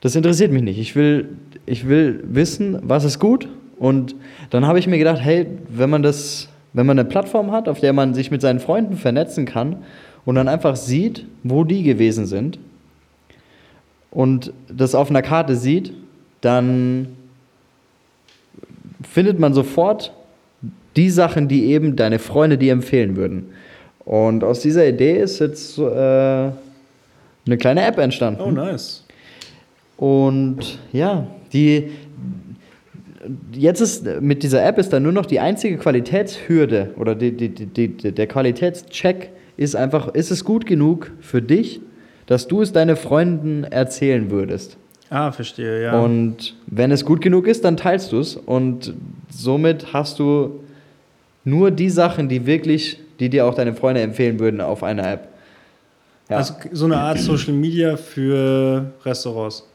Das 0.00 0.16
interessiert 0.16 0.50
mich 0.50 0.62
nicht. 0.62 0.78
Ich 0.78 0.96
will, 0.96 1.28
ich 1.64 1.88
will 1.88 2.24
wissen, 2.24 2.78
was 2.82 3.04
ist 3.04 3.20
gut. 3.20 3.48
Und 3.78 4.16
dann 4.50 4.66
habe 4.66 4.80
ich 4.80 4.88
mir 4.88 4.98
gedacht, 4.98 5.20
hey, 5.20 5.46
wenn 5.68 5.88
man 5.88 6.02
das, 6.02 6.48
wenn 6.72 6.86
man 6.86 6.98
eine 6.98 7.08
Plattform 7.08 7.52
hat, 7.52 7.68
auf 7.68 7.80
der 7.80 7.92
man 7.92 8.14
sich 8.14 8.30
mit 8.30 8.40
seinen 8.40 8.60
Freunden 8.60 8.96
vernetzen 8.96 9.44
kann 9.44 9.76
und 10.24 10.34
dann 10.34 10.48
einfach 10.48 10.76
sieht, 10.76 11.26
wo 11.42 11.64
die 11.64 11.82
gewesen 11.82 12.26
sind 12.26 12.58
und 14.10 14.52
das 14.68 14.94
auf 14.94 15.10
einer 15.10 15.22
Karte 15.22 15.56
sieht, 15.56 15.92
dann 16.40 17.08
findet 19.02 19.38
man 19.38 19.54
sofort 19.54 20.12
die 20.96 21.10
Sachen, 21.10 21.48
die 21.48 21.66
eben 21.66 21.96
deine 21.96 22.18
Freunde 22.18 22.58
dir 22.58 22.72
empfehlen 22.72 23.16
würden. 23.16 23.46
Und 24.04 24.44
aus 24.44 24.60
dieser 24.60 24.86
Idee 24.86 25.18
ist 25.18 25.38
jetzt 25.38 25.78
äh, 25.78 25.82
eine 25.82 26.54
kleine 27.58 27.84
App 27.84 27.98
entstanden. 27.98 28.42
Oh, 28.42 28.50
nice. 28.50 29.04
Und 29.96 30.78
ja, 30.92 31.26
die 31.52 31.90
jetzt 33.52 33.80
ist 33.80 34.06
mit 34.20 34.42
dieser 34.42 34.64
App 34.64 34.78
ist 34.78 34.92
dann 34.92 35.02
nur 35.02 35.12
noch 35.12 35.26
die 35.26 35.40
einzige 35.40 35.76
Qualitätshürde 35.76 36.94
oder 36.96 37.14
die, 37.14 37.32
die, 37.32 37.48
die, 37.48 37.88
der 38.12 38.26
Qualitätscheck 38.26 39.30
ist 39.56 39.76
einfach, 39.76 40.08
ist 40.08 40.30
es 40.30 40.44
gut 40.44 40.66
genug 40.66 41.10
für 41.20 41.42
dich, 41.42 41.80
dass 42.26 42.48
du 42.48 42.62
es 42.62 42.72
deinen 42.72 42.96
Freunden 42.96 43.64
erzählen 43.64 44.30
würdest. 44.30 44.76
Ah, 45.10 45.30
verstehe, 45.30 45.82
ja. 45.82 46.00
Und 46.00 46.56
wenn 46.66 46.90
es 46.90 47.04
gut 47.04 47.20
genug 47.20 47.46
ist, 47.46 47.64
dann 47.64 47.76
teilst 47.76 48.12
du 48.12 48.18
es 48.18 48.36
und 48.36 48.94
somit 49.28 49.92
hast 49.92 50.18
du 50.18 50.60
nur 51.44 51.70
die 51.70 51.90
Sachen, 51.90 52.28
die 52.28 52.46
wirklich, 52.46 52.98
die 53.20 53.28
dir 53.28 53.46
auch 53.46 53.54
deine 53.54 53.74
Freunde 53.74 54.00
empfehlen 54.00 54.40
würden 54.40 54.60
auf 54.60 54.82
einer 54.82 55.10
App. 55.12 55.28
Ja. 56.30 56.38
Also 56.38 56.54
so 56.72 56.86
eine 56.86 56.96
Art 56.96 57.18
Social 57.18 57.52
Media 57.52 57.96
für 57.96 58.92
Restaurants. 59.04 59.66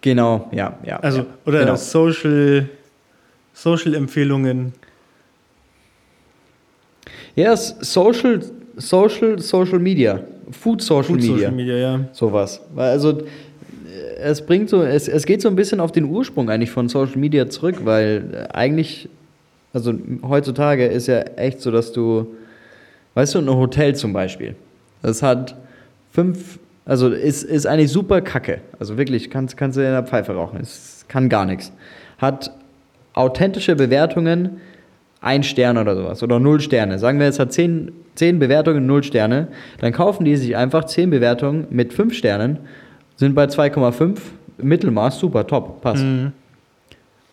Genau, 0.00 0.48
ja, 0.52 0.78
ja. 0.84 0.98
Also, 1.00 1.18
ja, 1.18 1.26
oder 1.46 1.60
genau. 1.60 1.76
Social, 1.76 2.68
Social 3.52 3.94
Empfehlungen. 3.94 4.72
Ja, 7.34 7.56
Social, 7.56 8.40
Social, 8.76 9.38
Social 9.38 9.78
Media. 9.78 10.20
Food 10.50 10.82
Social 10.82 11.04
Food 11.04 11.20
Media. 11.20 11.36
Social 11.36 11.52
Media, 11.52 11.76
ja. 11.76 12.08
Sowas. 12.12 12.60
Also 12.76 13.22
es 14.20 14.44
bringt 14.44 14.68
so, 14.68 14.82
es, 14.82 15.08
es 15.08 15.24
geht 15.26 15.42
so 15.42 15.48
ein 15.48 15.56
bisschen 15.56 15.80
auf 15.80 15.92
den 15.92 16.04
Ursprung 16.04 16.50
eigentlich 16.50 16.70
von 16.70 16.88
Social 16.88 17.18
Media 17.18 17.48
zurück, 17.48 17.80
weil 17.84 18.24
äh, 18.32 18.52
eigentlich, 18.54 19.08
also 19.72 19.94
heutzutage 20.22 20.86
ist 20.86 21.06
ja 21.06 21.20
echt 21.20 21.60
so, 21.60 21.70
dass 21.70 21.92
du, 21.92 22.26
weißt 23.14 23.36
du, 23.36 23.38
ein 23.38 23.48
Hotel 23.48 23.94
zum 23.94 24.12
Beispiel, 24.12 24.54
das 25.02 25.22
hat 25.22 25.56
fünf, 26.12 26.58
also 26.88 27.10
ist, 27.10 27.42
ist 27.42 27.66
eigentlich 27.66 27.92
super 27.92 28.22
kacke. 28.22 28.62
Also 28.80 28.96
wirklich, 28.96 29.28
kannst, 29.28 29.58
kannst 29.58 29.76
du 29.76 29.82
in 29.82 29.92
der 29.92 30.04
Pfeife 30.04 30.32
rauchen. 30.32 30.58
Es 30.60 31.04
kann 31.06 31.28
gar 31.28 31.44
nichts. 31.44 31.70
Hat 32.16 32.50
authentische 33.12 33.76
Bewertungen, 33.76 34.60
ein 35.20 35.42
Stern 35.42 35.76
oder 35.76 35.94
sowas 35.94 36.22
oder 36.22 36.40
null 36.40 36.60
Sterne. 36.60 36.98
Sagen 36.98 37.20
wir, 37.20 37.26
es 37.26 37.38
hat 37.38 37.52
zehn, 37.52 37.92
zehn 38.14 38.38
Bewertungen, 38.38 38.86
null 38.86 39.04
Sterne. 39.04 39.48
Dann 39.80 39.92
kaufen 39.92 40.24
die 40.24 40.34
sich 40.36 40.56
einfach 40.56 40.84
zehn 40.84 41.10
Bewertungen 41.10 41.66
mit 41.68 41.92
fünf 41.92 42.14
Sternen, 42.14 42.58
sind 43.16 43.34
bei 43.34 43.44
2,5, 43.44 44.16
Mittelmaß, 44.56 45.18
super, 45.18 45.46
top, 45.46 45.82
passt. 45.82 46.02
Mhm. 46.02 46.32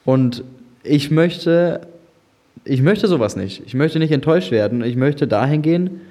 Und 0.03 0.43
ich 0.83 1.11
möchte, 1.11 1.81
ich 2.65 2.81
möchte 2.81 3.07
sowas 3.07 3.37
nicht. 3.37 3.63
Ich 3.65 3.73
möchte 3.73 3.99
nicht 3.99 4.11
enttäuscht 4.11 4.51
werden. 4.51 4.83
Ich 4.83 4.97
möchte 4.97 5.27
dahin 5.27 5.61
gehen, 5.61 6.01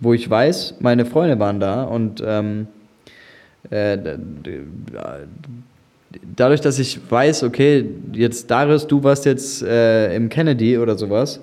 wo 0.00 0.12
ich 0.12 0.28
weiß, 0.28 0.76
meine 0.80 1.04
Freunde 1.04 1.38
waren 1.38 1.60
da 1.60 1.84
und 1.84 2.22
ähm, 2.24 2.66
äh, 3.70 3.98
dadurch, 6.34 6.60
dass 6.60 6.78
ich 6.78 7.00
weiß, 7.10 7.42
okay, 7.44 7.88
jetzt 8.12 8.50
Darius, 8.50 8.86
du 8.86 9.02
warst 9.02 9.24
jetzt 9.24 9.62
äh, 9.62 10.14
im 10.14 10.28
Kennedy 10.28 10.78
oder 10.78 10.96
sowas, 10.96 11.40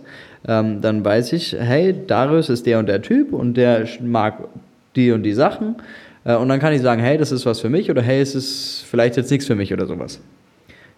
ähm, 0.47 0.81
dann 0.81 1.03
weiß 1.03 1.33
ich, 1.33 1.53
hey, 1.57 1.95
Darius 2.07 2.49
ist 2.49 2.65
der 2.65 2.79
und 2.79 2.87
der 2.87 3.01
Typ 3.01 3.33
und 3.33 3.55
der 3.55 3.87
mag 4.01 4.47
die 4.95 5.11
und 5.11 5.23
die 5.23 5.33
Sachen. 5.33 5.75
Äh, 6.25 6.35
und 6.35 6.49
dann 6.49 6.59
kann 6.59 6.73
ich 6.73 6.81
sagen, 6.81 7.01
hey, 7.01 7.17
das 7.17 7.31
ist 7.31 7.45
was 7.45 7.59
für 7.59 7.69
mich 7.69 7.89
oder 7.89 8.01
hey, 8.01 8.21
es 8.21 8.35
ist 8.35 8.85
vielleicht 8.89 9.17
jetzt 9.17 9.31
nichts 9.31 9.45
für 9.45 9.55
mich 9.55 9.73
oder 9.73 9.85
sowas. 9.85 10.19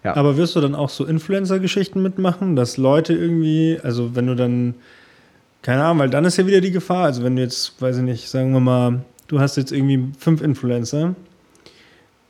Ja. 0.04 0.16
Aber 0.16 0.36
wirst 0.36 0.54
du 0.54 0.60
dann 0.60 0.74
auch 0.74 0.88
so 0.88 1.04
Influencer-Geschichten 1.04 2.00
mitmachen, 2.02 2.54
dass 2.54 2.76
Leute 2.76 3.12
irgendwie, 3.12 3.78
also 3.82 4.14
wenn 4.14 4.26
du 4.26 4.36
dann, 4.36 4.74
keine 5.66 5.82
Ahnung, 5.82 5.98
weil 5.98 6.10
dann 6.10 6.24
ist 6.24 6.36
ja 6.36 6.46
wieder 6.46 6.60
die 6.60 6.70
Gefahr, 6.70 7.06
also 7.06 7.24
wenn 7.24 7.34
du 7.34 7.42
jetzt, 7.42 7.74
weiß 7.82 7.96
ich 7.96 8.02
nicht, 8.04 8.28
sagen 8.28 8.52
wir 8.52 8.60
mal, 8.60 9.00
du 9.26 9.40
hast 9.40 9.56
jetzt 9.56 9.72
irgendwie 9.72 10.12
fünf 10.16 10.40
Influencer 10.40 11.16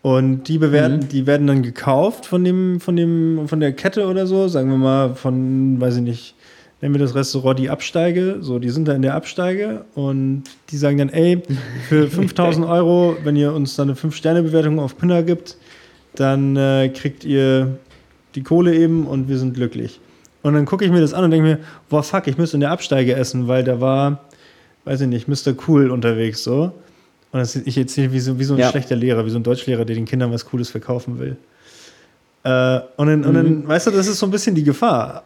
und 0.00 0.44
die 0.44 0.56
bewerten, 0.56 1.00
Mhm. 1.00 1.08
die 1.08 1.26
werden 1.26 1.46
dann 1.46 1.62
gekauft 1.62 2.24
von 2.24 2.42
dem, 2.44 2.80
von 2.80 2.96
dem, 2.96 3.46
von 3.46 3.60
der 3.60 3.72
Kette 3.74 4.06
oder 4.06 4.26
so, 4.26 4.48
sagen 4.48 4.70
wir 4.70 4.78
mal, 4.78 5.14
von, 5.16 5.78
weiß 5.78 5.96
ich 5.96 6.02
nicht, 6.02 6.34
nennen 6.80 6.94
wir 6.94 6.98
das 6.98 7.14
Restaurant 7.14 7.58
die 7.58 7.68
Absteige, 7.68 8.38
so, 8.40 8.58
die 8.58 8.70
sind 8.70 8.88
da 8.88 8.94
in 8.94 9.02
der 9.02 9.14
Absteige 9.14 9.84
und 9.94 10.44
die 10.70 10.78
sagen 10.78 10.96
dann, 10.96 11.10
ey, 11.10 11.42
für 11.90 12.06
5000 12.08 12.66
Euro, 12.66 13.18
wenn 13.22 13.36
ihr 13.36 13.52
uns 13.52 13.76
dann 13.76 13.90
eine 13.90 13.98
5-Sterne-Bewertung 13.98 14.78
auf 14.78 14.96
Pinner 14.96 15.22
gibt, 15.22 15.58
dann 16.14 16.56
äh, 16.56 16.88
kriegt 16.88 17.22
ihr 17.26 17.76
die 18.34 18.42
Kohle 18.42 18.74
eben 18.74 19.06
und 19.06 19.28
wir 19.28 19.36
sind 19.36 19.52
glücklich. 19.52 20.00
Und 20.46 20.54
dann 20.54 20.64
gucke 20.64 20.84
ich 20.84 20.90
mir 20.90 21.00
das 21.00 21.12
an 21.12 21.24
und 21.24 21.30
denke 21.32 21.46
mir, 21.46 21.58
boah, 21.88 22.02
fuck, 22.02 22.26
ich 22.28 22.38
müsste 22.38 22.56
in 22.56 22.60
der 22.60 22.70
Absteige 22.70 23.14
essen, 23.14 23.48
weil 23.48 23.64
da 23.64 23.80
war 23.80 24.20
weiß 24.84 25.00
ich 25.00 25.08
nicht, 25.08 25.26
Mr. 25.26 25.52
Cool 25.66 25.90
unterwegs 25.90 26.44
so. 26.44 26.72
Und 27.32 27.40
das, 27.40 27.56
ich 27.56 27.76
erzähle 27.76 28.12
wie 28.12 28.20
so, 28.20 28.38
wie 28.38 28.44
so 28.44 28.54
ein 28.54 28.60
Ja. 28.60 28.70
schlechter 28.70 28.94
Lehrer, 28.94 29.26
wie 29.26 29.30
so 29.30 29.38
ein 29.38 29.42
Deutschlehrer, 29.42 29.84
der 29.84 29.96
den 29.96 30.04
Kindern 30.04 30.30
was 30.32 30.44
Cooles 30.46 30.70
verkaufen 30.70 31.18
will. 31.18 31.36
Äh, 32.44 32.80
und, 32.96 33.08
dann, 33.08 33.24
und 33.24 33.34
dann, 33.34 33.46
Mhm. 33.62 33.66
weißt 33.68 33.88
du, 33.88 33.90
das 33.90 34.06
ist 34.06 34.20
so 34.20 34.26
ein 34.26 34.30
bisschen 34.30 34.54
die 34.54 34.62
Gefahr. 34.62 35.24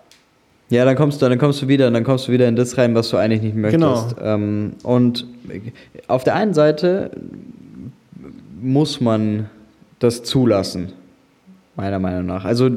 Ja, 0.70 0.86
dann 0.86 0.96
kommst 0.96 1.20
du, 1.20 1.28
dann 1.28 1.36
kommst 1.38 1.60
du 1.60 1.68
wieder, 1.68 1.90
dann 1.90 2.04
kommst 2.04 2.26
du 2.28 2.32
wieder 2.32 2.48
in 2.48 2.56
das 2.56 2.78
rein, 2.78 2.94
was 2.94 3.10
du 3.10 3.18
eigentlich 3.18 3.42
nicht 3.42 3.54
möchtest. 3.56 4.16
Genau. 4.16 4.20
Ähm, 4.22 4.72
und 4.82 5.26
auf 6.08 6.24
der 6.24 6.36
einen 6.36 6.54
Seite 6.54 7.10
muss 8.62 8.98
man 9.02 9.50
das 9.98 10.22
zulassen, 10.22 10.92
meiner 11.76 11.98
Meinung 11.98 12.24
nach. 12.24 12.46
Also 12.46 12.70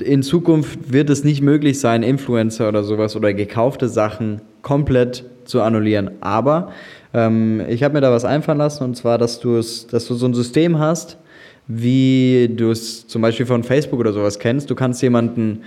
in 0.00 0.22
Zukunft 0.22 0.92
wird 0.92 1.10
es 1.10 1.24
nicht 1.24 1.42
möglich 1.42 1.80
sein, 1.80 2.02
Influencer 2.02 2.68
oder 2.68 2.82
sowas 2.82 3.16
oder 3.16 3.32
gekaufte 3.32 3.88
Sachen 3.88 4.40
komplett 4.62 5.24
zu 5.44 5.62
annullieren. 5.62 6.10
Aber 6.20 6.72
ähm, 7.12 7.62
ich 7.68 7.82
habe 7.82 7.94
mir 7.94 8.00
da 8.00 8.10
was 8.10 8.24
einfallen 8.24 8.58
lassen 8.58 8.84
und 8.84 8.96
zwar, 8.96 9.18
dass 9.18 9.40
du 9.40 9.56
es, 9.56 9.86
dass 9.86 10.06
du 10.06 10.14
so 10.14 10.26
ein 10.26 10.34
System 10.34 10.78
hast, 10.78 11.18
wie 11.66 12.50
du 12.54 12.70
es 12.70 13.06
zum 13.06 13.22
Beispiel 13.22 13.46
von 13.46 13.62
Facebook 13.62 14.00
oder 14.00 14.12
sowas 14.12 14.38
kennst. 14.38 14.70
Du 14.70 14.74
kannst 14.74 15.02
jemanden, 15.02 15.62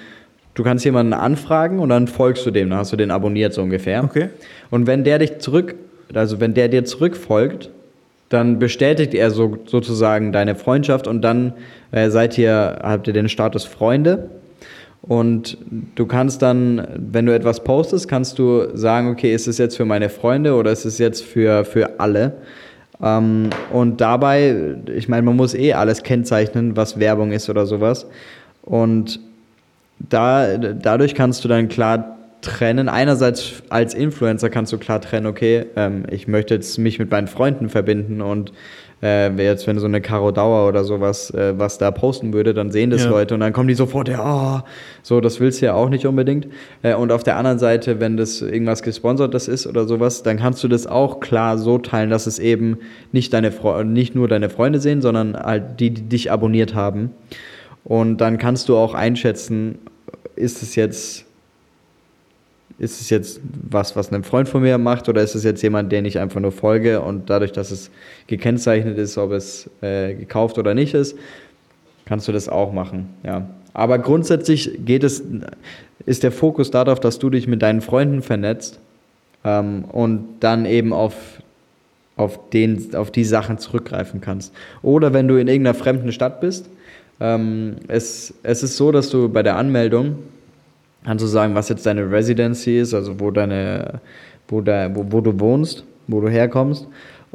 du 0.54 0.64
kannst 0.64 0.86
jemanden 0.86 1.14
anfragen 1.14 1.80
und 1.80 1.90
dann 1.90 2.08
folgst 2.08 2.46
du 2.46 2.52
dem, 2.52 2.70
dann 2.70 2.80
hast 2.80 2.92
du 2.92 2.98
den 2.98 3.12
abonniert 3.12 3.54
so 3.54 3.62
ungefähr. 3.62 4.04
Okay. 4.04 4.30
Und 4.70 4.88
wenn 4.88 5.04
der 5.04 5.20
dich 5.20 5.40
zurück, 5.40 5.76
also 6.14 6.40
wenn 6.40 6.54
der 6.54 6.68
dir 6.68 6.86
zurückfolgt, 6.86 7.72
dann 8.30 8.60
bestätigt 8.60 9.14
er 9.14 9.32
so, 9.32 9.58
sozusagen 9.66 10.32
deine 10.32 10.56
Freundschaft 10.56 11.08
und 11.08 11.22
dann 11.22 11.54
äh, 11.92 12.10
seid 12.10 12.38
ihr, 12.38 12.80
habt 12.82 13.08
ihr 13.08 13.14
den 13.14 13.30
Status 13.30 13.66
Freunde. 13.66 14.30
Und 15.02 15.58
du 15.96 16.06
kannst 16.06 16.42
dann, 16.42 16.86
wenn 16.98 17.26
du 17.26 17.34
etwas 17.34 17.64
postest, 17.64 18.10
kannst 18.10 18.40
du 18.40 18.76
sagen, 18.76 19.10
okay, 19.10 19.34
ist 19.34 19.48
es 19.48 19.58
jetzt 19.58 19.78
für 19.78 19.86
meine 19.86 20.10
Freunde 20.10 20.56
oder 20.56 20.72
ist 20.72 20.84
es 20.84 20.98
jetzt 20.98 21.24
für, 21.24 21.64
für 21.64 22.00
alle? 22.00 22.34
Ähm, 23.02 23.50
und 23.72 24.02
dabei, 24.02 24.76
ich 24.94 25.08
meine, 25.08 25.22
man 25.22 25.36
muss 25.36 25.54
eh 25.54 25.74
alles 25.74 26.04
kennzeichnen, 26.04 26.76
was 26.76 27.00
Werbung 27.00 27.32
ist 27.32 27.50
oder 27.50 27.66
sowas. 27.66 28.08
Und 28.64 29.22
da, 30.00 30.58
dadurch 30.58 31.16
kannst 31.16 31.44
du 31.44 31.48
dann 31.48 31.70
klar 31.70 32.17
trennen. 32.42 32.90
Einerseits 32.90 33.64
als 33.70 33.94
Influencer 33.94 34.50
kannst 34.50 34.72
du 34.74 34.78
klar 34.78 35.02
trennen, 35.02 35.26
okay, 35.26 35.66
ähm, 35.76 36.04
ich 36.10 36.28
möchte 36.28 36.54
jetzt 36.54 36.78
mich 36.78 37.00
mit 37.00 37.12
meinen 37.12 37.28
Freunden 37.28 37.70
verbinden 37.70 38.22
und 38.22 38.52
äh, 39.02 39.32
jetzt, 39.44 39.68
wenn 39.68 39.78
so 39.78 39.86
eine 39.86 40.02
Caro 40.02 40.32
Dauer 40.32 40.68
oder 40.68 40.84
sowas, 40.84 41.30
äh, 41.32 41.54
was 41.58 41.78
da 41.78 41.92
posten 41.92 42.34
würde, 42.34 42.54
dann 42.54 42.72
sehen 42.72 42.90
das 42.90 43.04
Ja. 43.04 43.12
Leute 43.12 43.36
und 43.36 43.42
dann 43.42 43.54
kommen 43.54 43.68
die 43.68 43.76
sofort, 43.76 44.10
ja, 44.10 44.64
oh, 44.64 44.68
so, 45.04 45.22
das 45.22 45.40
willst 45.40 45.62
du 45.62 45.68
ja 45.68 45.74
auch 45.76 45.90
nicht 45.90 46.08
unbedingt. 46.08 46.48
Äh, 46.82 46.96
und 46.96 47.12
auf 47.12 47.24
der 47.24 47.38
anderen 47.38 47.60
Seite, 47.60 48.00
wenn 48.00 48.18
das 48.18 48.42
irgendwas 48.42 48.82
gesponsertes 48.82 49.48
ist 49.48 49.68
oder 49.68 49.86
sowas, 49.86 50.24
dann 50.24 50.38
kannst 50.38 50.64
du 50.64 50.68
das 50.68 50.88
auch 50.88 51.20
klar 51.20 51.60
so 51.60 51.78
teilen, 51.78 52.10
dass 52.10 52.26
es 52.26 52.40
eben 52.40 52.80
nicht, 53.12 53.34
deine 53.34 53.52
Fre 53.52 53.86
nicht 53.86 54.16
nur 54.16 54.28
deine 54.28 54.50
Freunde 54.50 54.80
sehen, 54.80 55.02
sondern 55.02 55.38
halt 55.38 55.80
die, 55.80 55.92
die 55.92 56.10
dich 56.10 56.32
abonniert 56.32 56.74
haben. 56.74 57.12
Und 57.84 58.18
dann 58.18 58.40
kannst 58.40 58.68
du 58.68 58.78
auch 58.78 58.96
einschätzen, 58.96 59.78
ist 60.36 60.64
es 60.64 60.76
jetzt 60.76 61.27
ist 62.80 63.02
es 63.02 63.10
jetzt 63.10 63.40
was, 63.70 63.96
was 63.96 64.12
ein 64.12 64.24
Freund 64.24 64.48
von 64.48 64.62
mir 64.62 64.78
macht 64.78 65.10
oder 65.10 65.24
ist 65.24 65.36
es 65.36 65.44
jetzt 65.44 65.62
jemand, 65.64 65.92
den 65.92 66.06
ich 66.06 66.20
einfach 66.20 66.40
nur 66.40 66.52
folge 66.52 67.02
und 67.02 67.30
dadurch, 67.30 67.52
dass 67.52 67.72
es 67.72 67.90
gekennzeichnet 68.28 68.98
ist, 68.98 69.18
ob 69.18 69.32
es 69.32 69.70
äh, 69.82 70.14
gekauft 70.14 70.58
oder 70.58 70.74
nicht 70.74 70.94
ist, 70.94 71.18
kannst 72.06 72.28
du 72.28 72.32
das 72.32 72.50
auch 72.50 72.72
machen, 72.74 73.10
ja. 73.24 73.48
Aber 73.74 74.00
grundsätzlich 74.00 74.72
geht 74.86 75.04
es, 75.04 75.24
ist 76.08 76.24
der 76.24 76.32
Fokus 76.32 76.72
darauf, 76.72 77.00
dass 77.00 77.20
du 77.20 77.30
dich 77.30 77.48
mit 77.48 77.62
deinen 77.62 77.82
Freunden 77.82 78.24
vernetzt 78.24 78.80
ähm, 79.46 79.86
und 79.86 80.26
dann 80.40 80.66
eben 80.66 80.94
auf, 80.94 81.14
auf, 82.16 82.50
den, 82.50 82.96
auf 82.96 83.12
die 83.12 83.24
Sachen 83.24 83.60
zurückgreifen 83.60 84.20
kannst. 84.20 84.52
Oder 84.82 85.14
wenn 85.14 85.28
du 85.28 85.36
in 85.36 85.48
irgendeiner 85.48 85.76
fremden 85.76 86.12
Stadt 86.12 86.42
bist, 86.42 86.72
ähm, 87.20 87.76
es, 87.88 88.34
es 88.42 88.64
ist 88.64 88.78
so, 88.78 88.92
dass 88.92 89.10
du 89.10 89.30
bei 89.30 89.44
der 89.44 89.58
Anmeldung 89.58 90.18
kannst 91.06 91.24
du 91.24 91.28
sagen, 91.28 91.56
was 91.56 91.70
jetzt 91.70 91.86
deine 91.86 92.10
Residency 92.10 92.80
ist, 92.80 92.94
also 92.94 93.20
wo 93.20 93.32
deine, 93.32 94.02
wo, 94.48 94.62
da, 94.62 94.90
wo, 94.94 95.06
wo 95.10 95.22
du 95.22 95.40
wohnst, 95.40 95.84
wo 96.08 96.22
du 96.22 96.30
herkommst. 96.30 96.88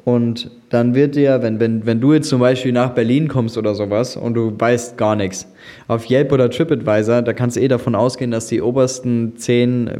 Und 0.05 0.51
dann 0.70 0.94
wird 0.94 1.14
dir, 1.14 1.42
wenn, 1.42 1.61
wenn, 1.61 1.85
wenn 1.87 2.01
du 2.01 2.14
jetzt 2.14 2.29
zum 2.29 2.40
Beispiel 2.40 2.72
nach 2.72 2.90
Berlin 2.90 3.29
kommst 3.29 3.59
oder 3.59 3.75
sowas 3.75 4.16
und 4.16 4.35
du 4.35 4.53
weißt 4.59 4.96
gar 4.96 5.14
nichts, 5.14 5.46
auf 5.87 6.09
Yelp 6.11 6.33
oder 6.33 6.51
TripAdvisor, 6.51 7.22
da 7.22 7.33
kannst 7.33 7.57
du 7.57 7.61
eh 7.61 7.68
davon 7.68 7.94
ausgehen, 7.94 8.31
dass 8.31 8.46
die 8.46 8.62
obersten 8.62 9.35
zehn 9.37 9.90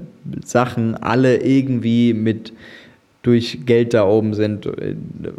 Sachen 0.45 0.95
alle 0.97 1.37
irgendwie 1.37 2.15
mit 2.15 2.53
durch 3.23 3.61
Geld 3.67 3.95
da 3.95 4.05
oben 4.05 4.35
sind. 4.35 4.69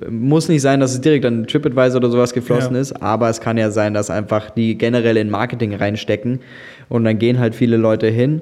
Muss 0.09 0.47
nicht 0.47 0.61
sein, 0.61 0.79
dass 0.79 0.93
es 0.93 1.01
direkt 1.01 1.25
an 1.25 1.45
TripAdvisor 1.45 1.97
oder 1.97 2.09
sowas 2.09 2.33
geflossen 2.33 2.75
Ja. 2.75 2.81
ist, 2.81 3.01
aber 3.01 3.29
es 3.29 3.41
kann 3.41 3.57
ja 3.57 3.71
sein, 3.71 3.93
dass 3.93 4.09
einfach 4.09 4.51
die 4.51 4.77
generell 4.77 5.17
in 5.17 5.29
Marketing 5.29 5.75
reinstecken 5.75 6.39
und 6.93 7.03
dann 7.05 7.17
gehen 7.17 7.39
halt 7.39 7.55
viele 7.55 7.75
Leute 7.75 8.07
hin 8.07 8.41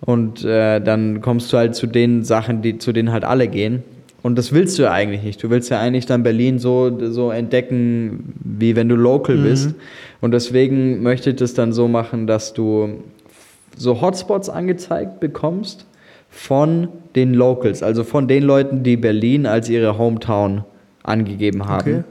und 0.00 0.44
äh, 0.44 0.78
dann 0.80 1.22
kommst 1.22 1.50
du 1.52 1.56
halt 1.56 1.74
zu 1.74 1.86
den 1.86 2.22
Sachen, 2.22 2.60
die, 2.60 2.78
zu 2.78 2.92
denen 2.92 3.10
halt 3.10 3.24
alle 3.24 3.48
gehen. 3.48 3.82
Und 4.22 4.36
das 4.36 4.52
willst 4.52 4.78
du 4.78 4.82
ja 4.82 4.92
eigentlich 4.92 5.22
nicht. 5.22 5.42
Du 5.42 5.48
willst 5.48 5.70
ja 5.70 5.80
eigentlich 5.80 6.04
dann 6.04 6.22
Berlin 6.22 6.58
so, 6.58 6.92
so 7.10 7.30
entdecken, 7.30 8.34
wie 8.44 8.76
wenn 8.76 8.88
du 8.90 8.94
local 8.94 9.36
Mhm. 9.36 9.42
bist. 9.42 9.74
Und 10.20 10.32
deswegen 10.32 11.02
möchte 11.02 11.30
ich 11.30 11.36
das 11.36 11.54
dann 11.54 11.72
so 11.72 11.88
machen, 11.88 12.26
dass 12.26 12.52
du 12.52 13.00
so 13.76 14.00
Hotspots 14.02 14.50
angezeigt 14.50 15.18
bekommst 15.20 15.86
von 16.28 16.88
den 17.16 17.32
Locals, 17.32 17.82
also 17.82 18.04
von 18.04 18.28
den 18.28 18.42
Leuten, 18.42 18.82
die 18.82 18.98
Berlin 18.98 19.46
als 19.46 19.70
ihre 19.70 19.96
Hometown 19.96 20.64
angegeben 21.04 21.66
haben. 21.66 21.94
Okay. 21.94 22.04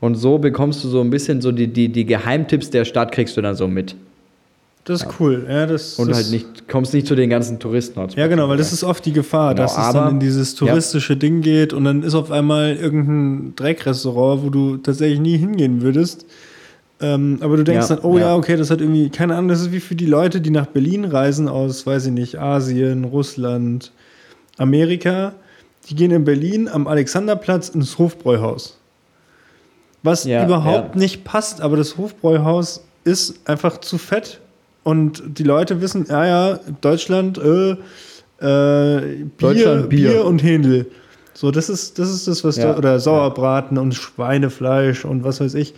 Und 0.00 0.16
so 0.16 0.38
bekommst 0.38 0.82
du 0.82 0.88
so 0.88 1.00
ein 1.02 1.10
bisschen 1.10 1.40
so 1.40 1.52
die, 1.52 1.68
die, 1.68 1.88
die 1.88 2.04
Geheimtipps 2.06 2.70
der 2.70 2.84
Stadt 2.84 3.12
kriegst 3.12 3.36
du 3.36 3.42
dann 3.42 3.54
so 3.54 3.68
mit. 3.68 3.94
Das 4.90 5.02
ist 5.02 5.20
cool. 5.20 5.46
Ja, 5.48 5.66
das, 5.66 6.00
Und 6.00 6.08
das, 6.08 6.16
halt 6.16 6.30
nicht, 6.32 6.68
kommst 6.68 6.92
nicht 6.92 7.06
zu 7.06 7.14
den 7.14 7.30
ganzen 7.30 7.60
Touristen. 7.60 8.08
Ja, 8.16 8.26
genau, 8.26 8.48
weil 8.48 8.56
das 8.56 8.72
ist 8.72 8.82
oft 8.82 9.06
die 9.06 9.12
Gefahr, 9.12 9.54
Genau, 9.54 9.62
dass 9.62 9.78
es 9.78 9.92
dann 9.92 10.14
in 10.14 10.20
dieses 10.20 10.56
touristische 10.56 11.16
Ding 11.16 11.42
geht 11.42 11.72
und 11.72 11.84
dann 11.84 12.02
ist 12.02 12.16
auf 12.16 12.32
einmal 12.32 12.74
irgendein 12.74 13.54
Dreckrestaurant, 13.54 14.42
wo 14.42 14.50
du 14.50 14.78
tatsächlich 14.78 15.20
nie 15.20 15.36
hingehen 15.36 15.80
würdest. 15.82 16.26
Ähm, 17.00 17.38
aber 17.40 17.56
du 17.56 17.62
denkst 17.62 17.88
Ja, 17.88 17.96
dann, 17.96 18.04
oh 18.04 18.18
ja. 18.18 18.30
ja. 18.30 18.36
okay, 18.36 18.56
das 18.56 18.70
hat 18.72 18.80
irgendwie, 18.80 19.10
keine 19.10 19.36
Ahnung, 19.36 19.48
das 19.48 19.60
ist 19.60 19.70
wie 19.70 19.78
für 19.78 19.94
die 19.94 20.06
Leute, 20.06 20.40
die 20.40 20.50
nach 20.50 20.66
Berlin 20.66 21.04
reisen 21.04 21.46
aus, 21.46 21.86
weiß 21.86 22.06
ich 22.06 22.12
nicht, 22.12 22.40
Asien, 22.40 23.04
Russland, 23.04 23.92
Amerika. 24.58 25.34
Die 25.88 25.94
gehen 25.94 26.10
in 26.10 26.24
Berlin 26.24 26.68
am 26.68 26.88
Alexanderplatz 26.88 27.68
ins 27.68 27.96
Hofbräuhaus. 27.96 28.76
Was 30.02 30.24
Ja, 30.24 30.44
überhaupt 30.44 30.96
ja. 30.96 31.00
nicht 31.00 31.22
passt, 31.22 31.60
aber 31.60 31.76
das 31.76 31.96
Hofbräuhaus 31.96 32.82
ist 33.04 33.48
einfach 33.48 33.78
zu 33.78 33.96
fett. 33.96 34.40
Und 34.82 35.22
die 35.38 35.42
Leute 35.42 35.80
wissen, 35.80 36.06
ja, 36.08 36.26
ja, 36.26 36.60
Deutschland, 36.80 37.38
äh, 37.38 37.70
äh, 37.72 37.76
Bier, 38.40 39.30
Deutschland, 39.38 39.88
Bier. 39.90 40.10
Bier. 40.10 40.24
und 40.24 40.42
Händel. 40.42 40.86
So, 41.34 41.50
das 41.50 41.68
ist, 41.68 41.98
das 41.98 42.10
ist 42.10 42.26
das, 42.28 42.44
was 42.44 42.56
Ja, 42.56 42.72
da, 42.72 42.78
oder 42.78 43.00
Sauerbraten 43.00 43.78
und 43.78 43.94
Schweinefleisch 43.94 45.04
und 45.04 45.24
was 45.24 45.40
weiß 45.40 45.54
ich. 45.54 45.74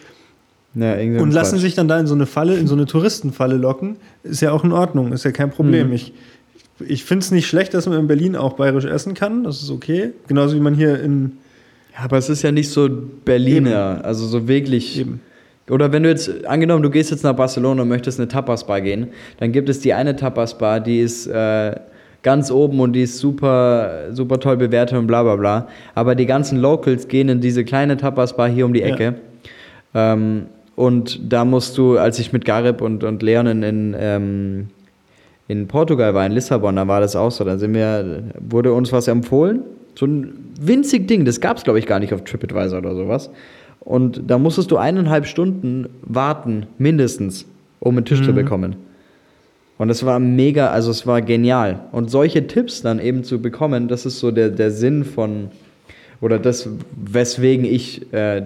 Ja, 0.75 0.95
Und 0.95 1.33
lassen 1.33 1.57
Quatsch. 1.57 1.61
sich 1.61 1.75
dann 1.75 1.87
da 1.87 2.01
in 2.01 2.07
so 2.07 2.15
eine 2.15 2.25
Falle, 2.27 2.57
in 2.57 2.67
so 2.67 2.75
eine 2.75 2.87
Touristenfalle 2.87 3.57
locken. 3.57 3.97
Ist 4.23 4.41
ja 4.41 4.53
auch 4.53 4.65
in 4.65 4.73
Ordnung, 4.73 5.12
ist 5.12 5.25
ja 5.25 5.31
kein 5.31 5.51
Problem. 5.51 5.88
Mhm. 5.88 5.93
Ich, 5.93 6.15
ich 6.87 7.05
finde 7.05 7.25
es 7.25 7.31
nicht 7.31 7.47
schlecht, 7.47 7.75
dass 7.75 7.87
man 7.87 7.99
in 7.99 8.07
Berlin 8.07 8.37
auch 8.37 8.55
bayerisch 8.55 8.87
essen 8.87 9.12
kann. 9.15 9.45
Das 9.45 9.62
ist 9.62 9.71
okay. 9.71 10.12
Genauso 10.29 10.57
wie 10.57 10.61
man 10.61 10.75
hier 10.75 10.99
in. 11.01 11.33
Ja, 11.95 12.05
aber 12.05 12.17
es 12.17 12.31
ist 12.31 12.41
ja 12.43 12.53
nicht 12.53 12.71
so 12.71 12.88
Berliner, 13.25 14.01
also 14.03 14.27
so 14.27 14.48
wirklich. 14.48 14.98
Eben. 15.00 15.21
Oder 15.71 15.92
wenn 15.92 16.02
du 16.02 16.08
jetzt, 16.08 16.44
angenommen, 16.46 16.83
du 16.83 16.90
gehst 16.90 17.10
jetzt 17.10 17.23
nach 17.23 17.35
Barcelona 17.35 17.83
und 17.83 17.88
möchtest 17.88 18.19
eine 18.19 18.29
Tapas-Bar 18.29 18.81
gehen, 18.81 19.08
dann 19.38 19.52
gibt 19.52 19.69
es 19.69 19.81
die 19.81 19.94
eine 19.94 20.17
Tapas-Bar, 20.17 20.81
die 20.81 21.00
ist 21.00 21.27
äh, 21.29 21.75
ganz 22.23 22.50
oben 22.50 22.81
und 22.81 22.94
die 22.94 23.02
ist 23.02 23.19
super, 23.19 24.13
super 24.13 24.40
toll 24.40 24.56
bewertet 24.56 24.98
und 24.98 25.06
bla 25.06 25.23
bla 25.23 25.37
bla. 25.37 25.69
Aber 25.94 26.15
die 26.15 26.27
ganzen 26.27 26.58
Locals 26.58 27.08
gehen 27.08 27.29
in 27.29 27.40
diese 27.40 27.65
kleine 27.65 27.96
Tapas-Bar 27.96 28.48
hier 28.48 28.67
um 28.67 28.73
die 28.73 28.81
Ja. 28.81 28.88
Ecke. 28.88 29.15
Ähm, 29.94 30.46
und 30.75 31.33
da 31.33 31.44
musst 31.44 31.77
du, 31.79 31.98
als 31.98 32.19
ich 32.19 32.33
mit 32.33 32.44
Garib 32.44 32.81
und, 32.81 33.04
und 33.04 33.23
Leon 33.23 33.46
in, 33.46 33.63
in, 33.63 33.96
ähm, 33.98 34.69
in 35.48 35.69
Portugal 35.69 36.15
war, 36.15 36.25
in 36.25 36.33
Lissabon, 36.33 36.77
da 36.77 36.88
war 36.88 37.00
das 37.00 37.15
auch 37.15 37.31
so. 37.31 37.44
Da 37.44 37.58
sind 37.58 37.75
wir, 37.75 38.25
wurde 38.40 38.73
uns 38.73 38.90
was 38.92 39.06
empfohlen. 39.06 39.63
So 39.94 40.06
ein 40.06 40.33
winzig 40.60 41.06
Ding, 41.06 41.25
das 41.25 41.40
gab 41.40 41.58
es, 41.58 41.65
glaube 41.65 41.79
ich, 41.79 41.87
gar 41.87 42.00
nicht 42.00 42.15
auf 42.15 42.25
TripAdvisor 42.25 42.79
oder 42.79 42.94
sowas. 42.94 43.31
Und 43.85 44.23
da 44.29 44.39
musstest 44.39 44.71
du 44.71 44.77
eineinhalb 44.77 45.27
Stunden 45.27 45.89
warten, 46.03 46.67
mindestens, 46.79 47.47
um 47.81 47.97
einen 47.97 48.05
Tisch 48.05 48.21
Mhm. 48.21 48.25
zu 48.25 48.33
bekommen. 48.33 48.77
Und 49.79 49.91
es 49.91 50.05
war 50.07 50.21
mega, 50.21 50.69
also 50.71 50.91
es 50.93 51.07
war 51.07 51.21
genial. 51.23 51.81
Und 51.91 52.11
solche 52.11 52.47
Tipps 52.47 52.83
dann 52.83 53.01
eben 53.01 53.25
zu 53.25 53.41
bekommen, 53.43 53.89
das 53.89 54.07
ist 54.07 54.21
so 54.21 54.31
der, 54.31 54.51
der 54.51 54.71
Sinn 54.71 55.05
von, 55.05 55.49
oder 56.21 56.39
das, 56.39 56.69
weswegen 56.95 57.65
ich 57.65 58.13
äh, 58.13 58.43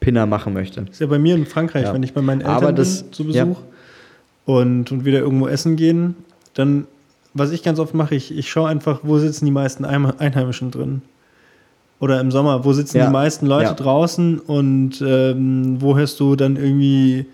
Pinner 0.00 0.24
machen 0.24 0.54
möchte. 0.54 0.86
Ist 0.90 1.00
ja 1.00 1.06
bei 1.06 1.18
mir 1.18 1.34
in 1.34 1.44
Frankreich, 1.44 1.84
Ja. 1.84 1.92
wenn 1.94 2.02
ich 2.02 2.14
bei 2.14 2.22
meinen 2.22 2.40
Eltern 2.40 2.74
das- 2.74 3.02
bin 3.02 3.12
zu 3.12 3.22
ja. 3.24 3.44
Besuch 3.44 3.60
und, 4.46 4.90
und 4.92 5.04
wieder 5.04 5.18
irgendwo 5.18 5.48
essen 5.48 5.76
gehen, 5.76 6.14
dann 6.54 6.86
was 7.34 7.52
ich 7.52 7.62
ganz 7.62 7.78
oft 7.78 7.92
mache, 7.92 8.14
ich, 8.14 8.34
ich 8.34 8.48
schaue 8.48 8.68
einfach, 8.70 9.00
wo 9.02 9.18
sitzen 9.18 9.44
die 9.44 9.50
meisten 9.50 9.84
Einheimischen 9.84 10.70
drin. 10.70 11.02
Oder 11.98 12.20
im 12.20 12.30
Sommer, 12.30 12.64
wo 12.64 12.72
sitzen 12.72 12.98
ja. 12.98 13.06
die 13.06 13.12
meisten 13.12 13.46
Leute 13.46 13.70
ja. 13.70 13.74
draußen 13.74 14.38
und 14.38 15.00
ähm, 15.00 15.80
wo 15.80 15.96
hörst 15.96 16.20
du 16.20 16.36
dann 16.36 16.56
irgendwie, 16.56 17.26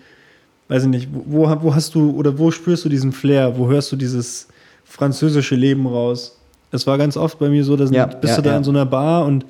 weiß 0.69 0.85
ich 0.85 0.89
nicht, 0.89 1.09
wo, 1.13 1.49
wo 1.63 1.75
hast 1.75 1.95
du 1.95 2.11
oder 2.13 2.39
wo 2.39 2.51
spürst 2.51 2.85
du 2.85 2.89
diesen 2.89 3.13
Flair, 3.13 3.59
wo 3.59 3.69
hörst 3.69 3.91
du 3.91 3.97
dieses 3.97 4.47
französische 4.85 5.57
Leben 5.57 5.87
raus? 5.87 6.39
Es 6.71 6.87
war 6.87 6.97
ganz 6.97 7.17
oft 7.17 7.39
bei 7.39 7.49
mir 7.49 7.65
so, 7.65 7.77
dass 7.77 7.91
ja, 7.91 8.07
bist 8.07 8.39
du 8.39 8.43
da 8.43 8.57
in 8.57 8.65
so 8.65 8.71
einer 8.71 8.87
Bar 8.87 9.27
und 9.27 9.45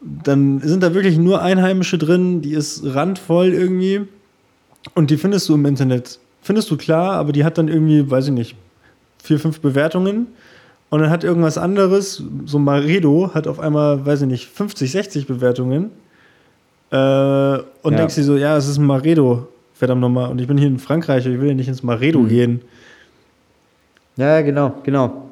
dann 0.00 0.60
sind 0.60 0.82
da 0.82 0.94
wirklich 0.94 1.18
nur 1.18 1.42
Einheimische 1.42 1.98
drin, 1.98 2.40
die 2.40 2.52
ist 2.52 2.82
randvoll 2.84 3.48
irgendwie 3.48 4.02
und 4.94 5.10
die 5.10 5.16
findest 5.16 5.48
du 5.48 5.54
im 5.54 5.66
Internet. 5.66 6.18
Findest 6.42 6.70
du 6.70 6.76
klar, 6.76 7.12
aber 7.12 7.32
die 7.32 7.44
hat 7.44 7.56
dann 7.58 7.68
irgendwie, 7.68 8.10
weiß 8.10 8.26
ich 8.26 8.32
nicht, 8.32 8.56
vier, 9.22 9.38
fünf 9.38 9.60
Bewertungen 9.60 10.28
und 10.90 11.00
dann 11.00 11.10
hat 11.10 11.24
irgendwas 11.24 11.58
anderes, 11.58 12.22
so 12.44 12.58
Maredo, 12.58 13.30
hat 13.34 13.48
auf 13.48 13.58
einmal, 13.58 14.04
weiß 14.04 14.22
ich 14.22 14.28
nicht, 14.28 14.46
50, 14.46 14.92
60 14.92 15.26
Bewertungen. 15.26 15.90
Äh, 16.90 16.96
und 16.96 17.92
ja. 17.92 17.96
denkst 17.96 18.14
dir 18.14 18.22
so, 18.22 18.36
ja, 18.36 18.56
es 18.56 18.68
ist 18.68 18.78
ein 18.78 18.86
Maredo, 18.86 19.48
verdammt 19.74 20.00
nochmal. 20.00 20.30
Und 20.30 20.40
ich 20.40 20.46
bin 20.46 20.56
hier 20.56 20.68
in 20.68 20.78
Frankreich, 20.78 21.26
ich 21.26 21.40
will 21.40 21.48
ja 21.48 21.54
nicht 21.54 21.68
ins 21.68 21.82
Maredo 21.82 22.20
mhm. 22.20 22.28
gehen. 22.28 22.60
Ja, 24.16 24.40
genau, 24.42 24.74
genau. 24.84 25.30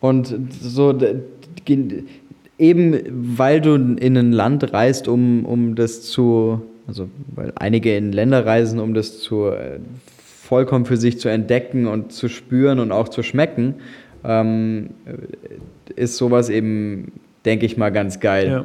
Und 0.00 0.34
so, 0.60 0.94
eben 2.58 3.00
weil 3.38 3.60
du 3.60 3.74
in 3.74 4.16
ein 4.18 4.32
Land 4.32 4.72
reist, 4.72 5.08
um, 5.08 5.46
um 5.46 5.74
das 5.74 6.02
zu, 6.02 6.60
also 6.86 7.08
weil 7.34 7.52
einige 7.56 7.96
in 7.96 8.12
Länder 8.12 8.44
reisen, 8.44 8.80
um 8.80 8.92
das 8.92 9.20
zu 9.20 9.46
äh, 9.46 9.78
vollkommen 10.42 10.84
für 10.84 10.98
sich 10.98 11.18
zu 11.18 11.28
entdecken 11.28 11.86
und 11.86 12.12
zu 12.12 12.28
spüren 12.28 12.80
und 12.80 12.92
auch 12.92 13.08
zu 13.08 13.22
schmecken, 13.22 13.76
ähm, 14.24 14.90
ist 15.96 16.16
sowas 16.16 16.48
eben, 16.48 17.12
denke 17.44 17.66
ich 17.66 17.76
mal, 17.76 17.90
ganz 17.90 18.20
geil, 18.20 18.48
ja. 18.48 18.64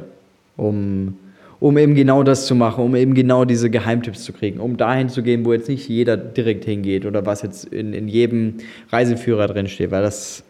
um, 0.56 1.16
um 1.60 1.76
eben 1.76 1.94
genau 1.94 2.22
das 2.22 2.46
zu 2.46 2.54
machen, 2.54 2.82
um 2.82 2.96
eben 2.96 3.14
genau 3.14 3.44
diese 3.44 3.68
Geheimtipps 3.70 4.24
zu 4.24 4.32
kriegen, 4.32 4.60
um 4.60 4.76
dahin 4.76 5.08
zu 5.08 5.22
gehen, 5.22 5.44
wo 5.44 5.52
jetzt 5.52 5.68
nicht 5.68 5.88
jeder 5.88 6.16
direkt 6.16 6.64
hingeht 6.64 7.04
oder 7.04 7.26
was 7.26 7.42
jetzt 7.42 7.64
in, 7.66 7.92
in 7.92 8.08
jedem 8.08 8.54
Reiseführer 8.90 9.46
drinsteht, 9.46 9.90
weil 9.90 10.02
das, 10.02 10.42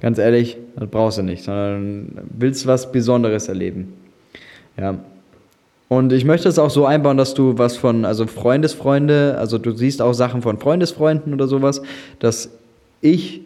ganz 0.00 0.18
ehrlich, 0.18 0.56
das 0.76 0.88
brauchst 0.90 1.18
du 1.18 1.22
nicht, 1.22 1.44
sondern 1.44 2.08
willst 2.36 2.66
was 2.66 2.90
Besonderes 2.90 3.48
erleben. 3.48 3.92
Ja. 4.76 4.98
Und 5.88 6.12
ich 6.12 6.24
möchte 6.24 6.48
es 6.48 6.58
auch 6.58 6.70
so 6.70 6.84
einbauen, 6.84 7.16
dass 7.16 7.34
du 7.34 7.58
was 7.58 7.76
von, 7.76 8.04
also 8.04 8.26
Freundesfreunde, 8.26 9.36
also 9.38 9.56
du 9.58 9.70
siehst 9.70 10.02
auch 10.02 10.14
Sachen 10.14 10.42
von 10.42 10.58
Freundesfreunden 10.58 11.32
oder 11.32 11.46
sowas, 11.46 11.80
dass 12.18 12.50
ich 13.00 13.42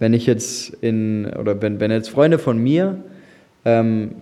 wenn 0.00 0.14
ich 0.14 0.26
jetzt 0.26 0.74
in, 0.80 1.26
oder 1.26 1.62
wenn, 1.62 1.78
wenn 1.78 1.92
jetzt 1.92 2.10
Freunde 2.10 2.40
von 2.40 2.58
mir 2.58 2.96
ähm, 3.64 4.16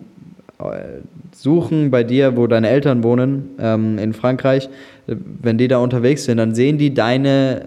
suchen 1.32 1.90
bei 1.90 2.04
dir, 2.04 2.36
wo 2.36 2.46
deine 2.46 2.68
Eltern 2.68 3.02
wohnen, 3.02 3.50
ähm, 3.58 3.98
in 3.98 4.12
Frankreich, 4.12 4.68
wenn 5.06 5.56
die 5.56 5.68
da 5.68 5.78
unterwegs 5.78 6.24
sind, 6.24 6.38
dann 6.38 6.54
sehen 6.54 6.76
die 6.76 6.92
deine 6.92 7.66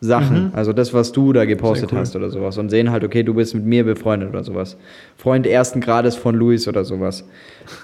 Sachen, 0.00 0.46
mhm. 0.46 0.50
also 0.54 0.72
das, 0.72 0.92
was 0.92 1.12
du 1.12 1.32
da 1.32 1.44
gepostet 1.44 1.92
cool. 1.92 1.98
hast 1.98 2.16
oder 2.16 2.30
sowas 2.30 2.58
und 2.58 2.70
sehen 2.70 2.90
halt, 2.90 3.04
okay, 3.04 3.22
du 3.22 3.34
bist 3.34 3.54
mit 3.54 3.64
mir 3.64 3.84
befreundet 3.84 4.30
oder 4.30 4.42
sowas. 4.42 4.76
Freund 5.16 5.46
ersten 5.46 5.80
Grades 5.80 6.16
von 6.16 6.34
Luis 6.34 6.66
oder 6.66 6.84
sowas. 6.84 7.24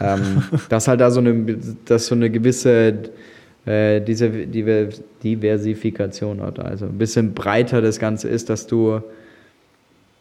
ähm, 0.01 0.43
dass 0.69 0.89
halt 0.89 1.01
da 1.01 1.11
so 1.11 1.21
eine, 1.21 1.57
dass 1.85 2.07
so 2.07 2.15
eine 2.15 2.31
gewisse 2.31 2.95
äh, 3.67 4.01
diese 4.01 4.31
Diversifikation 4.31 6.41
hat, 6.41 6.59
also 6.59 6.87
ein 6.87 6.99
bisschen 6.99 7.35
breiter 7.35 7.83
das 7.83 7.99
Ganze 7.99 8.29
ist, 8.29 8.49
dass 8.49 8.67
du 8.67 9.03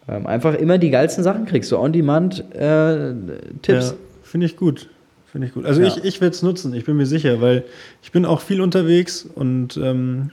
ähm, 0.10 0.28
einfach 0.28 0.56
immer 0.56 0.78
die 0.78 0.90
geilsten 0.90 1.24
Sachen 1.24 1.46
kriegst, 1.46 1.70
so 1.70 1.80
On-Demand-Tipps. 1.80 3.68
Äh, 3.68 3.74
ja, 3.74 3.94
Finde 4.24 4.46
ich 4.46 4.58
gut. 4.58 4.90
Finde 5.32 5.48
ich 5.48 5.54
gut. 5.54 5.66
Also 5.66 5.82
ja. 5.82 5.88
ich, 5.88 6.04
ich 6.04 6.22
werde 6.22 6.36
es 6.36 6.42
nutzen, 6.42 6.74
ich 6.74 6.86
bin 6.86 6.98
mir 6.98 7.06
sicher, 7.06 7.40
weil 7.42 7.64
ich 8.02 8.12
bin 8.12 8.26
auch 8.26 8.42
viel 8.42 8.62
unterwegs 8.62 9.28
und 9.36 9.78
ähm, 9.78 10.32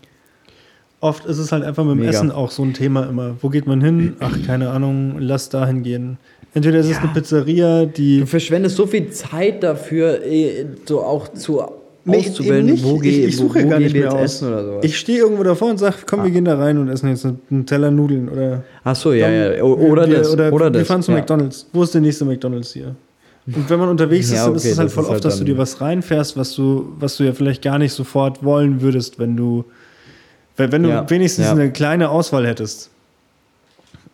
oft 1.00 1.26
ist 1.26 1.38
es 1.38 1.52
halt 1.52 1.64
einfach 1.64 1.84
mit 1.84 1.92
dem 1.92 1.98
Mega. 2.00 2.10
Essen 2.12 2.30
auch 2.30 2.50
so 2.50 2.62
ein 2.62 2.72
Thema 2.72 3.04
immer. 3.04 3.36
Wo 3.42 3.50
geht 3.50 3.66
man 3.66 3.82
hin? 3.82 4.16
Ach, 4.20 4.34
keine 4.46 4.70
Ahnung, 4.70 5.16
lass 5.18 5.50
dahin 5.50 5.82
gehen. 5.82 6.16
Entweder 6.54 6.78
ist 6.78 6.88
ja. 6.88 6.96
es 6.96 7.02
eine 7.02 7.12
Pizzeria, 7.12 7.84
die. 7.84 8.20
Du 8.20 8.26
verschwendest 8.26 8.76
so 8.76 8.86
viel 8.86 9.10
Zeit 9.10 9.62
dafür, 9.62 10.24
eh, 10.24 10.64
so 10.86 11.02
auch 11.02 11.28
zu 11.28 11.62
auszuwählen, 12.06 12.82
wo, 12.82 13.00
ich, 13.02 13.24
ich 13.24 13.36
suche 13.36 13.60
wo, 13.60 13.64
wo 13.64 13.68
gar 13.68 13.80
nicht 13.80 13.94
mehr 13.94 14.12
aus. 14.12 14.42
Oder 14.42 14.64
sowas. 14.64 14.84
Ich 14.84 14.98
stehe 14.98 15.18
irgendwo 15.18 15.42
davor 15.42 15.70
und 15.70 15.78
sage, 15.78 15.96
komm, 16.06 16.20
ah. 16.20 16.24
wir 16.24 16.30
gehen 16.30 16.44
da 16.44 16.56
rein 16.56 16.78
und 16.78 16.88
essen 16.88 17.08
jetzt 17.08 17.24
einen 17.24 17.66
Teller 17.66 17.90
Nudeln 17.90 18.28
oder. 18.28 18.64
Ach 18.84 18.96
so, 18.96 19.12
ja, 19.12 19.28
ja. 19.30 19.62
Oder 19.62 20.08
wir, 20.08 20.18
das. 20.18 20.30
Oder, 20.30 20.52
oder 20.52 20.72
wir 20.72 20.84
fahren 20.84 21.02
zu 21.02 21.12
ja. 21.12 21.18
McDonalds. 21.18 21.66
Wo 21.72 21.82
ist 21.82 21.94
der 21.94 22.00
nächste 22.00 22.24
McDonalds 22.24 22.72
hier? 22.72 22.94
Und 23.46 23.70
wenn 23.70 23.78
man 23.78 23.88
unterwegs 23.88 24.26
ist, 24.30 24.34
ja, 24.34 24.42
okay, 24.42 24.48
dann 24.48 24.56
ist 24.56 24.64
es 24.64 24.78
halt 24.78 24.90
voll 24.90 25.04
oft, 25.04 25.12
halt 25.12 25.24
dass 25.24 25.38
du 25.38 25.44
dir 25.44 25.58
was 25.58 25.80
reinfährst, 25.80 26.36
was 26.36 26.54
du, 26.54 26.92
was 26.98 27.16
du 27.16 27.24
ja 27.24 27.32
vielleicht 27.32 27.62
gar 27.62 27.78
nicht 27.78 27.92
sofort 27.92 28.42
wollen 28.44 28.80
würdest, 28.80 29.18
wenn 29.18 29.36
du, 29.36 29.64
wenn 30.56 30.82
du 30.82 30.88
ja, 30.88 31.08
wenigstens 31.08 31.46
eine 31.46 31.70
kleine 31.70 32.10
Auswahl 32.10 32.46
hättest. 32.46 32.90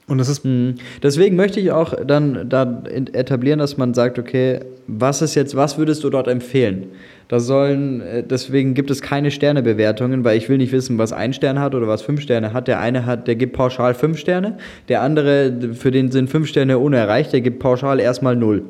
Und 0.09 0.19
das 0.19 0.29
ist. 0.29 0.45
Mhm. 0.45 0.75
Deswegen 1.03 1.37
möchte 1.37 1.61
ich 1.61 1.71
auch 1.71 1.95
dann 2.05 2.49
da 2.49 2.83
etablieren, 3.13 3.59
dass 3.59 3.77
man 3.77 3.95
sagt, 3.95 4.19
okay, 4.19 4.61
was 4.87 5.23
ist 5.23 5.35
jetzt, 5.35 5.57
was 5.57 5.79
würdest 5.79 6.05
du 6.05 6.11
dort 6.11 6.29
empfehlen? 6.29 6.89
Da 7.33 7.41
sollen, 7.41 8.03
äh, 8.03 8.23
deswegen 8.23 8.75
gibt 8.75 8.91
es 8.91 9.01
keine 9.01 9.31
Sternebewertungen, 9.31 10.23
weil 10.23 10.37
ich 10.37 10.51
will 10.51 10.59
nicht 10.59 10.71
wissen, 10.71 10.99
was 10.99 11.15
ein 11.15 11.33
Stern 11.33 11.61
hat 11.61 11.75
oder 11.75 11.89
was 11.89 12.03
fünf 12.03 12.21
Sterne 12.21 12.53
hat. 12.53 12.69
Der 12.69 12.79
eine 12.79 13.07
hat, 13.07 13.27
der 13.27 13.37
gibt 13.37 13.55
pauschal 13.55 13.95
fünf 13.95 14.19
Sterne, 14.19 14.59
der 14.91 15.01
andere, 15.01 15.51
für 15.73 15.91
den 15.91 16.11
sind 16.11 16.29
fünf 16.29 16.47
Sterne 16.47 16.79
unerreicht, 16.79 17.33
der 17.33 17.41
gibt 17.41 17.59
pauschal 17.59 18.01
erstmal 18.01 18.37
null. 18.37 18.65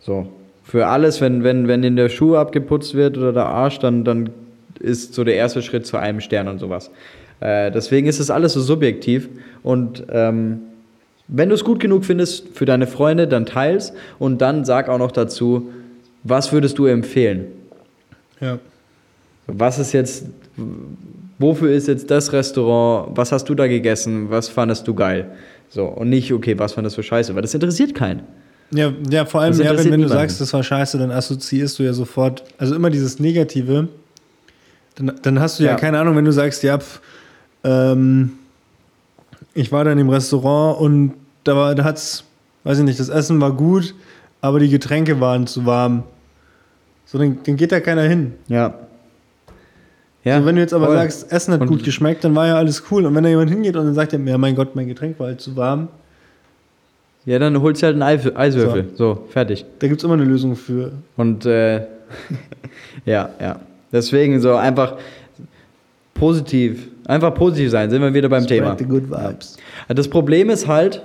So. 0.00 0.26
Für 0.64 0.88
alles, 0.88 1.20
wenn, 1.20 1.44
wenn, 1.44 1.68
wenn 1.68 1.84
in 1.84 1.94
der 1.94 2.08
Schuh 2.08 2.34
abgeputzt 2.34 2.96
wird 2.96 3.16
oder 3.16 3.32
der 3.32 3.46
Arsch, 3.46 3.78
dann, 3.78 4.02
dann 4.02 4.30
ist 4.80 5.14
so 5.14 5.22
der 5.22 5.36
erste 5.36 5.62
Schritt 5.62 5.86
zu 5.86 5.98
einem 5.98 6.20
Stern 6.20 6.48
und 6.48 6.58
sowas. 6.58 6.90
Äh, 7.38 7.70
deswegen 7.70 8.08
ist 8.08 8.18
es 8.18 8.28
alles 8.28 8.54
so 8.54 8.60
subjektiv 8.60 9.28
und 9.62 10.02
ähm, 10.10 10.62
wenn 11.28 11.48
du 11.48 11.54
es 11.54 11.62
gut 11.62 11.78
genug 11.78 12.04
findest 12.04 12.48
für 12.56 12.64
deine 12.64 12.88
Freunde, 12.88 13.28
dann 13.28 13.46
teils 13.46 13.92
und 14.18 14.42
dann 14.42 14.64
sag 14.64 14.88
auch 14.88 14.98
noch 14.98 15.12
dazu, 15.12 15.70
was 16.24 16.52
würdest 16.52 16.76
du 16.80 16.86
empfehlen? 16.86 17.52
Ja. 18.40 18.58
Was 19.46 19.78
ist 19.78 19.92
jetzt, 19.92 20.26
wofür 21.38 21.72
ist 21.72 21.88
jetzt 21.88 22.10
das 22.10 22.32
Restaurant, 22.32 23.16
was 23.16 23.32
hast 23.32 23.48
du 23.48 23.54
da 23.54 23.66
gegessen, 23.66 24.30
was 24.30 24.48
fandest 24.48 24.86
du 24.86 24.94
geil? 24.94 25.30
So, 25.70 25.86
und 25.86 26.10
nicht, 26.10 26.32
okay, 26.32 26.58
was 26.58 26.74
fandest 26.74 26.96
du 26.98 27.02
scheiße, 27.02 27.34
weil 27.34 27.42
das 27.42 27.54
interessiert 27.54 27.94
keinen. 27.94 28.22
Ja, 28.70 28.92
ja 29.10 29.24
vor 29.24 29.40
allem, 29.40 29.58
ja, 29.58 29.76
wenn, 29.76 29.90
wenn 29.90 30.02
du 30.02 30.08
sagst, 30.08 30.40
das 30.40 30.52
war 30.52 30.62
scheiße, 30.62 30.98
dann 30.98 31.10
assoziierst 31.10 31.78
du 31.78 31.82
ja 31.82 31.92
sofort, 31.92 32.44
also 32.58 32.74
immer 32.74 32.90
dieses 32.90 33.18
Negative, 33.18 33.88
dann, 34.96 35.12
dann 35.22 35.40
hast 35.40 35.58
du 35.58 35.64
ja, 35.64 35.70
ja 35.70 35.76
keine 35.76 35.98
Ahnung, 35.98 36.16
wenn 36.16 36.24
du 36.24 36.32
sagst, 36.32 36.62
ja, 36.62 36.78
pf, 36.78 37.00
ähm, 37.64 38.32
ich 39.54 39.72
war 39.72 39.84
da 39.84 39.92
in 39.92 39.98
dem 39.98 40.10
Restaurant 40.10 40.80
und 40.80 41.14
da, 41.44 41.56
war, 41.56 41.74
da 41.74 41.84
hat's, 41.84 42.24
weiß 42.64 42.78
ich 42.78 42.84
nicht, 42.84 43.00
das 43.00 43.08
Essen 43.08 43.40
war 43.40 43.52
gut, 43.52 43.94
aber 44.40 44.60
die 44.60 44.68
Getränke 44.68 45.20
waren 45.20 45.46
zu 45.46 45.66
warm. 45.66 46.04
So, 47.10 47.16
dann, 47.16 47.38
dann 47.42 47.56
geht 47.56 47.72
da 47.72 47.80
keiner 47.80 48.02
hin. 48.02 48.34
Ja. 48.48 48.74
Ja, 50.24 50.40
so, 50.40 50.46
wenn 50.46 50.56
du 50.56 50.60
jetzt 50.60 50.74
aber 50.74 50.86
voll. 50.86 50.96
sagst, 50.96 51.32
Essen 51.32 51.54
hat 51.54 51.62
und 51.62 51.68
gut 51.68 51.82
geschmeckt, 51.82 52.22
dann 52.22 52.34
war 52.34 52.46
ja 52.46 52.56
alles 52.56 52.82
cool. 52.90 53.06
Und 53.06 53.14
wenn 53.14 53.24
da 53.24 53.30
jemand 53.30 53.48
hingeht 53.48 53.76
und 53.76 53.86
dann 53.86 53.94
sagt 53.94 54.12
er, 54.12 54.20
ja, 54.20 54.36
mein 54.36 54.54
Gott, 54.54 54.76
mein 54.76 54.88
Getränk 54.88 55.18
war 55.18 55.28
halt 55.28 55.40
zu 55.40 55.56
warm. 55.56 55.88
Ja, 57.24 57.38
dann 57.38 57.60
holst 57.62 57.80
du 57.82 57.86
halt 57.86 57.94
einen 57.94 58.02
Eiswürfel. 58.36 58.90
So, 58.94 59.14
so 59.14 59.24
fertig. 59.30 59.64
Da 59.78 59.88
gibt 59.88 60.00
es 60.00 60.04
immer 60.04 60.14
eine 60.14 60.24
Lösung 60.24 60.54
für. 60.54 60.92
Und 61.16 61.46
äh, 61.46 61.78
ja, 63.06 63.30
ja. 63.40 63.58
Deswegen 63.90 64.38
so 64.42 64.54
einfach 64.56 64.96
positiv, 66.12 66.88
einfach 67.06 67.34
positiv 67.34 67.70
sein, 67.70 67.88
sind 67.88 68.02
wir 68.02 68.12
wieder 68.12 68.28
beim 68.28 68.44
Spread 68.44 68.58
Thema. 68.58 68.76
The 68.78 68.84
good 68.84 69.10
vibes. 69.10 69.56
Das 69.88 70.08
Problem 70.08 70.50
ist 70.50 70.66
halt, 70.66 71.02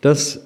dass, 0.00 0.40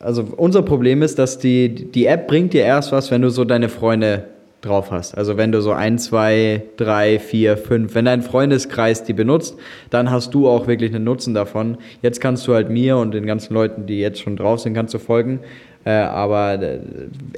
also 0.00 0.26
unser 0.38 0.62
Problem 0.62 1.02
ist, 1.02 1.18
dass 1.18 1.38
die, 1.38 1.68
die 1.68 2.06
App 2.06 2.26
bringt 2.26 2.54
dir 2.54 2.62
erst 2.62 2.90
was, 2.92 3.10
wenn 3.10 3.20
du 3.20 3.28
so 3.28 3.44
deine 3.44 3.68
Freunde 3.68 4.24
drauf 4.66 4.90
hast. 4.90 5.16
Also 5.16 5.36
wenn 5.36 5.52
du 5.52 5.60
so 5.60 5.72
ein, 5.72 5.98
zwei, 5.98 6.62
drei, 6.76 7.18
vier, 7.18 7.56
fünf, 7.56 7.94
wenn 7.94 8.04
dein 8.04 8.22
Freundeskreis 8.22 9.04
die 9.04 9.12
benutzt, 9.12 9.56
dann 9.90 10.10
hast 10.10 10.34
du 10.34 10.48
auch 10.48 10.66
wirklich 10.66 10.94
einen 10.94 11.04
Nutzen 11.04 11.34
davon. 11.34 11.78
Jetzt 12.02 12.20
kannst 12.20 12.46
du 12.46 12.54
halt 12.54 12.70
mir 12.70 12.96
und 12.96 13.12
den 13.12 13.26
ganzen 13.26 13.54
Leuten, 13.54 13.86
die 13.86 14.00
jetzt 14.00 14.20
schon 14.20 14.36
drauf 14.36 14.60
sind, 14.60 14.74
kannst 14.74 14.94
du 14.94 14.98
folgen. 14.98 15.40
Äh, 15.84 15.90
aber 15.90 16.60
äh, 16.60 16.80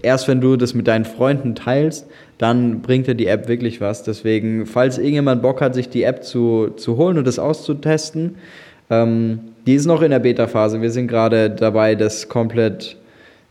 erst 0.02 0.26
wenn 0.26 0.40
du 0.40 0.56
das 0.56 0.72
mit 0.72 0.88
deinen 0.88 1.04
Freunden 1.04 1.54
teilst, 1.54 2.06
dann 2.38 2.80
bringt 2.80 3.06
dir 3.06 3.14
die 3.14 3.26
App 3.26 3.46
wirklich 3.46 3.80
was. 3.80 4.04
Deswegen, 4.04 4.64
falls 4.64 4.96
irgendjemand 4.96 5.42
Bock 5.42 5.60
hat, 5.60 5.74
sich 5.74 5.90
die 5.90 6.04
App 6.04 6.24
zu, 6.24 6.70
zu 6.76 6.96
holen 6.96 7.18
und 7.18 7.26
das 7.26 7.38
auszutesten, 7.38 8.36
ähm, 8.88 9.40
die 9.66 9.74
ist 9.74 9.84
noch 9.84 10.00
in 10.00 10.10
der 10.10 10.20
Beta-Phase. 10.20 10.80
Wir 10.80 10.90
sind 10.90 11.08
gerade 11.08 11.50
dabei, 11.50 11.94
das 11.94 12.30
komplett 12.30 12.96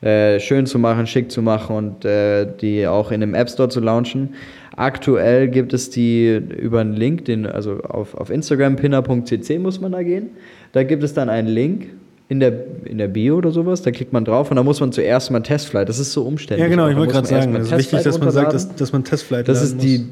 äh, 0.01 0.39
schön 0.39 0.65
zu 0.65 0.79
machen, 0.79 1.07
schick 1.07 1.31
zu 1.31 1.41
machen 1.41 1.75
und 1.75 2.05
äh, 2.05 2.47
die 2.61 2.87
auch 2.87 3.11
in 3.11 3.21
dem 3.21 3.33
App 3.33 3.49
Store 3.49 3.69
zu 3.69 3.79
launchen. 3.79 4.35
Aktuell 4.75 5.47
gibt 5.47 5.73
es 5.73 5.89
die 5.89 6.35
über 6.35 6.81
einen 6.81 6.93
Link, 6.93 7.25
den, 7.25 7.47
also 7.47 7.79
auf, 7.81 8.13
auf 8.13 8.29
Instagram 8.29 8.75
pinner.cc 8.75 9.57
muss 9.57 9.81
man 9.81 9.91
da 9.91 10.03
gehen. 10.03 10.29
Da 10.71 10.83
gibt 10.83 11.01
es 11.01 11.15
dann 11.15 11.29
einen 11.29 11.47
Link 11.47 11.87
in 12.29 12.39
der, 12.39 12.53
in 12.85 12.97
der 12.97 13.07
Bio 13.07 13.37
oder 13.37 13.51
sowas, 13.51 13.81
da 13.81 13.91
klickt 13.91 14.13
man 14.13 14.25
drauf 14.25 14.51
und 14.51 14.57
da 14.57 14.63
muss 14.63 14.79
man 14.79 14.91
zuerst 14.91 15.31
mal 15.31 15.39
Testflight. 15.39 15.87
Das 15.89 15.97
ist 15.97 16.13
so 16.13 16.23
umständlich. 16.23 16.59
Ja, 16.59 16.67
genau, 16.69 16.87
ich 16.89 16.97
wollte 16.97 17.13
gerade 17.13 17.27
sagen, 17.27 17.55
es 17.55 17.71
ist 17.71 17.77
wichtig, 17.77 18.03
dass 18.03 18.19
man 18.19 18.31
sagt, 18.31 18.53
dass, 18.53 18.75
dass 18.75 18.91
man 18.91 19.03
Testflight 19.03 19.47
Das 19.47 19.63
ist 19.63 19.81
die, 19.81 19.99
muss. 19.99 20.07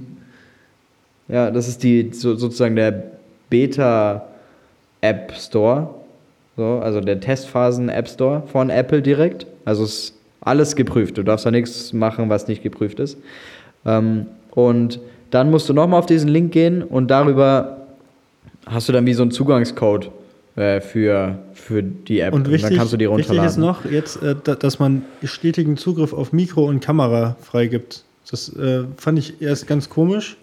ja, 1.27 1.51
das 1.51 1.67
ist 1.67 1.83
die 1.83 2.09
so, 2.13 2.35
sozusagen 2.35 2.75
der 2.75 3.03
Beta 3.49 4.25
App 5.01 5.33
Store, 5.37 5.93
so, 6.57 6.79
also 6.79 7.01
der 7.01 7.19
Testphasen 7.19 7.89
App 7.89 8.07
Store 8.07 8.43
von 8.47 8.69
Apple 8.69 9.01
direkt. 9.01 9.45
Also 9.65 9.83
ist 9.83 10.13
alles 10.41 10.75
geprüft. 10.75 11.17
Du 11.17 11.23
darfst 11.23 11.45
da 11.45 11.51
nichts 11.51 11.91
machen, 11.93 12.29
was 12.29 12.47
nicht 12.47 12.63
geprüft 12.63 12.99
ist. 12.99 13.17
Ähm, 13.85 14.27
und 14.51 14.99
dann 15.31 15.51
musst 15.51 15.67
du 15.67 15.73
nochmal 15.73 15.99
auf 15.99 16.05
diesen 16.05 16.29
Link 16.29 16.51
gehen 16.51 16.81
und 16.83 17.09
darüber 17.11 17.77
hast 18.65 18.87
du 18.87 18.93
dann 18.93 19.05
wie 19.05 19.13
so 19.13 19.23
einen 19.23 19.31
Zugangscode 19.31 20.11
äh, 20.55 20.79
für, 20.81 21.39
für 21.53 21.83
die 21.83 22.19
App. 22.21 22.33
Und 22.33 22.49
wichtig, 22.49 22.69
dann 22.69 22.77
kannst 22.77 22.93
du 22.93 22.97
die 22.97 23.09
wichtig 23.09 23.29
runterladen. 23.29 23.49
ist 23.49 23.57
noch 23.57 23.85
jetzt, 23.85 24.21
äh, 24.23 24.35
da- 24.41 24.55
dass 24.55 24.79
man 24.79 25.03
stetigen 25.23 25.77
Zugriff 25.77 26.13
auf 26.13 26.31
Mikro 26.31 26.65
und 26.65 26.79
Kamera 26.79 27.35
freigibt. 27.41 28.03
Das 28.31 28.49
äh, 28.55 28.83
fand 28.97 29.19
ich 29.19 29.41
erst 29.41 29.67
ganz 29.67 29.89
komisch. 29.89 30.37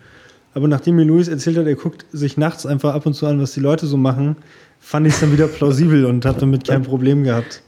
Aber 0.55 0.69
nachdem 0.69 0.97
mir 0.97 1.05
Luis 1.05 1.29
erzählt 1.29 1.57
hat, 1.57 1.67
er 1.67 1.75
guckt 1.77 2.05
sich 2.13 2.37
nachts 2.37 2.67
einfach 2.67 2.95
ab 2.95 3.07
und 3.07 3.15
zu 3.15 3.27
an, 3.27 3.41
was 3.41 3.55
die 3.55 3.61
Leute 3.61 3.87
so 3.87 3.97
machen, 3.97 4.37
fand 4.83 5.07
ich 5.07 5.15
es 5.15 5.21
dann 5.21 5.33
wieder 5.33 5.47
plausibel 5.47 6.05
und 6.05 6.27
habe 6.27 6.39
damit 6.41 6.67
kein 6.67 6.83
Problem 6.83 7.23
gehabt. 7.23 7.63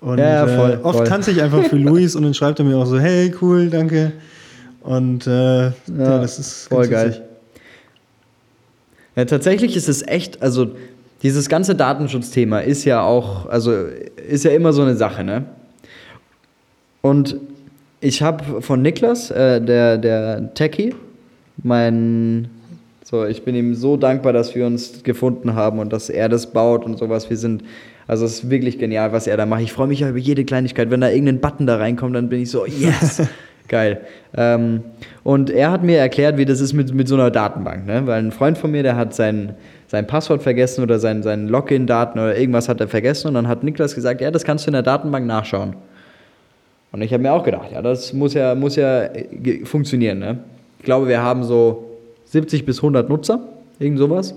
Und 0.00 0.18
Ja, 0.18 0.46
ja, 0.46 0.46
voll, 0.46 0.72
äh, 0.72 0.76
oft 0.82 0.96
voll. 0.98 1.06
tanze 1.06 1.30
ich 1.30 1.40
einfach 1.40 1.62
für 1.64 1.76
Luis 1.90 2.16
und 2.16 2.24
dann 2.24 2.34
schreibt 2.34 2.58
er 2.58 2.64
mir 2.64 2.76
auch 2.76 2.86
so, 2.86 2.98
hey, 2.98 3.32
cool, 3.40 3.70
danke. 3.70 4.12
Und 4.82 5.26
äh, 5.26 5.66
ja, 5.66 5.72
das 5.86 6.38
ist 6.38 6.68
voll 6.68 6.88
geil. 6.88 7.22
Ja, 9.16 9.24
tatsächlich 9.26 9.76
ist 9.76 9.88
es 9.88 10.02
echt, 10.06 10.42
also 10.42 10.72
dieses 11.22 11.48
ganze 11.48 11.74
Datenschutzthema 11.74 12.58
ist 12.58 12.84
ja 12.84 13.02
auch, 13.02 13.46
also 13.46 13.72
ist 14.28 14.44
ja 14.44 14.50
immer 14.50 14.72
so 14.72 14.82
eine 14.82 14.96
Sache, 14.96 15.22
ne? 15.24 15.44
Und 17.00 17.36
ich 18.00 18.22
habe 18.22 18.60
von 18.60 18.82
Niklas, 18.82 19.30
äh, 19.30 19.60
der, 19.60 19.98
der 19.98 20.52
Techie, 20.54 20.94
mein, 21.62 22.50
so, 23.14 23.24
ich 23.26 23.44
bin 23.44 23.54
ihm 23.54 23.74
so 23.74 23.96
dankbar, 23.96 24.32
dass 24.32 24.54
wir 24.56 24.66
uns 24.66 25.04
gefunden 25.04 25.54
haben 25.54 25.78
und 25.78 25.92
dass 25.92 26.10
er 26.10 26.28
das 26.28 26.48
baut 26.48 26.84
und 26.84 26.98
sowas. 26.98 27.30
Wir 27.30 27.36
sind, 27.36 27.62
also 28.08 28.24
es 28.24 28.40
ist 28.40 28.50
wirklich 28.50 28.78
genial, 28.78 29.12
was 29.12 29.28
er 29.28 29.36
da 29.36 29.46
macht. 29.46 29.62
Ich 29.62 29.72
freue 29.72 29.86
mich 29.86 30.00
ja 30.00 30.08
über 30.08 30.18
jede 30.18 30.44
Kleinigkeit. 30.44 30.90
Wenn 30.90 31.00
da 31.00 31.10
irgendein 31.10 31.40
Button 31.40 31.66
da 31.66 31.76
reinkommt, 31.76 32.16
dann 32.16 32.28
bin 32.28 32.40
ich 32.40 32.50
so, 32.50 32.66
yes! 32.66 33.22
Geil. 33.68 34.00
Ähm, 34.36 34.82
und 35.22 35.48
er 35.48 35.70
hat 35.70 35.84
mir 35.84 35.96
erklärt, 35.96 36.36
wie 36.36 36.44
das 36.44 36.60
ist 36.60 36.74
mit, 36.74 36.92
mit 36.92 37.08
so 37.08 37.14
einer 37.14 37.30
Datenbank, 37.30 37.86
ne? 37.86 38.02
Weil 38.04 38.22
ein 38.22 38.30
Freund 38.30 38.58
von 38.58 38.70
mir, 38.70 38.82
der 38.82 38.94
hat 38.94 39.14
sein, 39.14 39.54
sein 39.86 40.06
Passwort 40.06 40.42
vergessen 40.42 40.82
oder 40.82 40.98
sein, 40.98 41.22
sein 41.22 41.48
Login-Daten 41.48 42.18
oder 42.18 42.36
irgendwas 42.36 42.68
hat 42.68 42.80
er 42.80 42.88
vergessen 42.88 43.28
und 43.28 43.34
dann 43.34 43.48
hat 43.48 43.62
Niklas 43.62 43.94
gesagt, 43.94 44.20
ja, 44.20 44.30
das 44.30 44.44
kannst 44.44 44.66
du 44.66 44.68
in 44.68 44.74
der 44.74 44.82
Datenbank 44.82 45.24
nachschauen. 45.26 45.76
Und 46.92 47.00
ich 47.00 47.12
habe 47.12 47.22
mir 47.22 47.32
auch 47.32 47.42
gedacht, 47.42 47.72
ja, 47.72 47.80
das 47.80 48.12
muss 48.12 48.34
ja, 48.34 48.54
muss 48.54 48.76
ja 48.76 49.04
äh, 49.04 49.64
funktionieren. 49.64 50.18
Ne? 50.18 50.38
Ich 50.78 50.84
glaube, 50.84 51.08
wir 51.08 51.22
haben 51.22 51.42
so 51.42 51.93
70 52.34 52.66
bis 52.66 52.78
100 52.78 53.08
Nutzer, 53.08 53.48
irgend 53.78 53.98
sowas. 53.98 54.34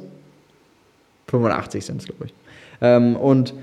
85 1.30 1.84
sind 1.84 2.02
es, 2.02 2.06
glaube 2.06 2.26
ich. 2.26 2.34
Ähm, 2.80 3.16
und 3.16 3.56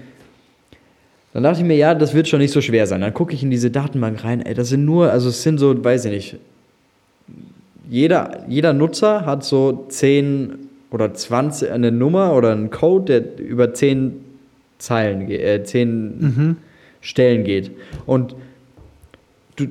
dann 1.33 1.45
dachte 1.45 1.61
ich 1.61 1.65
mir, 1.65 1.77
ja, 1.77 1.95
das 1.95 2.15
wird 2.15 2.29
schon 2.29 2.41
nicht 2.41 2.51
so 2.51 2.61
schwer 2.61 2.87
sein. 2.87 3.01
Dann 3.01 3.15
gucke 3.15 3.33
ich 3.33 3.45
in 3.45 3.51
diese 3.51 3.71
Datenbank 3.71 4.25
rein. 4.25 4.43
Ey, 4.43 4.55
das 4.55 4.69
sind 4.69 4.85
nur, 4.85 5.11
also 5.11 5.29
es 5.29 5.43
sind 5.43 5.59
so, 5.59 5.85
weiß 5.85 6.07
ich 6.07 6.11
nicht, 6.11 6.37
jeder, 7.89 8.45
jeder 8.49 8.73
Nutzer 8.73 9.25
hat 9.25 9.45
so 9.45 9.87
10 9.89 10.69
oder 10.91 11.15
20, 11.15 11.71
eine 11.71 11.93
Nummer 11.93 12.35
oder 12.35 12.51
einen 12.51 12.71
Code, 12.71 13.21
der 13.21 13.47
über 13.47 13.73
10 13.73 14.17
Zeilen, 14.79 15.31
äh, 15.31 15.63
10 15.63 16.57
Stellen 17.01 17.45
geht. 17.45 17.71
Und 18.05 18.35
du, 19.55 19.67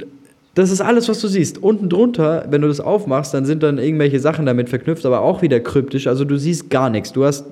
das 0.56 0.70
ist 0.70 0.82
alles, 0.82 1.10
was 1.10 1.20
du 1.20 1.28
siehst. 1.28 1.58
Unten 1.64 1.89
drunter, 1.89 2.45
wenn 2.49 2.62
du 2.62 2.68
das 2.68 2.80
aufmachst, 2.80 3.34
dann 3.34 3.45
sind 3.45 3.64
dann 3.64 3.78
irgendwelche 3.80 4.20
Sachen 4.20 4.45
damit 4.45 4.70
verknüpft, 4.70 5.06
aber 5.06 5.22
auch 5.22 5.41
wieder 5.41 5.60
kryptisch. 5.60 6.06
Also 6.08 6.26
du 6.26 6.38
siehst 6.38 6.70
gar 6.70 6.89
nichts. 6.89 7.12
Du 7.12 7.26
hast, 7.26 7.45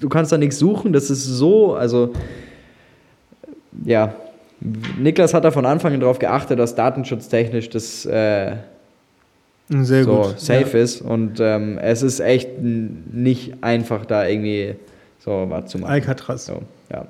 du 0.00 0.08
kannst 0.08 0.32
da 0.32 0.38
nichts 0.38 0.58
suchen. 0.58 0.92
Das 0.92 1.10
ist 1.10 1.24
so, 1.24 1.74
also 1.74 2.12
ja. 3.84 4.14
Niklas 4.98 5.34
hat 5.34 5.44
da 5.44 5.50
von 5.50 5.66
Anfang 5.66 5.92
an 5.92 6.00
darauf 6.00 6.18
geachtet, 6.20 6.58
dass 6.58 6.74
datenschutztechnisch 6.76 7.68
das 7.68 8.06
äh, 8.06 8.54
Sehr 9.68 10.04
so 10.04 10.22
gut. 10.22 10.40
safe 10.40 10.78
ist. 10.78 11.02
Und 11.02 11.40
ähm, 11.40 11.78
es 11.78 12.02
ist 12.02 12.20
echt 12.20 12.48
nicht 12.62 13.54
einfach, 13.60 14.06
da 14.06 14.26
irgendwie 14.26 14.76
so 15.18 15.46
was 15.48 15.66
zu 15.70 15.78
Ja. 15.78 15.82
machen. 15.82 15.92
Alcatraz. 15.94 16.46
So, 16.46 16.62
ja. 16.92 17.06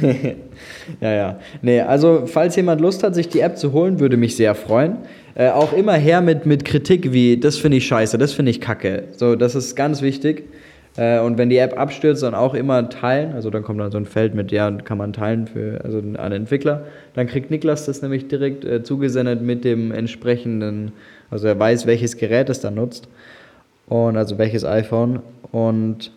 ja, 1.00 1.12
ja. 1.12 1.40
Nee, 1.62 1.80
also 1.80 2.26
falls 2.26 2.56
jemand 2.56 2.80
Lust 2.80 3.02
hat, 3.02 3.14
sich 3.14 3.28
die 3.28 3.40
App 3.40 3.58
zu 3.58 3.72
holen, 3.72 4.00
würde 4.00 4.16
mich 4.16 4.36
sehr 4.36 4.54
freuen. 4.54 4.96
Äh, 5.34 5.50
auch 5.50 5.72
immer 5.72 5.94
her 5.94 6.20
mit, 6.20 6.46
mit 6.46 6.64
Kritik 6.64 7.12
wie, 7.12 7.38
das 7.38 7.56
finde 7.56 7.78
ich 7.78 7.86
scheiße, 7.86 8.18
das 8.18 8.32
finde 8.32 8.50
ich 8.50 8.60
kacke. 8.60 9.04
So, 9.12 9.34
das 9.34 9.54
ist 9.54 9.74
ganz 9.74 10.00
wichtig. 10.00 10.44
Äh, 10.96 11.18
und 11.20 11.38
wenn 11.38 11.50
die 11.50 11.58
App 11.58 11.78
abstürzt, 11.78 12.22
dann 12.22 12.34
auch 12.34 12.54
immer 12.54 12.88
teilen. 12.88 13.32
Also 13.32 13.50
dann 13.50 13.62
kommt 13.62 13.80
dann 13.80 13.90
so 13.90 13.98
ein 13.98 14.06
Feld 14.06 14.34
mit, 14.34 14.52
ja, 14.52 14.70
kann 14.70 14.98
man 14.98 15.12
teilen 15.12 15.46
für 15.46 15.80
also 15.82 15.98
an 15.98 16.32
Entwickler. 16.32 16.84
Dann 17.14 17.26
kriegt 17.26 17.50
Niklas 17.50 17.86
das 17.86 18.00
nämlich 18.02 18.28
direkt 18.28 18.64
äh, 18.64 18.82
zugesendet 18.82 19.42
mit 19.42 19.64
dem 19.64 19.90
entsprechenden, 19.90 20.92
also 21.30 21.48
er 21.48 21.58
weiß, 21.58 21.86
welches 21.86 22.16
Gerät 22.16 22.48
es 22.48 22.60
dann 22.60 22.76
nutzt. 22.76 23.08
Und 23.86 24.16
also 24.16 24.38
welches 24.38 24.64
iPhone. 24.64 25.20
Und 25.50 26.12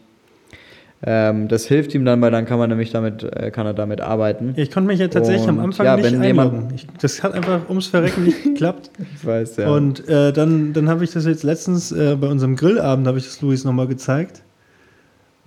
ähm, 1.04 1.48
das 1.48 1.66
hilft 1.66 1.94
ihm 1.94 2.06
dann, 2.06 2.22
weil 2.22 2.32
dann 2.32 2.46
kann 2.46 2.58
man 2.58 2.70
nämlich 2.70 2.92
damit, 2.92 3.22
äh, 3.24 3.52
kann 3.52 3.68
er 3.68 3.76
damit 3.76 4.02
arbeiten. 4.02 4.54
Ich 4.56 4.72
konnte 4.72 4.88
mich 4.88 5.00
ja 5.00 5.08
tatsächlich 5.08 5.48
am 5.48 5.60
Und, 5.60 5.66
Anfang 5.66 5.86
ja, 5.86 5.96
nicht 5.96 6.16
einloggen. 6.16 6.70
Ich, 6.76 6.88
das 7.00 7.22
hat 7.22 7.34
einfach 7.34 7.70
ums 7.70 7.88
Verrecken 7.88 8.24
nicht 8.24 8.44
geklappt. 8.44 8.90
Ich 9.16 9.26
weiß, 9.26 9.58
ja. 9.58 9.70
Und 9.70 10.08
äh, 10.10 10.34
dann, 10.34 10.74
dann 10.74 10.90
habe 10.90 11.04
ich 11.04 11.12
das 11.12 11.26
jetzt 11.26 11.44
letztens 11.44 11.92
äh, 11.92 12.16
bei 12.20 12.28
unserem 12.28 12.56
Grillabend, 12.56 13.06
habe 13.06 13.20
ich 13.20 13.26
das 13.26 13.42
Luis 13.42 13.64
nochmal 13.64 13.88
gezeigt. 13.88 14.42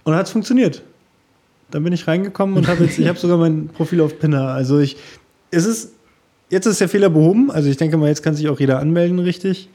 Und 0.04 0.14
hat 0.14 0.26
es 0.26 0.32
funktioniert. 0.32 0.82
Dann 1.72 1.82
bin 1.82 1.92
ich 1.92 2.06
reingekommen 2.06 2.56
und 2.56 2.68
habe 2.68 2.84
jetzt, 2.84 2.98
ich 2.98 3.08
habe 3.08 3.18
sogar 3.18 3.36
mein 3.36 3.68
Profil 3.74 4.00
auf 4.02 4.18
Pinner. 4.20 4.48
Also 4.48 4.78
ich, 4.78 4.96
es 5.50 5.66
ist, 5.66 5.94
jetzt 6.48 6.66
ist 6.66 6.80
der 6.80 6.88
Fehler 6.88 7.10
behoben. 7.10 7.50
Also 7.50 7.68
ich 7.68 7.76
denke 7.76 7.96
mal, 7.96 8.08
jetzt 8.08 8.22
kann 8.22 8.36
sich 8.36 8.48
auch 8.48 8.60
jeder 8.60 8.78
anmelden, 8.78 9.18
richtig. 9.18 9.68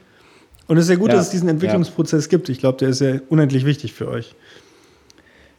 Und 0.68 0.78
es 0.78 0.84
ist 0.84 0.90
ja 0.90 0.96
gut, 0.96 1.10
Ja, 1.10 1.16
dass 1.16 1.26
es 1.26 1.30
diesen 1.32 1.48
Entwicklungsprozess 1.50 2.30
gibt. 2.30 2.48
Ich 2.48 2.58
glaube, 2.58 2.78
der 2.78 2.88
ist 2.88 3.00
ja 3.00 3.16
unendlich 3.28 3.66
wichtig 3.66 3.92
für 3.92 4.08
euch. 4.08 4.34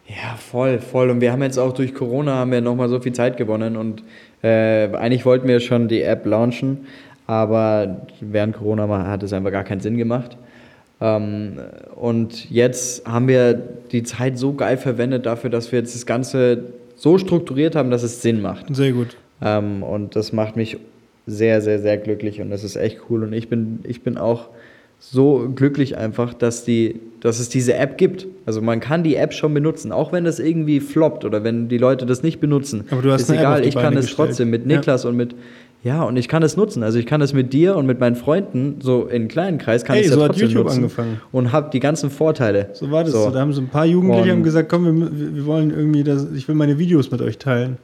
Ja, 0.07 0.35
voll, 0.37 0.79
voll. 0.79 1.09
Und 1.09 1.21
wir 1.21 1.31
haben 1.31 1.43
jetzt 1.43 1.57
auch 1.57 1.73
durch 1.73 1.93
Corona 1.93 2.35
haben 2.35 2.51
wir 2.51 2.61
nochmal 2.61 2.87
so 2.87 2.99
viel 2.99 3.13
Zeit 3.13 3.37
gewonnen 3.37 3.75
und 3.75 4.03
äh, 4.41 4.87
eigentlich 4.93 5.25
wollten 5.25 5.47
wir 5.47 5.59
schon 5.59 5.87
die 5.87 6.01
App 6.01 6.25
launchen, 6.25 6.87
aber 7.25 8.07
während 8.21 8.55
Corona 8.55 8.87
hat 9.07 9.23
es 9.23 9.33
einfach 9.33 9.51
gar 9.51 9.65
keinen 9.65 9.81
Sinn 9.81 9.97
gemacht. 9.97 10.37
Ähm, 11.01 11.59
und 11.95 12.49
jetzt 12.49 13.05
haben 13.05 13.27
wir 13.27 13.53
die 13.91 14.03
Zeit 14.03 14.37
so 14.37 14.53
geil 14.53 14.77
verwendet 14.77 15.25
dafür, 15.25 15.49
dass 15.49 15.71
wir 15.71 15.79
jetzt 15.79 15.93
das 15.93 16.05
Ganze 16.05 16.73
so 16.95 17.17
strukturiert 17.17 17.75
haben, 17.75 17.91
dass 17.91 18.03
es 18.03 18.21
Sinn 18.21 18.41
macht. 18.41 18.73
Sehr 18.75 18.93
gut. 18.93 19.17
Ähm, 19.41 19.83
und 19.83 20.15
das 20.15 20.31
macht 20.31 20.55
mich 20.55 20.77
sehr, 21.25 21.61
sehr, 21.61 21.79
sehr 21.79 21.97
glücklich 21.97 22.39
und 22.39 22.49
das 22.49 22.63
ist 22.63 22.77
echt 22.77 22.99
cool. 23.09 23.23
Und 23.23 23.33
ich 23.33 23.49
bin, 23.49 23.79
ich 23.83 24.01
bin 24.03 24.17
auch 24.17 24.47
so 24.99 25.49
glücklich 25.55 25.97
einfach, 25.97 26.33
dass, 26.33 26.65
die, 26.65 26.99
dass 27.21 27.39
es 27.39 27.49
diese 27.49 27.75
App 27.75 27.97
gibt. 27.97 28.27
Also 28.45 28.61
man 28.61 28.79
kann 28.79 29.03
die 29.03 29.15
App 29.15 29.33
schon 29.33 29.53
benutzen, 29.53 29.91
auch 29.91 30.11
wenn 30.11 30.23
das 30.25 30.39
irgendwie 30.39 30.79
floppt 30.79 31.23
oder 31.23 31.43
wenn 31.43 31.69
die 31.69 31.77
Leute 31.77 32.05
das 32.05 32.23
nicht 32.23 32.39
benutzen. 32.39 32.85
Aber 32.89 33.01
du 33.01 33.11
hast 33.11 33.21
ist 33.23 33.31
eine 33.31 33.39
App 33.41 33.45
auf 33.47 33.51
egal, 33.53 33.61
die 33.61 33.69
ich 33.69 33.75
kann 33.75 33.95
es 33.97 34.13
trotzdem 34.15 34.49
mit 34.49 34.69
Ja. 34.69 34.77
Niklas 34.77 35.05
und 35.05 35.15
mit 35.15 35.35
ja, 35.83 36.01
und 36.03 36.17
ich 36.17 36.27
kann 36.27 36.41
es 36.41 36.57
nutzen. 36.57 36.81
Also 36.81 36.97
ich 36.97 37.05
kann 37.05 37.21
es 37.21 37.33
mit 37.33 37.53
dir 37.53 37.75
und 37.75 37.85
mit 37.85 37.99
meinen 37.99 38.15
Freunden 38.15 38.77
so 38.81 39.05
in 39.05 39.27
kleinen 39.27 39.59
Kreis 39.59 39.85
kann 39.85 39.95
Ey, 39.95 40.01
ich 40.01 40.07
es 40.07 40.13
so 40.13 40.19
ja 40.19 40.23
hat 40.25 40.31
trotzdem 40.31 40.47
YouTube 40.49 40.63
nutzen 40.65 40.77
angefangen. 40.79 41.21
und 41.31 41.51
habe 41.53 41.69
die 41.71 41.79
ganzen 41.79 42.09
Vorteile. 42.09 42.69
So 42.73 42.89
war 42.89 43.03
das. 43.03 43.13
So. 43.13 43.25
So. 43.25 43.29
Da 43.29 43.39
haben 43.39 43.53
so 43.53 43.61
ein 43.61 43.69
paar 43.69 43.85
Jugendliche 43.85 44.23
Und- 44.23 44.29
haben 44.31 44.43
gesagt, 44.43 44.69
komm, 44.69 44.85
wir, 44.99 45.35
wir 45.35 45.45
wollen 45.45 45.69
irgendwie, 45.69 46.03
das, 46.03 46.27
ich 46.35 46.47
will 46.47 46.55
meine 46.55 46.79
Videos 46.79 47.11
mit 47.11 47.21
euch 47.21 47.37
teilen. 47.37 47.77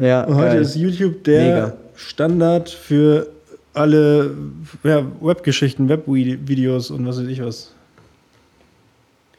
Ja, 0.00 0.24
Und 0.24 0.36
heute 0.36 0.46
geil. 0.54 0.62
ist 0.62 0.74
YouTube 0.74 1.22
der 1.24 1.42
Mega. 1.54 1.72
Standard 1.94 2.70
für 2.70 3.26
alle 3.74 4.34
ja, 4.84 5.04
Webgeschichten, 5.20 5.88
Webvideos 5.88 6.90
und 6.90 7.06
was 7.06 7.18
weiß 7.18 7.28
ich 7.28 7.42
was. 7.42 7.72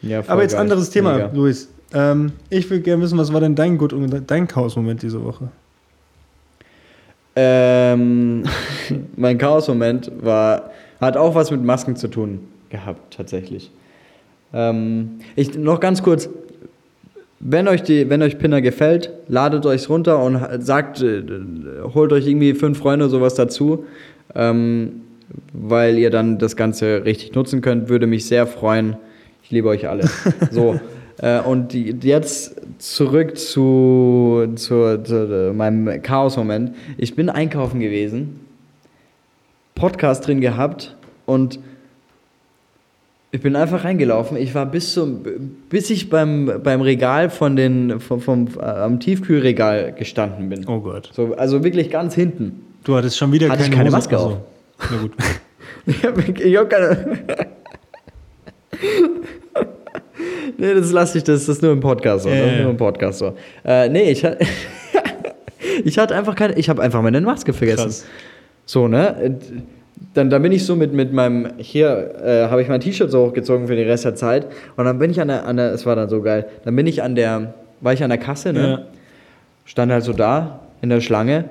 ja, 0.02 0.24
Aber 0.28 0.42
jetzt 0.42 0.54
geil. 0.54 0.62
anderes 0.62 0.90
Thema, 0.90 1.14
Mega. 1.14 1.32
Luis. 1.34 1.70
Ähm, 1.94 2.32
ich 2.50 2.70
will 2.70 2.80
gerne 2.80 3.04
wissen, 3.04 3.18
was 3.18 3.32
war 3.32 3.40
denn 3.40 3.56
dein 3.56 3.78
Gut 3.78 3.94
und 3.94 4.24
dein 4.28 4.48
Chaos-Moment 4.48 5.04
diese 5.04 5.24
Woche? 5.24 5.50
Ähm, 7.36 8.44
mein 9.16 9.38
Chaos-Moment 9.38 10.12
war, 10.22 10.72
hat 11.00 11.18
auch 11.18 11.36
was 11.36 11.52
mit 11.52 11.64
Masken 11.64 11.96
zu 11.96 12.08
tun 12.08 12.40
gehabt, 12.70 13.16
tatsächlich. 13.16 13.72
Ähm, 14.54 15.20
ich, 15.36 15.56
noch 15.56 15.80
ganz 15.80 16.02
kurz, 16.02 16.30
wenn 17.40 17.68
euch, 17.68 17.84
die, 17.84 18.10
wenn 18.10 18.22
euch 18.22 18.38
Pinner 18.38 18.62
gefällt, 18.62 19.12
ladet 19.28 19.66
euch 19.66 19.90
runter 19.90 20.24
und 20.24 20.40
sagt, 20.60 21.02
äh, 21.02 21.22
holt 21.94 22.14
euch 22.14 22.26
irgendwie 22.28 22.54
fünf 22.54 22.80
Freunde 22.80 23.06
oder 23.06 23.12
sowas 23.12 23.36
dazu. 23.36 23.86
Ähm, 24.36 25.02
weil 25.54 25.98
ihr 25.98 26.10
dann 26.10 26.38
das 26.38 26.56
Ganze 26.56 27.06
richtig 27.06 27.34
nutzen 27.34 27.62
könnt. 27.62 27.90
Würde 27.90 28.08
mich 28.08 28.26
sehr 28.26 28.48
freuen. 28.48 28.98
Ich 29.44 29.52
liebe 29.52 29.68
euch 29.68 29.88
alle. 29.88 30.10
So, 30.52 30.80
äh, 31.20 31.40
und 31.40 31.74
die, 31.74 31.96
jetzt 32.02 32.56
zurück 32.80 33.38
zu, 33.38 34.48
zu, 34.56 35.04
zu 35.04 35.54
meinem 35.56 36.02
Chaos-Moment. 36.02 36.76
Ich 36.98 37.16
bin 37.16 37.30
einkaufen 37.30 37.80
gewesen, 37.80 38.42
Podcast 39.76 40.28
drin 40.28 40.42
gehabt 40.42 40.96
und 41.26 41.60
ich 43.32 43.42
bin 43.42 43.56
einfach 43.56 43.84
reingelaufen. 43.84 44.38
Ich 44.38 44.54
war 44.54 44.68
bis 44.68 44.94
zum, 44.94 45.24
bis 45.70 45.90
ich 45.90 46.10
beim, 46.10 46.62
beim 46.64 46.82
Regal 46.82 47.32
von 47.32 47.56
den, 47.56 48.00
vom, 48.00 48.22
vom, 48.22 48.48
äh, 48.60 48.64
am 48.64 49.00
Tiefkühlregal 49.00 49.94
gestanden 49.94 50.50
bin. 50.50 50.68
Oh 50.68 50.82
Gott. 50.82 51.10
So, 51.14 51.34
also 51.34 51.64
wirklich 51.64 51.90
ganz 51.90 52.14
hinten. 52.14 52.62
Du 52.84 52.96
hattest 52.96 53.18
schon 53.18 53.32
wieder 53.32 53.50
Hatte 53.50 53.64
ich 53.64 53.72
keine, 53.72 53.90
keine 53.90 53.90
Hose- 53.90 53.98
Maske 53.98 54.18
auf. 54.18 54.38
Na 54.92 54.98
gut. 54.98 55.12
Ich 55.86 56.02
hab, 56.06 56.18
ich 56.18 56.58
hab 56.58 56.70
keine. 56.70 57.20
nee, 60.58 60.74
das 60.74 60.92
lasse 60.94 61.18
ich, 61.18 61.26
das, 61.26 61.46
das 61.46 61.58
ist 61.58 61.62
nur 61.62 61.74
im 61.74 61.82
Podcast 61.82 62.24
so. 62.24 62.30
Ist 62.30 62.38
ja, 62.38 62.62
nur 62.62 62.72
im 62.72 62.78
Podcast 62.78 63.20
so. 63.20 63.34
Äh, 63.66 63.90
nee, 63.90 64.12
ich, 64.12 64.24
ha- 64.24 64.38
ich 65.84 65.98
hatte 65.98 66.16
einfach 66.16 66.36
keine, 66.36 66.58
ich 66.58 66.70
habe 66.70 66.82
einfach 66.82 67.02
meine 67.02 67.20
Maske 67.20 67.52
vergessen. 67.52 67.84
Krass. 67.84 68.06
So, 68.66 68.88
ne? 68.88 69.38
Dann, 70.14 70.30
dann 70.30 70.42
bin 70.42 70.54
ich 70.54 70.66
so 70.66 70.78
mit, 70.78 70.94
mit 70.94 71.12
meinem, 71.12 71.50
hier 71.58 72.16
äh, 72.24 72.48
habe 72.50 72.62
ich 72.62 72.70
mein 72.70 72.80
T-Shirt 72.80 73.12
so 73.12 73.26
hochgezogen 73.28 73.68
für 73.68 73.76
den 73.76 73.88
Rest 73.88 74.06
der 74.06 74.16
Zeit. 74.16 74.48
Und 74.78 74.86
dann 74.86 75.00
bin 75.00 75.12
ich 75.12 75.20
an 75.20 75.28
der, 75.28 75.46
an 75.46 75.58
der, 75.58 75.74
es 75.74 75.86
war 75.86 75.98
dann 75.98 76.08
so 76.08 76.22
geil, 76.22 76.46
dann 76.64 76.76
bin 76.78 76.88
ich 76.88 77.04
an 77.04 77.16
der, 77.16 77.54
war 77.82 77.92
ich 77.92 78.02
an 78.04 78.10
der 78.10 78.20
Kasse, 78.20 78.54
ne? 78.54 78.68
Ja. 78.70 78.80
stand 79.66 79.92
halt 79.92 80.06
so 80.06 80.14
da 80.14 80.62
in 80.82 80.90
der 80.90 81.02
Schlange 81.02 81.46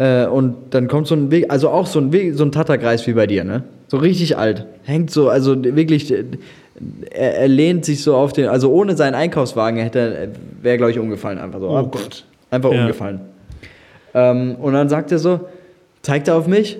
äh, 0.00 0.26
und 0.26 0.56
dann 0.70 0.88
kommt 0.88 1.06
so 1.06 1.14
ein 1.14 1.30
Weg, 1.30 1.46
also 1.52 1.68
auch 1.68 1.86
so 1.86 2.00
ein 2.00 2.10
Weg, 2.12 2.34
so 2.34 2.42
ein 2.44 2.50
Tatterkreis 2.52 3.06
wie 3.06 3.12
bei 3.12 3.26
dir, 3.26 3.44
ne? 3.44 3.62
So 3.88 3.98
richtig 3.98 4.36
alt. 4.38 4.64
Hängt 4.84 5.10
so, 5.10 5.28
also 5.28 5.62
wirklich, 5.62 6.10
äh, 6.12 6.24
er, 7.10 7.36
er 7.38 7.48
lehnt 7.48 7.84
sich 7.84 8.02
so 8.02 8.16
auf 8.16 8.32
den, 8.32 8.48
also 8.48 8.72
ohne 8.72 8.96
seinen 8.96 9.14
Einkaufswagen 9.14 9.78
hätte, 9.80 10.30
wäre 10.62 10.76
glaube 10.78 10.90
ich 10.92 10.98
umgefallen 10.98 11.38
einfach 11.38 11.60
so. 11.60 11.68
Oh 11.68 11.76
Ab- 11.76 11.92
Gott. 11.92 12.24
Einfach 12.50 12.72
Ja. 12.72 12.80
umgefallen. 12.80 13.20
Ähm, 14.14 14.56
und 14.56 14.72
dann 14.72 14.88
sagt 14.88 15.12
er 15.12 15.18
so, 15.18 15.40
zeigt 16.02 16.26
er 16.28 16.36
auf 16.36 16.46
mich, 16.46 16.78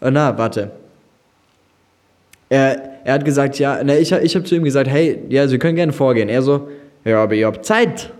na, 0.00 0.36
warte. 0.36 0.70
Er, 2.48 2.76
er 3.04 3.14
hat 3.14 3.24
gesagt, 3.24 3.58
ja, 3.58 3.82
ne, 3.82 3.98
ich, 3.98 4.12
ich 4.12 4.34
habe 4.34 4.44
zu 4.44 4.54
ihm 4.54 4.64
gesagt, 4.64 4.88
hey, 4.90 5.18
ja, 5.28 5.48
Sie 5.48 5.58
können 5.58 5.76
gerne 5.76 5.92
vorgehen. 5.92 6.28
Er 6.28 6.42
so, 6.42 6.68
ja, 7.04 7.22
aber 7.22 7.34
ihr 7.34 7.46
habt 7.46 7.64
Zeit. 7.64 8.10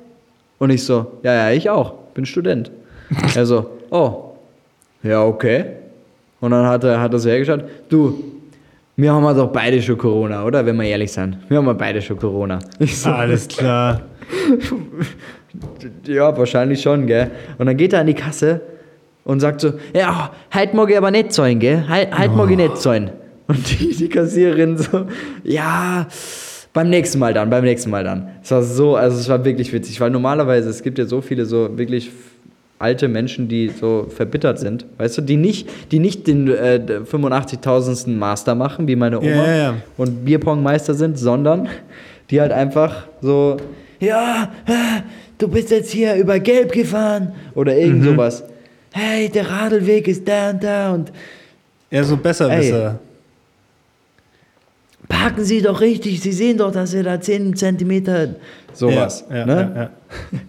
Und 0.58 0.70
ich 0.70 0.84
so, 0.84 1.06
ja, 1.22 1.34
ja, 1.34 1.50
ich 1.56 1.68
auch, 1.70 1.92
bin 2.14 2.24
Student. 2.24 2.70
er 3.34 3.46
so, 3.46 3.66
oh, 3.92 4.34
ja, 5.02 5.24
okay. 5.24 5.64
Und 6.40 6.50
dann 6.50 6.66
hat 6.66 6.82
er, 6.84 7.00
hat 7.00 7.12
er 7.12 7.18
so 7.18 7.28
hergeschaut, 7.28 7.64
du, 7.88 8.24
wir 8.96 9.12
haben 9.12 9.24
ja 9.24 9.34
doch 9.34 9.52
beide 9.52 9.80
schon 9.80 9.96
Corona, 9.96 10.44
oder? 10.44 10.64
Wenn 10.66 10.76
wir 10.76 10.84
ehrlich 10.84 11.12
sind. 11.12 11.38
Wir 11.48 11.58
haben 11.58 11.66
ja 11.66 11.72
beide 11.72 12.02
schon 12.02 12.18
Corona. 12.18 12.58
Ich 12.78 12.98
so, 12.98 13.10
Alles 13.10 13.46
klar. 13.46 14.02
ja, 16.06 16.36
wahrscheinlich 16.36 16.82
schon, 16.82 17.06
gell? 17.06 17.30
Und 17.58 17.66
dann 17.66 17.76
geht 17.76 17.92
er 17.92 18.00
an 18.00 18.06
die 18.06 18.14
Kasse 18.14 18.60
und 19.24 19.40
sagt 19.40 19.60
so, 19.60 19.74
ja, 19.94 20.32
heute 20.52 20.74
mag 20.74 20.90
ich 20.90 20.96
aber 20.96 21.10
nicht 21.10 21.32
zahlen, 21.32 21.58
gell? 21.58 21.84
Heute, 21.88 22.18
heute 22.18 22.30
mag 22.30 22.50
ich 22.50 22.56
nicht 22.56 22.78
zahlen. 22.78 23.10
Und 23.46 23.80
die, 23.80 23.94
die 23.94 24.08
Kassiererin 24.08 24.78
so, 24.78 25.06
ja, 25.44 26.06
beim 26.72 26.90
nächsten 26.90 27.18
Mal 27.18 27.34
dann, 27.34 27.50
beim 27.50 27.64
nächsten 27.64 27.90
Mal 27.90 28.04
dann. 28.04 28.30
Es 28.42 28.50
war 28.50 28.62
so, 28.62 28.96
also 28.96 29.18
es 29.18 29.28
war 29.28 29.44
wirklich 29.44 29.72
witzig, 29.72 30.00
weil 30.00 30.10
normalerweise, 30.10 30.70
es 30.70 30.82
gibt 30.82 30.98
ja 30.98 31.04
so 31.04 31.20
viele 31.20 31.44
so 31.44 31.76
wirklich 31.76 32.10
alte 32.82 33.08
Menschen, 33.08 33.48
die 33.48 33.68
so 33.68 34.06
verbittert 34.14 34.58
sind, 34.58 34.84
weißt 34.98 35.18
du, 35.18 35.22
die 35.22 35.36
nicht, 35.36 35.68
die 35.92 35.98
nicht 36.00 36.26
den 36.26 36.48
äh, 36.48 36.80
85.000. 37.10 38.08
Master 38.10 38.54
machen, 38.54 38.88
wie 38.88 38.96
meine 38.96 39.18
Oma, 39.20 39.28
Ja, 39.28 39.56
ja, 39.56 39.74
und 39.96 40.24
Bierpongmeister 40.24 40.94
sind, 40.94 41.18
sondern 41.18 41.68
die 42.30 42.40
halt 42.40 42.52
einfach 42.52 43.06
so, 43.20 43.56
ja, 44.00 44.50
äh, 44.66 45.02
du 45.38 45.48
bist 45.48 45.70
jetzt 45.70 45.90
hier 45.90 46.14
über 46.16 46.38
Gelb 46.40 46.72
gefahren 46.72 47.32
oder 47.54 47.76
irgend 47.76 48.00
Mhm. 48.02 48.04
sowas. 48.10 48.42
Hey, 48.92 49.28
der 49.28 49.48
Radlweg 49.50 50.06
ist 50.08 50.26
da 50.28 50.50
und 50.50 50.62
da 50.62 50.92
und 50.92 51.12
Ja, 51.90 52.02
so 52.04 52.16
besser, 52.16 52.50
Ey. 52.50 52.56
besser. 52.58 52.98
parken 55.08 55.44
Sie 55.44 55.62
doch 55.62 55.80
richtig, 55.80 56.20
Sie 56.20 56.32
sehen 56.32 56.58
doch, 56.58 56.72
dass 56.72 56.94
ihr 56.94 57.02
da 57.02 57.20
10 57.20 57.54
Zentimeter 57.56 58.34
sowas. 58.72 59.24
Ja, 59.30 59.36
ja, 59.36 59.46
ne? 59.46 59.72
ja, 59.74 59.82
ja. 59.82 59.90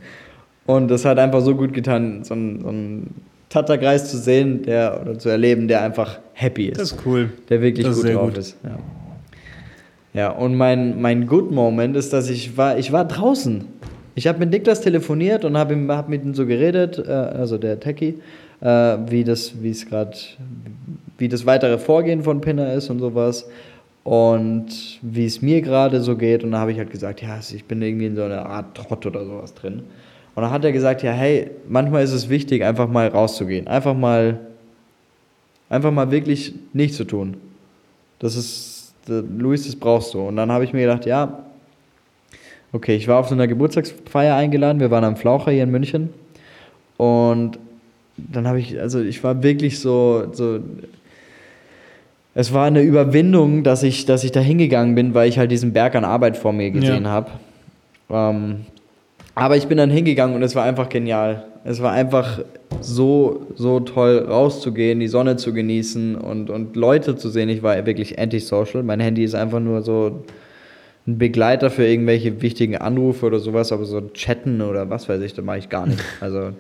Und 0.66 0.90
das 0.90 1.06
hat 1.06 1.20
einfach 1.20 1.42
so 1.42 1.56
gut 1.56 1.74
getan, 1.74 2.24
so 2.24 2.34
einen, 2.34 2.62
so 2.62 2.68
einen 2.70 3.16
Tatterkreis 3.50 4.10
zu 4.10 4.18
sehen, 4.18 4.64
der 4.64 5.02
oder 5.02 5.20
zu 5.20 5.30
erleben, 5.30 5.68
der 5.68 5.82
einfach 5.82 6.20
happy 6.34 6.68
ist. 6.68 6.80
Das 6.80 6.92
ist 6.94 7.06
cool. 7.06 7.30
der 7.50 7.62
wirklich 7.62 7.86
Das 7.86 8.02
gut 8.02 8.14
drauf 8.14 8.30
gut. 8.30 8.38
ist. 8.38 8.58
Ja, 8.64 8.78
ja 10.14 10.30
und 10.32 10.56
mein, 10.56 11.02
mein 11.02 11.28
Good 11.28 11.52
Moment 11.52 11.96
ist, 11.96 12.14
dass 12.14 12.30
ich 12.30 12.58
war, 12.58 12.78
ich 12.78 12.92
war 12.92 13.06
draußen. 13.06 13.66
Ich 14.16 14.28
habe 14.28 14.40
mit 14.40 14.52
Niklas 14.52 14.82
telefoniert 14.82 15.44
und 15.44 15.58
habe 15.58 15.76
hab 15.90 16.08
mit 16.08 16.24
ihm 16.24 16.34
so 16.34 16.46
geredet, 16.46 16.98
äh, 17.00 17.12
also 17.12 17.58
der 17.58 17.80
Techie, 17.80 18.20
äh, 18.62 18.98
wie 19.08 19.24
das, 19.24 19.62
wie 19.62 19.72
es 19.72 19.86
gerade, 19.86 20.18
wie 21.18 21.28
das 21.28 21.46
weitere 21.46 21.78
Vorgehen 21.78 22.24
von 22.24 22.40
Pinner 22.42 22.74
ist 22.74 22.90
und 22.90 23.00
sowas. 23.00 23.50
Und 24.04 25.00
wie 25.02 25.26
es 25.26 25.42
mir 25.42 25.62
gerade 25.62 26.02
so 26.02 26.18
geht. 26.18 26.44
Und 26.44 26.52
da 26.52 26.60
habe 26.60 26.74
ich 26.74 26.78
halt 26.78 26.92
gesagt, 26.92 27.22
ja, 27.22 27.40
ich 27.40 27.64
bin 27.66 27.82
irgendwie 27.82 28.08
in 28.08 28.18
so 28.18 28.24
einer 28.24 28.46
Art 28.46 28.76
Trott 28.76 29.06
oder 29.06 29.26
sowas 29.26 29.54
drin. 29.54 29.84
Und 30.36 30.42
dann 30.44 30.52
hat 30.52 30.66
er 30.66 30.72
gesagt, 30.72 31.04
ja, 31.04 31.12
hey, 31.12 31.52
manchmal 31.68 32.04
ist 32.04 32.12
es 32.12 32.28
wichtig, 32.30 32.64
einfach 32.64 32.88
mal 32.88 33.08
rauszugehen. 33.08 33.68
Einfach 33.68 33.94
mal, 33.96 34.40
einfach 35.70 35.92
mal 35.92 36.10
wirklich 36.12 36.54
nichts 36.74 36.98
zu 36.98 37.04
tun. 37.04 37.36
Das 38.20 38.36
ist, 38.36 38.94
Luis, 39.08 39.66
das 39.66 39.76
brauchst 39.76 40.14
du. 40.14 40.22
Und 40.22 40.38
dann 40.38 40.52
habe 40.52 40.64
ich 40.64 40.74
mir 40.74 40.82
gedacht, 40.82 41.06
ja, 41.06 41.44
okay, 42.72 42.96
ich 42.96 43.08
war 43.08 43.20
auf 43.20 43.28
so 43.28 43.36
einer 43.36 43.48
Geburtstagsfeier 43.48 44.36
eingeladen. 44.36 44.80
Wir 44.80 44.90
waren 44.90 45.04
am 45.04 45.18
Flaucher 45.18 45.52
hier 45.52 45.64
in 45.64 45.72
München. 45.72 46.10
Und 46.98 47.60
dann 48.18 48.48
habe 48.48 48.60
ich, 48.60 48.80
also 48.80 49.02
ich 49.02 49.24
war 49.24 49.44
wirklich 49.44 49.80
so, 49.80 50.24
so, 50.32 50.60
es 52.34 52.54
war 52.54 52.66
eine 52.66 52.82
Überwindung, 52.82 53.64
dass 53.64 53.84
ich, 53.84 54.06
dass 54.06 54.24
ich 54.24 54.32
da 54.32 54.40
hingegangen 54.40 54.96
bin, 54.96 55.14
weil 55.14 55.30
ich 55.30 55.38
halt 55.38 55.52
diesen 55.52 55.74
Berg 55.74 55.94
an 55.96 56.06
Arbeit 56.06 56.38
vor 56.38 56.54
mir 56.54 56.72
gesehen 56.72 57.04
Ja. 57.04 57.10
habe. 57.12 57.32
Ähm, 58.10 58.66
aber 59.36 59.58
ich 59.58 59.68
bin 59.68 59.78
dann 59.78 59.90
hingegangen 59.90 60.36
und 60.36 60.44
es 60.44 60.56
war 60.56 60.64
einfach 60.64 60.90
genial. 60.90 61.46
Es 61.64 61.82
war 61.82 61.92
einfach 61.92 62.40
so, 62.82 63.48
so 63.56 63.80
toll, 63.80 64.26
rauszugehen, 64.30 65.00
die 65.00 65.08
Sonne 65.08 65.38
zu 65.38 65.54
genießen 65.54 66.16
und, 66.16 66.50
und 66.50 66.76
Leute 66.76 67.16
zu 67.16 67.30
sehen. 67.30 67.50
Ich 67.50 67.64
war 67.64 67.86
wirklich 67.86 68.20
antisocial. 68.20 68.84
Mein 68.84 69.00
Handy 69.00 69.24
ist 69.24 69.34
einfach 69.34 69.60
nur 69.60 69.82
so 69.82 70.24
ein 71.08 71.18
Begleiter 71.18 71.70
für 71.70 71.86
irgendwelche 71.86 72.42
wichtigen 72.42 72.78
Anrufe 72.78 73.26
oder 73.26 73.40
sowas, 73.40 73.72
aber 73.72 73.86
so 73.86 74.02
chatten 74.14 74.62
oder 74.62 74.90
was 74.90 75.10
weiß 75.10 75.22
ich, 75.22 75.34
da 75.34 75.42
mache 75.42 75.60
ich 75.60 75.70
gar 75.70 75.88
nicht. 75.88 76.04
Also, 76.20 76.52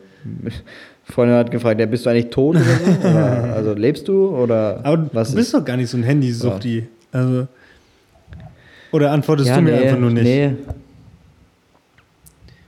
Freundin 1.05 1.35
hat 1.35 1.51
gefragt, 1.51 1.79
ja, 1.81 1.85
bist 1.85 2.05
du 2.05 2.09
eigentlich 2.09 2.29
tot 2.29 2.55
oder 2.55 2.63
so? 2.63 3.07
Oder, 3.09 3.53
also 3.53 3.73
lebst 3.73 4.07
du 4.07 4.29
oder 4.29 4.79
Aber 4.83 5.09
was 5.11 5.31
du 5.31 5.35
bist 5.35 5.47
ist? 5.47 5.53
doch 5.53 5.65
gar 5.65 5.75
nicht 5.75 5.89
so 5.89 5.97
ein 5.97 6.03
Handysuchti. 6.03 6.87
Also. 7.11 7.47
Oder 8.93 9.11
antwortest 9.11 9.49
du 9.53 9.61
mir 9.61 9.73
einfach 9.75 9.99
nur 9.99 10.11
nicht? 10.11 10.23
Nee. 10.23 10.51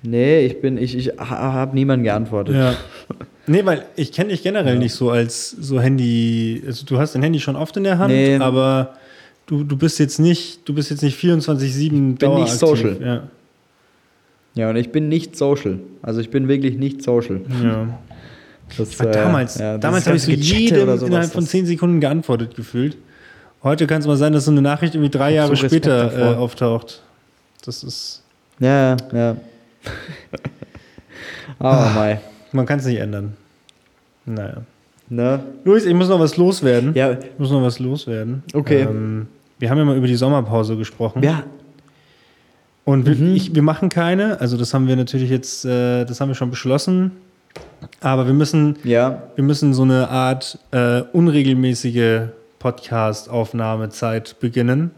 Nee, 0.06 0.46
ich 0.46 0.62
bin, 0.62 0.78
ich, 0.78 0.96
ich 0.98 1.12
habe 1.18 1.76
niemanden 1.76 2.04
geantwortet. 2.04 2.56
Ja. 2.56 2.76
Nee, 3.48 3.64
weil 3.64 3.86
ich 3.96 4.12
kenne 4.12 4.30
dich 4.30 4.42
generell 4.42 4.80
nicht 4.80 4.94
so 4.96 5.12
als 5.12 5.52
so 5.52 5.80
Handy. 5.80 6.64
Also 6.66 6.84
du 6.84 6.98
hast 6.98 7.14
dein 7.14 7.22
Handy 7.22 7.40
schon 7.40 7.56
oft 7.56 7.78
in 7.78 7.84
der 7.84 8.00
Hand, 8.00 8.12
Nee. 8.12 8.38
aber 8.38 8.96
du, 9.46 9.64
du 9.64 9.78
bist 9.78 10.00
jetzt 10.00 10.18
nicht, 10.20 10.68
du 10.68 10.74
bist 10.74 10.90
jetzt 10.90 11.04
nicht 11.04 11.16
24-7 11.24 11.90
bin 11.90 12.08
nicht 12.10 12.24
daueraktiv. 12.24 12.56
social. 12.58 12.98
Ja. 13.00 13.24
Ja, 14.56 14.70
und 14.72 14.78
ich 14.78 14.92
bin 14.92 15.10
nicht 15.10 15.38
social. 15.38 15.78
Also 16.02 16.22
ich 16.22 16.32
bin 16.32 16.48
wirklich 16.48 16.78
nicht 16.80 17.04
social. 17.04 17.42
ja. 17.64 18.00
Das, 18.80 19.00
Weil 19.00 19.10
äh, 19.10 19.12
damals, 19.12 19.60
ja, 19.60 19.78
damals 19.78 20.08
habe 20.08 20.18
ich 20.18 20.24
so 20.24 20.32
jedem 20.32 20.80
sowas, 20.80 21.04
innerhalb 21.04 21.32
von 21.32 21.44
das- 21.44 21.52
10 21.52 21.68
Sekunden 21.68 22.00
geantwortet 22.00 22.56
gefühlt. 22.56 22.98
Heute 23.62 23.86
kann 23.86 24.02
es 24.02 24.08
mal 24.08 24.18
sein, 24.18 24.34
dass 24.34 24.46
so 24.46 24.52
eine 24.52 24.64
Nachricht 24.64 24.96
irgendwie 24.96 25.16
drei 25.16 25.30
Ich 25.30 25.36
Jahre 25.36 25.56
so 25.56 25.68
später 25.68 26.32
äh, 26.34 26.36
auftaucht. 26.36 27.04
Das 27.64 27.84
ist. 27.84 28.24
Ja, 28.60 28.98
ja. 29.14 29.36
Aber 31.60 31.90
mei. 31.92 32.20
Man 32.52 32.66
kann 32.66 32.80
es 32.80 32.86
nicht 32.86 33.00
ändern. 33.00 33.34
Naja. 34.26 34.62
Ne? 35.10 35.40
Luis, 35.64 35.86
ich 35.86 35.94
muss 35.94 36.10
noch 36.10 36.20
was 36.20 36.36
loswerden. 36.38 36.94
Ja, 36.96 37.12
Ich 37.12 37.38
muss 37.38 37.52
noch 37.52 37.62
was 37.62 37.80
loswerden. 37.80 38.44
Okay. 38.54 38.82
Ähm, 38.82 39.28
wir 39.60 39.70
haben 39.70 39.78
ja 39.78 39.86
mal 39.86 39.96
über 39.98 40.08
die 40.08 40.16
Sommerpause 40.16 40.76
gesprochen. 40.78 41.22
ja, 41.24 41.44
Und 42.86 43.06
wir, 43.06 43.16
Mhm. 43.16 43.36
ich, 43.36 43.54
wir 43.56 43.62
machen 43.62 43.90
keine. 43.90 44.40
Also 44.42 44.58
das 44.58 44.74
haben 44.74 44.88
wir 44.88 44.96
natürlich 44.96 45.30
jetzt, 45.30 45.64
äh, 45.66 46.06
das 46.06 46.20
haben 46.22 46.30
wir 46.30 46.36
schon 46.36 46.50
beschlossen. 46.50 47.12
Aber 48.02 48.26
wir 48.26 48.34
müssen, 48.34 48.78
ja. 48.84 49.24
wir 49.36 49.44
müssen 49.44 49.74
so 49.74 49.84
eine 49.84 50.10
Art 50.10 50.58
äh, 50.72 51.02
unregelmäßige 51.14 52.24
Podcast-Aufnahmezeit 52.60 54.40
beginnen. 54.40 54.92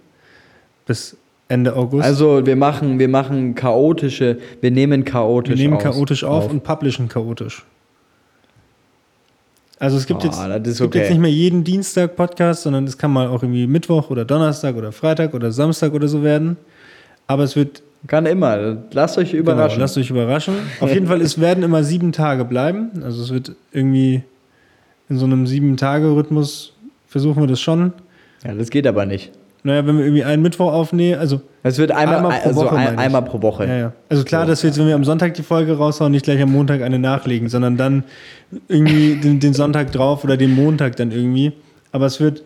Bis 0.86 1.18
Ende 1.50 1.76
August. 1.76 2.04
Also 2.04 2.46
wir 2.46 2.56
machen, 2.56 3.00
wir 3.00 3.08
machen 3.08 3.56
chaotische, 3.56 4.38
wir 4.62 4.72
nehmen 4.72 5.06
chaotisch 5.06 5.58
wir 5.58 5.68
nehmen 5.68 5.78
chaotisch 5.80 6.24
auf, 6.24 6.50
und 6.50 6.64
publishen 6.64 7.08
chaotisch. 7.08 7.64
Also 9.80 9.98
es 9.98 10.08
gibt, 10.08 10.24
Oh, 10.24 10.28
jetzt, 10.28 10.40
es 10.40 10.78
gibt 10.80 10.88
okay. 10.90 11.00
jetzt 11.00 11.10
nicht 11.12 11.20
mehr 11.22 11.32
jeden 11.32 11.64
Dienstag 11.64 12.16
Podcast, 12.16 12.64
sondern 12.64 12.86
es 12.86 12.98
kann 12.98 13.12
mal 13.12 13.28
auch 13.28 13.44
irgendwie 13.44 13.68
Mittwoch 13.68 14.10
oder 14.10 14.26
Donnerstag 14.26 14.76
oder 14.76 14.92
Freitag 14.92 15.34
oder 15.36 15.52
Samstag 15.52 15.94
oder 15.94 16.08
so 16.08 16.24
werden. 16.24 16.58
Aber 17.28 17.44
es 17.44 17.56
wird 17.56 17.84
Kann 18.08 18.26
immer. 18.26 18.78
Lasst 18.92 19.18
euch 19.18 19.34
überraschen. 19.34 19.76
Genau, 19.76 19.84
lasst 19.84 19.98
euch 19.98 20.10
überraschen. 20.10 20.56
Auf 20.80 20.92
jeden 20.92 21.08
Fall, 21.08 21.22
es 21.22 21.40
werden 21.40 21.64
immer 21.64 21.84
sieben 21.84 22.12
Tage 22.12 22.44
bleiben. 22.46 22.90
Also 23.04 23.22
es 23.22 23.32
wird 23.32 23.56
irgendwie 23.72 24.24
in 25.10 25.18
so 25.18 25.26
einem 25.26 25.46
Sieben-Tage-Rhythmus 25.48 26.74
versuchen 27.08 27.42
wir 27.44 27.48
das 27.48 27.62
schon. 27.62 27.94
ja, 28.44 28.54
das 28.54 28.70
geht 28.70 28.86
aber 28.88 29.06
nicht. 29.06 29.32
Naja, 29.64 29.86
wenn 29.86 29.98
wir 29.98 30.06
irgendwie 30.06 30.24
einen 30.24 30.42
Mittwoch 30.44 30.72
aufnehmen, 30.72 31.20
also 31.20 31.42
Es 31.64 31.78
wird 31.78 31.92
einmal, 31.92 32.18
Einmal 32.18 32.40
pro 32.40 32.48
also 32.50 32.62
Woche, 32.62 32.76
ein, 32.76 32.84
meine 32.86 32.94
ich. 32.94 33.00
einmal 33.00 33.22
pro 33.24 33.42
Woche. 33.42 33.66
ja, 33.68 33.78
ja. 33.78 33.94
Also 34.10 34.24
klar, 34.24 34.44
So. 34.46 34.50
dass 34.52 34.64
wir 34.64 34.70
jetzt, 34.70 34.80
wenn 34.80 34.88
wir 34.88 34.96
am 34.96 35.04
Sonntag 35.04 35.34
die 35.34 35.44
Folge 35.44 35.76
raushauen, 35.78 36.12
nicht 36.12 36.24
gleich 36.26 36.42
am 36.42 36.52
Montag 36.52 36.82
eine 36.82 37.00
nachlegen, 37.00 37.50
sondern 37.50 37.76
dann 37.76 38.04
irgendwie 38.68 39.16
den, 39.24 39.40
den 39.40 39.54
Sonntag 39.54 39.92
drauf 39.92 40.24
oder 40.24 40.38
den 40.38 40.56
Montag 40.56 40.96
dann 40.96 41.12
irgendwie. 41.12 41.54
Aber 41.92 42.06
es 42.06 42.20
wird 42.20 42.44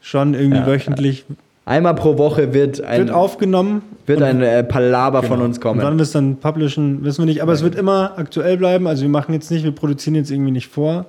schon 0.00 0.34
irgendwie 0.34 0.58
Ja. 0.58 0.66
wöchentlich 0.66 1.24
Einmal 1.66 1.94
pro 1.94 2.18
Woche 2.18 2.52
wird 2.52 2.82
ein, 2.82 3.00
wird 3.06 3.10
aufgenommen. 3.12 3.82
wird 4.06 4.22
ein 4.22 4.42
äh, 4.42 4.64
Palaver 4.64 5.22
von 5.22 5.36
Genau. 5.38 5.44
uns 5.44 5.58
Und 5.58 5.64
wann 5.64 5.78
kommen. 5.80 5.98
wir 5.98 6.02
es 6.02 6.10
dann 6.10 6.36
publishen, 6.36 7.04
wissen 7.04 7.18
wir 7.22 7.26
nicht. 7.26 7.42
Aber 7.42 7.52
es 7.52 7.62
wird 7.62 7.76
immer 7.76 8.12
aktuell 8.16 8.56
bleiben. 8.56 8.86
Also 8.88 9.02
wir 9.02 9.08
machen 9.10 9.32
jetzt 9.34 9.50
nicht, 9.52 9.62
wir 9.62 9.70
produzieren 9.72 10.16
jetzt 10.16 10.30
irgendwie 10.32 10.50
nicht 10.50 10.66
vor, 10.68 11.06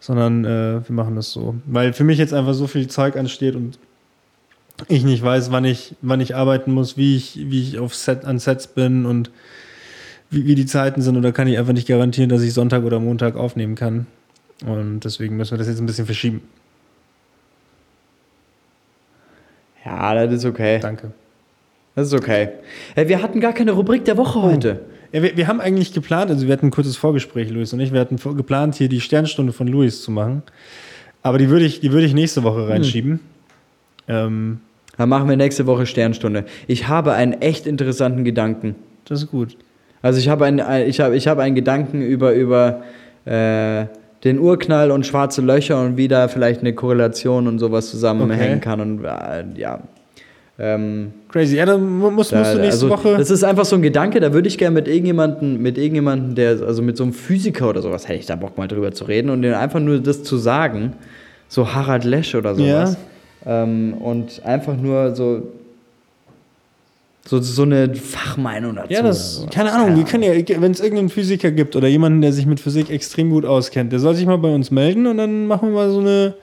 sondern 0.00 0.44
äh, 0.44 0.80
wir 0.86 0.94
machen 0.94 1.16
das 1.16 1.30
so. 1.32 1.54
Weil 1.66 1.92
für 1.94 2.04
mich 2.04 2.18
jetzt 2.18 2.34
einfach 2.34 2.52
so 2.54 2.66
viel 2.66 2.86
Zeug 2.88 3.16
ansteht 3.16 3.54
und 3.54 3.78
ich 4.86 5.04
nicht 5.04 5.22
weiß, 5.22 5.50
wann 5.50 5.64
ich, 5.64 5.94
wann 6.02 6.20
ich 6.20 6.36
arbeiten 6.36 6.72
muss, 6.72 6.96
wie 6.96 7.16
ich, 7.16 7.38
wie 7.50 7.62
ich 7.62 7.78
auf 7.78 7.94
Set, 7.94 8.24
an 8.24 8.38
Sets 8.38 8.68
bin 8.68 9.06
und 9.06 9.30
wie, 10.30 10.46
wie 10.46 10.54
die 10.54 10.66
Zeiten 10.66 11.02
sind. 11.02 11.16
Oder 11.16 11.32
kann 11.32 11.48
ich 11.48 11.58
einfach 11.58 11.72
nicht 11.72 11.88
garantieren, 11.88 12.28
dass 12.28 12.42
ich 12.42 12.52
Sonntag 12.52 12.84
oder 12.84 13.00
Montag 13.00 13.36
aufnehmen 13.36 13.74
kann. 13.74 14.06
Und 14.64 15.00
deswegen 15.00 15.36
müssen 15.36 15.52
wir 15.52 15.58
das 15.58 15.68
jetzt 15.68 15.80
ein 15.80 15.86
bisschen 15.86 16.06
verschieben. 16.06 16.42
Ja, 19.84 20.14
das 20.14 20.32
ist 20.32 20.44
okay. 20.44 20.78
Danke. 20.80 21.12
Das 21.94 22.08
ist 22.08 22.14
okay. 22.14 22.50
Hey, 22.94 23.08
wir 23.08 23.22
hatten 23.22 23.40
gar 23.40 23.52
keine 23.52 23.72
Rubrik 23.72 24.04
der 24.04 24.16
Woche 24.16 24.40
heute. 24.42 24.80
Ja, 25.12 25.22
wir, 25.22 25.36
wir 25.36 25.46
haben 25.48 25.60
eigentlich 25.60 25.92
geplant, 25.92 26.30
also 26.30 26.46
wir 26.46 26.52
hatten 26.52 26.66
ein 26.66 26.70
kurzes 26.70 26.96
Vorgespräch, 26.96 27.50
Luis 27.50 27.72
und 27.72 27.80
ich, 27.80 27.92
wir 27.92 28.00
hatten 28.00 28.16
geplant, 28.36 28.74
hier 28.74 28.88
die 28.88 29.00
Sternstunde 29.00 29.52
von 29.52 29.66
Luis 29.66 30.02
zu 30.02 30.10
machen. 30.10 30.42
Aber 31.22 31.38
die 31.38 31.48
würde 31.48 31.64
ich, 31.64 31.80
die 31.80 31.90
würde 31.90 32.06
ich 32.06 32.14
nächste 32.14 32.42
Woche 32.42 32.68
reinschieben. 32.68 33.20
Ähm, 34.06 34.60
Dann 34.98 35.08
machen 35.08 35.28
wir 35.28 35.36
nächste 35.36 35.66
Woche 35.66 35.86
Sternstunde. 35.86 36.44
Ich 36.66 36.88
habe 36.88 37.12
einen 37.12 37.32
echt 37.34 37.66
interessanten 37.66 38.24
Gedanken. 38.24 38.74
das 39.06 39.22
ist 39.22 39.30
gut. 39.30 39.56
Also 40.02 40.18
ich 40.20 40.28
habe 40.28 40.44
einen, 40.44 40.60
ein- 40.60 40.88
ich 40.88 41.00
habe, 41.00 41.16
ich 41.16 41.26
habe 41.26 41.42
einen 41.42 41.54
Gedanken 41.54 42.02
über, 42.02 42.32
über 42.32 42.82
äh, 43.24 43.86
den 44.24 44.38
Urknall 44.40 44.90
und 44.90 45.06
schwarze 45.06 45.40
Löcher 45.40 45.80
und 45.80 45.96
wie 45.96 46.08
da 46.08 46.28
vielleicht 46.28 46.60
eine 46.60 46.72
Korrelation 46.72 47.46
und 47.48 47.58
sowas 47.58 47.90
zusammenhängen 47.90 48.58
Okay. 48.58 48.60
kann. 48.60 48.80
Und 48.80 49.04
äh, 49.04 49.44
ja. 49.56 49.80
Ähm, 50.60 51.12
Crazy. 51.28 51.56
Ja, 51.56 51.66
dann 51.66 51.98
mu- 51.98 52.10
musst, 52.10 52.32
da, 52.32 52.38
musst 52.40 52.54
du 52.54 52.58
nächste 52.58 52.86
also, 52.86 52.88
Woche. 52.90 53.16
Das 53.16 53.30
ist 53.30 53.44
einfach 53.44 53.64
so 53.64 53.76
ein 53.76 53.82
Gedanke, 53.82 54.18
da 54.18 54.32
würde 54.32 54.48
ich 54.48 54.58
gerne 54.58 54.74
mit 54.74 54.88
irgendjemandem, 54.88 55.62
mit 55.62 55.78
irgendjemandem, 55.78 56.34
der, 56.34 56.66
also 56.66 56.82
mit 56.82 56.96
so 56.96 57.04
einem 57.04 57.12
Physiker 57.12 57.68
oder 57.68 57.80
sowas, 57.80 58.08
hätte 58.08 58.18
ich 58.18 58.26
da 58.26 58.34
Bock 58.34 58.58
mal 58.58 58.66
drüber 58.66 58.90
zu 58.90 59.04
reden 59.04 59.30
und 59.30 59.42
denen 59.42 59.54
einfach 59.54 59.78
nur 59.78 60.00
das 60.00 60.24
zu 60.24 60.36
sagen, 60.36 60.94
so 61.46 61.72
Harald 61.74 62.02
Lesch 62.04 62.34
oder 62.34 62.56
sowas. 62.56 62.96
Ähm, 63.48 63.94
und 63.94 64.44
einfach 64.44 64.76
nur 64.76 65.16
so, 65.16 65.42
so, 67.24 67.40
so 67.40 67.62
eine 67.62 67.94
Fachmeinung 67.94 68.76
dazu. 68.76 68.92
ja, 68.92 69.02
das, 69.02 69.46
keine 69.50 69.72
Ahnung, 69.72 69.96
wir 69.96 70.04
können 70.04 70.22
ja, 70.22 70.32
wenn 70.60 70.72
es 70.72 70.80
irgendeinen 70.80 71.08
Physiker 71.08 71.50
gibt 71.50 71.74
oder 71.74 71.88
jemanden, 71.88 72.20
der 72.20 72.34
sich 72.34 72.44
mit 72.44 72.60
Physik 72.60 72.90
extrem 72.90 73.30
gut 73.30 73.46
auskennt, 73.46 73.90
der 73.90 74.00
soll 74.00 74.14
sich 74.14 74.26
mal 74.26 74.36
bei 74.36 74.54
uns 74.54 74.70
melden 74.70 75.06
und 75.06 75.16
dann 75.16 75.46
machen 75.46 75.70
wir 75.70 75.74
mal 75.74 75.90
so 75.90 76.00
eine. 76.00 76.34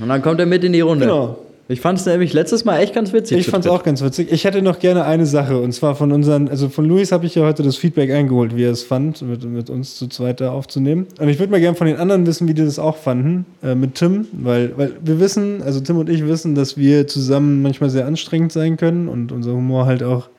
Und 0.00 0.08
dann 0.08 0.22
kommt 0.22 0.38
er 0.38 0.46
mit 0.46 0.62
in 0.62 0.72
die 0.72 0.80
Runde. 0.80 1.06
Genau. 1.06 1.38
Ich 1.70 1.82
fand 1.82 1.98
es 1.98 2.06
nämlich 2.06 2.32
letztes 2.32 2.64
Mal 2.64 2.78
echt 2.80 2.94
ganz 2.94 3.12
witzig. 3.12 3.38
Ich 3.40 3.48
fand 3.48 3.66
es 3.66 3.70
auch 3.70 3.82
ganz 3.82 4.02
witzig. 4.02 4.32
Ich 4.32 4.44
hätte 4.44 4.62
noch 4.62 4.78
gerne 4.78 5.04
eine 5.04 5.26
Sache 5.26 5.60
und 5.60 5.72
zwar 5.72 5.94
von 5.96 6.12
unseren, 6.12 6.48
also 6.48 6.70
von 6.70 6.86
Luis 6.86 7.12
habe 7.12 7.26
ich 7.26 7.34
ja 7.34 7.42
heute 7.42 7.62
das 7.62 7.76
Feedback 7.76 8.10
eingeholt, 8.10 8.56
wie 8.56 8.64
er 8.64 8.70
es 8.70 8.82
fand, 8.82 9.20
mit, 9.20 9.44
mit 9.44 9.68
uns 9.68 9.96
zu 9.96 10.08
zweit 10.08 10.40
da 10.40 10.50
aufzunehmen. 10.52 11.06
Und 11.20 11.28
ich 11.28 11.38
würde 11.38 11.50
mal 11.52 11.60
gerne 11.60 11.76
von 11.76 11.86
den 11.86 11.96
anderen 11.96 12.26
wissen, 12.26 12.48
wie 12.48 12.54
die 12.54 12.64
das 12.64 12.78
auch 12.78 12.96
fanden, 12.96 13.44
äh, 13.62 13.74
mit 13.74 13.96
Tim, 13.96 14.26
weil, 14.32 14.72
weil 14.78 14.92
wir 15.04 15.20
wissen, 15.20 15.62
also 15.62 15.80
Tim 15.80 15.98
und 15.98 16.08
ich 16.08 16.26
wissen, 16.26 16.54
dass 16.54 16.78
wir 16.78 17.06
zusammen 17.06 17.60
manchmal 17.60 17.90
sehr 17.90 18.06
anstrengend 18.06 18.50
sein 18.52 18.78
können 18.78 19.06
und 19.06 19.30
unser 19.30 19.52
Humor 19.52 19.84
halt 19.84 20.02
auch 20.02 20.30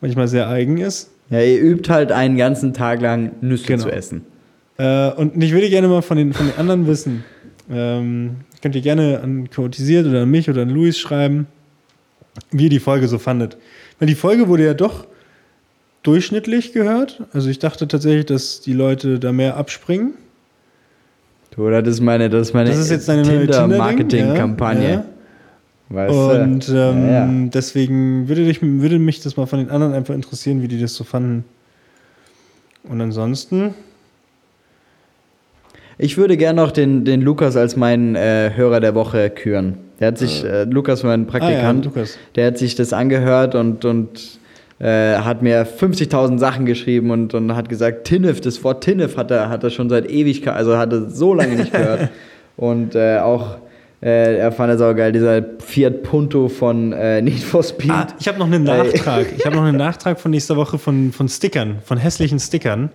manchmal 0.00 0.28
sehr 0.28 0.48
eigen 0.48 0.78
ist. 0.78 1.10
Ja, 1.30 1.40
ihr 1.40 1.60
übt 1.60 1.92
halt 1.92 2.12
einen 2.12 2.36
ganzen 2.36 2.74
Tag 2.74 3.00
lang 3.00 3.32
Nüsse 3.40 3.66
Genau. 3.66 3.82
zu 3.82 3.90
essen. 3.90 4.24
Äh, 4.78 5.10
und 5.10 5.42
ich 5.42 5.52
würde 5.52 5.68
gerne 5.68 5.88
mal 5.88 6.02
von 6.02 6.16
den, 6.16 6.32
von 6.32 6.46
den 6.46 6.56
anderen 6.58 6.86
wissen. 6.86 7.24
Ähm, 7.70 8.36
könnt 8.62 8.74
ihr 8.74 8.80
gerne 8.80 9.20
an 9.22 9.48
Chaotisiert 9.50 10.06
oder 10.06 10.22
an 10.22 10.30
mich 10.30 10.50
oder 10.50 10.62
an 10.62 10.70
Luis 10.70 10.98
schreiben, 10.98 11.46
wie 12.50 12.64
ihr 12.64 12.70
die 12.70 12.80
Folge 12.80 13.06
so 13.08 13.18
fandet. 13.18 13.56
Weil 13.98 14.08
die 14.08 14.14
Folge 14.14 14.48
wurde 14.48 14.64
ja 14.64 14.74
doch 14.74 15.06
durchschnittlich 16.02 16.72
gehört. 16.72 17.22
Also 17.32 17.48
ich 17.48 17.58
dachte 17.58 17.86
tatsächlich, 17.86 18.26
dass 18.26 18.60
die 18.60 18.72
Leute 18.72 19.18
da 19.18 19.32
mehr 19.32 19.56
abspringen. 19.56 20.14
Du, 21.54 21.68
das 21.68 21.86
ist 21.86 22.00
meine, 22.00 22.30
das 22.30 22.48
ist 22.48 22.54
meine 22.54 22.70
Das 22.70 22.78
ist 22.78 22.90
jetzt 22.90 23.08
deine 23.08 23.22
neue 23.22 23.46
Tinder-Marketing-Kampagne. 23.46 24.80
Tinder-Ding, 24.80 25.20
Weißt 25.90 26.14
du? 26.14 26.42
Und 26.42 26.68
ähm, 26.68 27.06
Ja, 27.06 27.26
ja. 27.26 27.48
deswegen 27.52 28.28
würde, 28.28 28.44
dich, 28.44 28.62
würde 28.62 28.98
mich 28.98 29.20
das 29.20 29.36
mal 29.36 29.46
von 29.46 29.58
den 29.58 29.70
anderen 29.70 29.92
einfach 29.92 30.14
interessieren, 30.14 30.62
wie 30.62 30.68
die 30.68 30.80
das 30.80 30.94
so 30.94 31.02
fanden. 31.02 31.44
Und 32.84 33.00
ansonsten, 33.00 33.74
Ich 36.02 36.16
würde 36.16 36.38
gerne 36.38 36.62
noch 36.62 36.70
den, 36.70 37.04
den 37.04 37.20
Lukas 37.20 37.58
als 37.58 37.76
meinen 37.76 38.16
äh, 38.16 38.52
Hörer 38.54 38.80
der 38.80 38.94
Woche 38.94 39.28
küren. 39.28 39.76
Der 40.00 40.08
hat 40.08 40.16
sich, 40.16 40.42
äh, 40.42 40.64
Lukas, 40.64 41.02
mein 41.02 41.26
Praktikant, 41.26 41.84
Lukas. 41.84 42.16
der 42.36 42.46
hat 42.46 42.56
sich 42.56 42.74
das 42.74 42.94
angehört 42.94 43.54
und, 43.54 43.84
und 43.84 44.38
äh, 44.78 45.16
hat 45.16 45.42
mir 45.42 45.66
50.000 45.66 46.38
Sachen 46.38 46.64
geschrieben 46.64 47.10
und, 47.10 47.34
und 47.34 47.54
hat 47.54 47.68
gesagt, 47.68 48.04
Tinnef, 48.04 48.40
das 48.40 48.64
Wort 48.64 48.82
Tinnef 48.82 49.18
hat 49.18 49.30
er, 49.30 49.50
hat 49.50 49.62
er 49.62 49.68
schon 49.68 49.90
seit 49.90 50.10
Ewigkeit, 50.10 50.54
also 50.54 50.78
hat 50.78 50.90
er 50.90 51.10
so 51.10 51.34
lange 51.34 51.56
nicht 51.56 51.70
gehört. 51.70 52.08
und 52.56 52.94
äh, 52.94 53.18
auch, 53.18 53.58
äh, 54.02 54.38
er 54.38 54.52
fand 54.52 54.72
es 54.72 54.80
auch 54.80 54.94
geil, 54.94 55.12
dieser 55.12 55.44
Fiat 55.58 56.02
Punto 56.02 56.48
von 56.48 56.94
äh, 56.94 57.20
Need 57.20 57.40
for 57.40 57.62
Speed. 57.62 57.90
Ah, 57.90 58.06
ich 58.18 58.26
habe 58.26 58.38
noch 58.38 58.46
einen 58.46 58.64
Nachtrag. 58.64 59.26
Ich 59.36 59.44
habe 59.44 59.54
noch 59.54 59.64
einen 59.64 59.76
Nachtrag 59.76 60.18
von 60.18 60.30
nächster 60.30 60.56
Woche 60.56 60.78
von, 60.78 61.12
von 61.12 61.28
Stickern, 61.28 61.80
von 61.84 61.98
hässlichen 61.98 62.40
Stickern. 62.40 62.88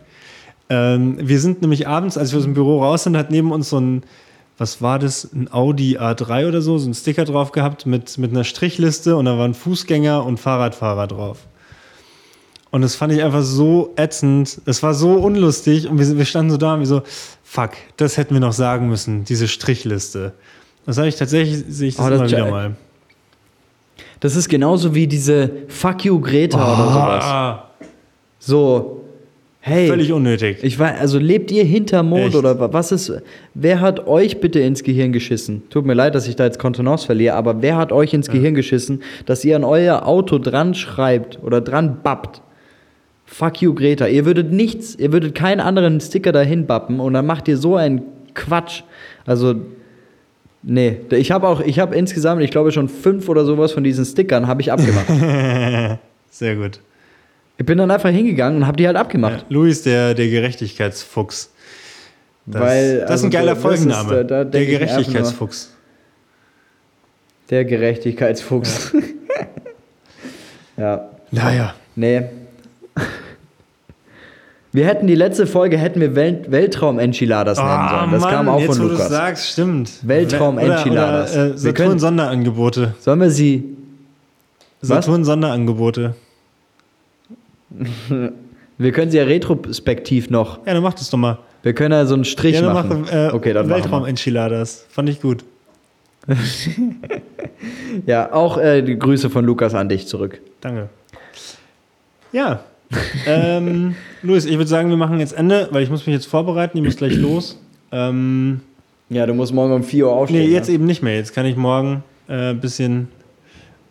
Ähm, 0.70 1.18
wir 1.20 1.40
sind 1.40 1.62
nämlich 1.62 1.88
abends, 1.88 2.18
als 2.18 2.32
wir 2.32 2.40
aus 2.40 2.46
dem 2.46 2.54
Büro 2.54 2.82
raus 2.82 3.04
sind, 3.04 3.16
hat 3.18 3.32
neben 3.32 3.52
uns 3.52 3.70
so 3.70 3.80
ein, 3.80 4.04
was 4.58 4.82
war 4.82 5.00
das, 5.00 5.32
ein 5.34 5.52
Audi 5.52 5.98
A3 5.98 6.48
oder 6.48 6.62
so, 6.62 6.78
so 6.78 6.90
ein 6.90 6.94
Sticker 6.94 7.26
drauf 7.26 7.52
gehabt 7.52 7.86
mit, 7.86 8.18
mit 8.18 8.32
einer 8.32 8.44
Strichliste 8.44 9.16
und 9.16 9.26
da 9.26 9.38
waren 9.38 9.54
Fußgänger 9.54 10.26
und 10.26 10.40
Fahrradfahrer 10.40 11.08
drauf. 11.08 11.48
Und 12.72 12.82
das 12.82 12.96
fand 12.96 13.14
ich 13.14 13.24
einfach 13.24 13.44
so 13.44 13.94
ätzend. 13.96 14.60
Es 14.66 14.84
war 14.84 14.94
so 14.94 15.14
unlustig 15.14 15.88
und 15.88 15.98
wir, 16.00 16.18
wir 16.18 16.26
standen 16.26 16.52
so 16.52 16.58
da 16.58 16.74
und 16.74 16.82
wir 16.82 16.88
so, 16.88 17.04
fuck, 17.44 17.72
das 17.96 18.18
hätten 18.18 18.34
wir 18.34 18.42
noch 18.42 18.54
sagen 18.54 18.90
müssen, 18.90 19.24
diese 19.24 19.48
Strichliste. 19.48 20.34
Das 20.86 20.98
habe 20.98 21.08
ich 21.08 21.16
tatsächlich, 21.16 21.64
sehe 21.70 21.90
ich 21.90 21.96
das 21.96 22.06
Oh, 22.06 22.10
das 22.10 22.20
immer 22.20 22.30
wieder 22.30 22.52
mal. 22.52 22.76
Das 24.20 24.36
ist 24.36 24.50
genauso 24.50 24.94
wie 24.94 25.08
diese 25.08 25.52
Fuck 25.68 26.06
you 26.06 26.20
Greta 26.20 26.58
oder 26.58 26.92
sowas. 26.92 27.60
So, 28.40 29.05
hey. 29.68 29.88
völlig 29.88 30.12
unnötig. 30.12 30.58
Ich 30.62 30.78
weiß, 30.78 31.00
also 31.00 31.18
lebt 31.20 31.52
ihr 31.52 31.64
hinterm 31.64 32.10
Mond 32.10 32.28
Echt? 32.28 32.36
oder 32.36 32.60
wa- 32.60 32.70
was 32.72 32.92
ist. 32.92 33.12
Wer 33.54 33.82
hat 33.82 34.08
euch 34.08 34.40
bitte 34.40 34.60
ins 34.60 34.84
Gehirn 34.84 35.12
geschissen? 35.12 35.64
Tut 35.70 35.86
mir 35.86 35.94
leid, 35.96 36.14
dass 36.16 36.28
ich 36.28 36.36
da 36.36 36.46
jetzt 36.46 36.60
Kontenance 36.60 37.06
verliere, 37.06 37.36
aber 37.36 37.62
wer 37.62 37.76
hat 37.78 37.92
euch 37.92 38.14
ins 38.14 38.30
Gehirn 38.30 38.54
geschissen, 38.56 39.02
dass 39.26 39.44
ihr 39.44 39.56
an 39.56 39.64
euer 39.64 40.06
Auto 40.08 40.38
dran 40.38 40.74
schreibt 40.76 41.40
oder 41.44 41.62
dran 41.62 41.98
bappt? 42.04 42.42
Fuck 43.26 43.62
you, 43.64 43.74
Greta. 43.74 44.06
Ihr 44.08 44.26
würdet 44.26 44.52
nichts, 44.54 44.96
ihr 45.00 45.12
würdet 45.12 45.34
keinen 45.34 45.60
anderen 45.60 46.00
Sticker 46.00 46.32
dahin 46.32 46.68
bappen 46.68 47.00
und 47.00 47.14
dann 47.14 47.26
macht 47.26 47.48
ihr 47.48 47.58
so 47.58 47.76
einen 47.76 48.04
Quatsch. 48.36 48.84
Also, 49.26 49.56
nee. 50.62 50.98
Ich 51.10 51.32
habe 51.32 51.48
auch, 51.48 51.60
ich 51.62 51.80
habe 51.80 51.96
insgesamt, 51.96 52.44
ich 52.44 52.52
glaube 52.52 52.72
schon 52.72 52.88
fünf 52.88 53.28
oder 53.28 53.44
sowas 53.44 53.72
von 53.72 53.84
diesen 53.84 54.06
Stickern 54.06 54.46
habe 54.46 54.62
ich 54.62 54.72
abgemacht. 54.72 55.08
Sehr 56.30 56.56
gut. 56.56 56.80
Ich 57.58 57.66
bin 57.66 57.78
dann 57.78 57.90
einfach 57.92 58.10
hingegangen 58.10 58.60
und 58.62 58.68
habe 58.68 58.78
die 58.78 58.86
halt 58.88 58.98
abgemacht. 58.98 59.40
Ja, 59.40 59.46
Luis, 59.50 59.82
der, 59.84 60.14
der 60.14 60.28
Gerechtigkeitsfuchs. 60.30 61.52
Das, 62.46 62.62
Weil, 62.62 62.94
das 63.00 63.04
ist 63.06 63.12
also, 63.12 63.26
ein 63.28 63.30
geiler 63.32 63.48
das 63.56 63.58
ist, 63.58 63.64
Folgenname. 63.64 64.10
da- 64.14 64.24
da 64.24 64.44
der 64.44 64.66
Gerechtigkeitsfuchs. 64.66 65.72
Der 67.50 67.66
Gerechtigkeitsfuchs. 67.66 68.92
Ja. 70.78 71.10
Naja. 71.32 71.74
Nee. 71.96 72.24
Wir 74.72 74.86
hätten 74.86 75.08
die 75.08 75.16
letzte 75.16 75.48
Folge 75.48 75.78
hätten 75.78 76.00
wir 76.02 76.16
Welt 76.16 76.52
Weltraum-Enchiladas 76.52 77.58
nennen 77.58 77.90
sollen. 77.90 78.12
Das 78.12 78.24
kam 78.30 78.48
auch 78.50 78.56
Ah, 78.58 78.60
jetzt, 78.60 78.68
von 78.76 78.80
wo 78.80 78.88
du 78.90 78.94
Lukas. 78.94 79.10
sagst, 79.10 79.48
stimmt. 79.52 79.92
Weltraum-Enchiladas. 80.04 81.34
Oder, 81.34 81.46
oder, 81.46 81.56
äh, 81.56 81.64
Wir 81.64 81.74
können- 81.74 81.88
Saturn-Sonderangebote. 82.00 82.94
Sollen 83.00 83.22
wir 83.22 83.30
sie. 83.32 83.64
Was? 84.82 84.90
Saturn-Sonderangebote. 85.06 86.16
Wir 88.78 88.92
können 88.92 89.10
sie 89.10 89.18
ja 89.18 89.24
retrospektiv 89.24 90.30
noch. 90.30 90.66
Ja, 90.66 90.74
dann 90.74 90.84
mach 90.84 90.94
das 90.94 91.10
doch 91.10 91.18
mal. 91.18 91.40
Wir 91.64 91.74
können 91.74 91.94
ja 91.94 92.06
so 92.06 92.14
einen 92.14 92.26
Strich 92.26 92.56
Ja, 92.56 92.62
dann 92.62 92.74
machen. 92.74 93.02
mach 93.06 93.12
äh, 93.14 93.30
okay, 93.32 93.54
dann 93.54 93.70
Weltraum-Enchiladas. 93.70 94.86
Fand 94.90 95.10
ich 95.10 95.22
gut. 95.22 95.44
Ja, 98.06 98.32
auch 98.34 98.58
äh, 98.58 98.82
die 98.82 98.98
Grüße 99.00 99.30
von 99.30 99.46
Lukas 99.46 99.74
an 99.74 99.90
dich 99.90 100.08
zurück. 100.08 100.40
Danke. 100.62 100.90
Ja. 102.32 102.60
ähm, 103.26 103.96
Luis, 104.22 104.46
ich 104.46 104.58
würde 104.58 104.68
sagen, 104.68 104.90
wir 104.90 104.98
machen 104.98 105.20
jetzt 105.20 105.34
Ende, 105.34 105.70
weil 105.72 105.82
ich 105.84 105.90
muss 105.90 106.06
mich 106.06 106.14
jetzt 106.14 106.28
vorbereiten, 106.28 106.78
ich 106.78 106.84
muss 106.84 106.98
gleich 106.98 107.16
los. 107.16 107.60
Ähm, 107.92 108.60
Ja, 109.10 109.26
du 109.26 109.34
musst 109.34 109.54
morgen 109.54 109.74
um 109.74 109.84
4 109.84 110.06
Uhr 110.08 110.14
aufstehen. 110.14 110.42
nee, 110.48 110.54
jetzt 110.54 110.68
ne? 110.68 110.76
eben 110.76 110.86
nicht 110.86 111.02
mehr. 111.02 111.16
Jetzt 111.16 111.34
kann 111.34 111.46
ich 111.46 111.56
morgen 111.56 112.04
ein 112.28 112.52
äh, 112.52 112.60
bisschen, 112.60 113.08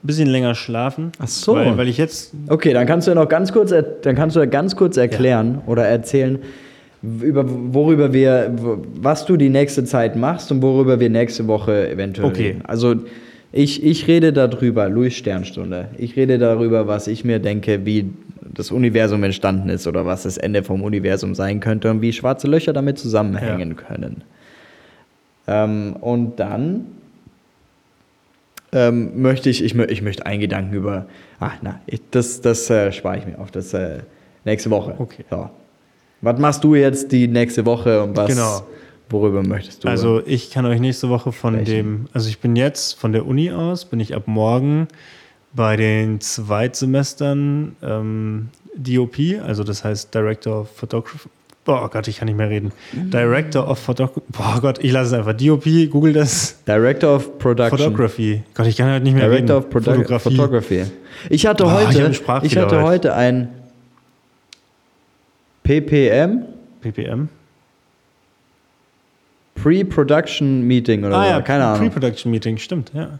bisschen 0.06 0.28
länger 0.28 0.54
schlafen. 0.54 1.12
Ach 1.18 1.28
so. 1.28 1.54
Weil, 1.54 1.76
weil 1.76 1.88
ich 1.88 1.98
jetzt 1.98 2.32
Okay, 2.48 2.72
dann 2.72 2.86
kannst 2.86 3.06
du 3.06 3.10
ja 3.12 3.14
noch 3.14 3.28
ganz 3.28 3.52
kurz, 3.52 3.72
dann 4.02 4.14
kannst 4.14 4.36
du 4.36 4.40
ja 4.40 4.46
ganz 4.46 4.76
kurz 4.76 4.96
erklären 4.96 5.62
oder 5.66 5.84
erzählen, 5.86 6.38
über, 7.02 7.44
worüber 7.46 8.12
wir, 8.12 8.54
was 9.00 9.26
du 9.26 9.36
die 9.36 9.50
nächste 9.50 9.84
Zeit 9.84 10.16
machst 10.16 10.50
und 10.50 10.62
worüber 10.62 11.00
wir 11.00 11.10
nächste 11.10 11.46
Woche 11.46 11.88
eventuell 11.90 12.28
Okay. 12.28 12.46
reden. 12.48 12.62
Also 12.66 12.94
ich, 13.52 13.84
ich 13.84 14.08
rede 14.08 14.32
darüber, 14.32 14.88
Louis 14.88 15.14
Sternstunde, 15.14 15.88
ich 15.98 16.16
rede 16.16 16.38
darüber, 16.38 16.86
was 16.86 17.06
ich 17.06 17.24
mir 17.24 17.38
denke, 17.38 17.84
wie 17.84 18.10
das 18.54 18.70
Universum 18.70 19.22
entstanden 19.22 19.68
ist 19.68 19.86
oder 19.86 20.06
was 20.06 20.22
das 20.24 20.38
Ende 20.38 20.62
vom 20.62 20.82
Universum 20.82 21.34
sein 21.34 21.60
könnte 21.60 21.90
und 21.90 22.00
wie 22.02 22.12
schwarze 22.12 22.46
Löcher 22.46 22.72
damit 22.72 22.98
zusammenhängen 22.98 23.76
können. 23.76 24.22
Ähm, 25.46 25.96
und 26.00 26.40
dann 26.40 26.86
ähm, 28.74 29.22
möchte 29.22 29.48
ich, 29.48 29.64
ich, 29.64 29.74
ich 29.74 30.02
möchte 30.02 30.26
einen 30.26 30.40
Gedanken 30.40 30.74
über, 30.74 31.06
ach 31.40 31.54
na, 31.62 31.80
ich, 31.86 32.00
das, 32.10 32.40
das 32.40 32.68
äh, 32.68 32.92
spare 32.92 33.18
ich 33.18 33.26
mir 33.26 33.38
auf, 33.38 33.50
das 33.50 33.72
äh, 33.72 34.00
nächste 34.44 34.70
Woche. 34.70 34.94
Okay. 34.98 35.24
So. 35.30 35.48
Was 36.20 36.38
machst 36.38 36.64
du 36.64 36.74
jetzt 36.74 37.12
die 37.12 37.28
nächste 37.28 37.64
Woche 37.64 38.02
und 38.02 38.16
was, 38.16 38.28
Genau. 38.28 38.66
worüber 39.10 39.42
möchtest 39.42 39.84
du? 39.84 39.88
Also 39.88 40.22
ich 40.26 40.50
kann 40.50 40.66
euch 40.66 40.80
nächste 40.80 41.08
Woche 41.08 41.32
von 41.32 41.54
Sprechen. 41.54 41.70
dem, 41.70 42.06
also 42.12 42.28
ich 42.28 42.40
bin 42.40 42.56
jetzt 42.56 42.98
von 42.98 43.12
der 43.12 43.26
Uni 43.26 43.50
aus, 43.52 43.84
bin 43.84 44.00
ich 44.00 44.14
ab 44.14 44.24
morgen 44.26 44.88
bei 45.52 45.76
den 45.76 46.20
Zweitsemestern 46.20 47.76
ähm, 47.82 48.48
DOP, 48.76 49.16
also 49.44 49.62
das 49.64 49.84
heißt 49.84 50.14
Director 50.14 50.62
of 50.62 50.70
Photography. 50.76 51.28
Boah 51.64 51.88
Gott, 51.90 52.08
ich 52.08 52.18
kann 52.18 52.26
nicht 52.26 52.36
mehr 52.36 52.50
reden. 52.50 52.72
Director 52.92 53.66
of 53.68 53.78
Photography. 53.78 54.20
Boah 54.28 54.58
Gott, 54.60 54.84
ich 54.84 54.92
lasse 54.92 55.06
es 55.08 55.12
einfach. 55.14 55.32
DOP, 55.34 55.64
google 55.90 56.12
das. 56.12 56.62
Director 56.66 57.16
of 57.16 57.38
Production. 57.38 57.78
Photography. 57.78 58.42
Gott, 58.52 58.66
ich 58.66 58.76
kann 58.76 58.88
halt 58.88 59.02
nicht 59.02 59.14
mehr 59.14 59.28
Director 59.28 59.56
reden. 59.56 59.66
of 59.66 59.70
Produ 59.70 59.92
Fotografie. 59.92 60.36
Photography. 60.36 60.84
Ich 61.30 61.46
hatte 61.46 61.64
ich 61.64 61.70
hab 61.70 61.86
heute, 61.88 62.08
ich, 62.10 62.16
Sprachfehler 62.16 62.62
hatte 62.62 62.82
heute. 62.82 63.14
ein 63.14 63.48
PPM, 65.62 66.42
PPM. 66.82 67.28
Pre-Production 69.54 70.62
Meeting 70.62 71.04
oder 71.04 71.16
Ah 71.16 71.24
so, 71.24 71.30
ja, 71.30 71.40
keine 71.40 71.64
Ahnung. 71.64 71.88
Pre-Production 71.90 72.30
Meeting, 72.30 72.58
stimmt, 72.58 72.90
ja. 72.92 73.18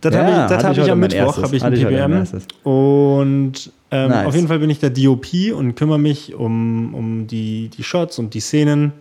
Das 0.00 0.14
Ja, 0.14 0.20
habe 0.20 0.30
ich, 0.30 0.36
das 0.48 0.64
hab 0.64 0.72
ich 0.72 0.78
ich 0.78 0.90
am 0.90 1.00
Mittwoch, 1.00 1.42
habe 1.42 1.56
ich 1.56 1.64
ein 1.64 1.72
ich 1.72 1.84
PPM. 1.84 2.26
Und 2.62 3.72
ähm, 3.94 4.10
Nice. 4.10 4.26
auf 4.26 4.34
jeden 4.34 4.48
Fall 4.48 4.58
bin 4.58 4.70
ich 4.70 4.80
der 4.80 4.90
DOP 4.90 5.26
und 5.56 5.76
kümmere 5.76 5.98
mich 5.98 6.34
um, 6.34 6.94
um 6.94 7.26
die, 7.28 7.68
die 7.68 7.82
Shots 7.84 8.18
und 8.18 8.34
die 8.34 8.40
Szenen 8.40 8.92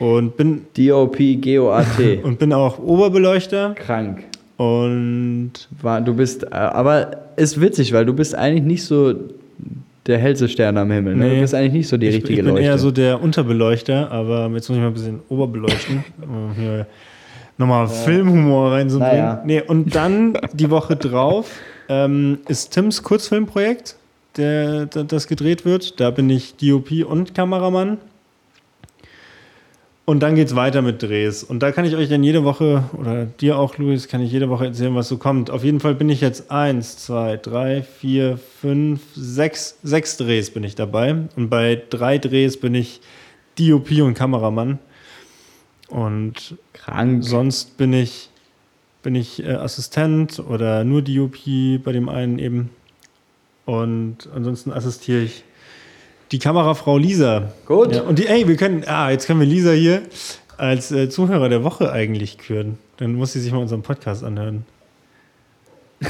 und 0.00 0.36
bin, 0.36 0.62
DOP, 0.76 1.16
G-O-A-T. 1.16 2.20
und 2.24 2.38
bin 2.38 2.52
auch 2.52 2.78
Oberbeleuchter 2.78 3.74
Krank. 3.74 4.24
und 4.56 5.52
War, 5.82 6.00
du 6.00 6.14
bist, 6.14 6.44
äh, 6.44 6.48
aber 6.54 7.28
ist 7.36 7.60
witzig, 7.60 7.92
weil 7.92 8.04
du 8.04 8.12
bist 8.12 8.34
eigentlich 8.34 8.64
nicht 8.64 8.84
so 8.84 9.14
der 10.06 10.18
hellste 10.18 10.48
Stern 10.48 10.76
am 10.78 10.90
Himmel. 10.90 11.14
Ne? 11.14 11.24
Nee. 11.26 11.34
Du 11.36 11.40
bist 11.42 11.54
eigentlich 11.54 11.72
nicht 11.74 11.88
so 11.88 11.96
die 11.96 12.06
ich, 12.06 12.16
richtige 12.16 12.40
ich 12.40 12.44
bin 12.44 12.54
Leuchte. 12.54 12.64
eher 12.64 12.78
so 12.78 12.90
der 12.90 13.22
Unterbeleuchter, 13.22 14.10
aber 14.10 14.50
jetzt 14.54 14.68
muss 14.68 14.76
ich 14.76 14.82
mal 14.82 14.88
ein 14.88 14.94
bisschen 14.94 15.20
oberbeleuchten, 15.28 16.04
um 16.22 16.54
nochmal 17.56 17.88
Filmhumor 17.88 18.72
reinzubringen. 18.72 19.16
Naja. 19.16 19.42
Nee, 19.44 19.62
und 19.62 19.94
dann 19.94 20.38
die 20.54 20.70
Woche 20.70 20.96
drauf 20.96 21.50
ähm, 21.88 22.38
ist 22.48 22.70
Tims 22.70 23.02
Kurzfilmprojekt, 23.02 23.96
der, 24.38 24.86
der, 24.86 25.04
das 25.04 25.26
gedreht 25.26 25.64
wird. 25.64 26.00
Da 26.00 26.10
bin 26.10 26.30
ich 26.30 26.54
DOP 26.56 27.04
und 27.06 27.34
Kameramann. 27.34 27.98
Und 30.08 30.20
dann 30.20 30.36
geht's 30.36 30.56
weiter 30.56 30.80
mit 30.80 31.02
Drehs. 31.02 31.44
Und 31.44 31.62
da 31.62 31.70
kann 31.70 31.84
ich 31.84 31.94
euch 31.94 32.08
dann 32.08 32.22
jede 32.22 32.42
Woche, 32.42 32.84
oder 32.96 33.26
dir 33.26 33.58
auch, 33.58 33.76
Luis, 33.76 34.08
kann 34.08 34.22
ich 34.22 34.32
jede 34.32 34.48
Woche 34.48 34.64
erzählen, 34.64 34.94
was 34.94 35.08
so 35.08 35.18
kommt. 35.18 35.50
Auf 35.50 35.64
jeden 35.64 35.80
Fall 35.80 35.94
bin 35.94 36.08
ich 36.08 36.22
jetzt 36.22 36.50
eins, 36.50 36.96
zwei, 36.96 37.36
drei, 37.36 37.82
vier, 37.82 38.38
fünf, 38.38 39.02
sechs, 39.14 39.76
sechs 39.82 40.16
Drehs 40.16 40.50
bin 40.50 40.64
ich 40.64 40.74
dabei. 40.74 41.14
Und 41.36 41.50
bei 41.50 41.82
drei 41.90 42.16
Drehs 42.16 42.58
bin 42.58 42.74
ich 42.74 43.02
DOP 43.58 43.90
und 44.00 44.14
Kameramann. 44.14 44.78
Und 45.88 46.56
Krank. 46.72 47.22
sonst 47.22 47.76
bin 47.76 47.92
ich, 47.92 48.30
bin 49.02 49.14
ich 49.14 49.44
äh, 49.44 49.56
Assistent 49.56 50.38
oder 50.38 50.84
nur 50.84 51.02
DOP 51.02 51.36
bei 51.84 51.92
dem 51.92 52.08
einen 52.08 52.38
eben. 52.38 52.70
Und 53.68 54.30
ansonsten 54.34 54.72
assistiere 54.72 55.20
ich 55.24 55.44
die 56.32 56.38
Kamerafrau 56.38 56.96
Lisa. 56.96 57.52
Gut. 57.66 57.94
Ja, 57.94 58.00
und 58.00 58.18
die, 58.18 58.26
ey, 58.26 58.48
wir 58.48 58.56
können, 58.56 58.82
ah, 58.86 59.10
jetzt 59.10 59.26
können 59.26 59.40
wir 59.40 59.46
Lisa 59.46 59.72
hier 59.72 60.00
als 60.56 60.90
äh, 60.90 61.10
Zuhörer 61.10 61.50
der 61.50 61.64
Woche 61.64 61.92
eigentlich 61.92 62.38
küren. 62.38 62.78
Dann 62.96 63.12
muss 63.12 63.34
sie 63.34 63.40
sich 63.40 63.52
mal 63.52 63.58
unseren 63.58 63.82
Podcast 63.82 64.24
anhören. 64.24 64.64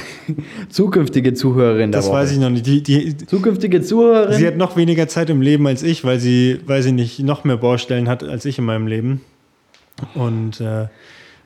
Zukünftige 0.68 1.34
Zuhörerin 1.34 1.90
der 1.90 1.98
Das 2.00 2.06
Woche. 2.06 2.18
weiß 2.18 2.30
ich 2.30 2.38
noch 2.38 2.50
nicht. 2.50 2.64
Die, 2.64 2.80
die, 2.80 3.16
Zukünftige 3.16 3.82
Zuhörerin. 3.82 4.36
sie 4.38 4.46
hat 4.46 4.56
noch 4.56 4.76
weniger 4.76 5.08
Zeit 5.08 5.28
im 5.28 5.42
Leben 5.42 5.66
als 5.66 5.82
ich, 5.82 6.04
weil 6.04 6.20
sie, 6.20 6.60
weil 6.64 6.84
sie 6.84 6.92
nicht 6.92 7.18
noch 7.18 7.42
mehr 7.42 7.56
Baustellen 7.56 8.08
hat 8.08 8.22
als 8.22 8.44
ich 8.44 8.58
in 8.58 8.66
meinem 8.66 8.86
Leben. 8.86 9.22
Und 10.14 10.60
äh, 10.60 10.86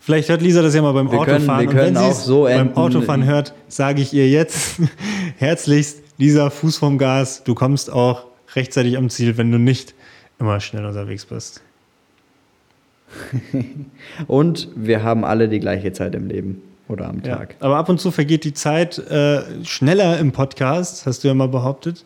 vielleicht 0.02 0.28
hört 0.28 0.42
Lisa 0.42 0.60
das 0.62 0.74
ja 0.74 0.82
mal 0.82 0.92
beim 0.92 1.10
Wir 1.10 1.18
können- 1.24 1.36
Autofahren. 1.36 1.60
wir 1.64 1.68
Und 1.70 1.74
wenn 1.76 1.84
können 1.84 1.96
sie 1.96 2.02
auch 2.02 2.12
so 2.14 2.42
beim 2.44 2.60
enden. 2.68 2.76
Autofahren 2.76 3.24
hört, 3.24 3.54
sage 3.68 4.02
ich 4.02 4.12
ihr 4.12 4.28
jetzt 4.28 4.76
herzlichst, 5.38 6.02
Lisa, 6.18 6.50
Fuß 6.50 6.76
vom 6.76 6.98
Gas, 6.98 7.42
du 7.44 7.54
kommst 7.54 7.90
auch 7.90 8.26
rechtzeitig 8.54 8.98
am 8.98 9.08
Ziel, 9.08 9.36
wenn 9.38 9.50
du 9.50 9.58
nicht 9.58 9.94
immer 10.38 10.60
schnell 10.60 10.84
unterwegs 10.84 11.24
bist. 11.24 11.62
Und 14.26 14.68
wir 14.74 15.02
haben 15.02 15.24
alle 15.24 15.48
die 15.48 15.60
gleiche 15.60 15.92
Zeit 15.92 16.14
im 16.14 16.28
Leben 16.28 16.62
oder 16.88 17.08
am 17.08 17.20
Ja. 17.24 17.36
Tag. 17.36 17.56
Aber 17.60 17.76
ab 17.76 17.88
und 17.88 18.00
zu 18.00 18.10
vergeht 18.10 18.44
die 18.44 18.52
Zeit 18.54 18.98
äh, 18.98 19.42
schneller 19.64 20.18
im 20.18 20.32
Podcast, 20.32 21.06
hast 21.06 21.24
du 21.24 21.28
ja 21.28 21.34
mal 21.34 21.48
behauptet. 21.48 22.04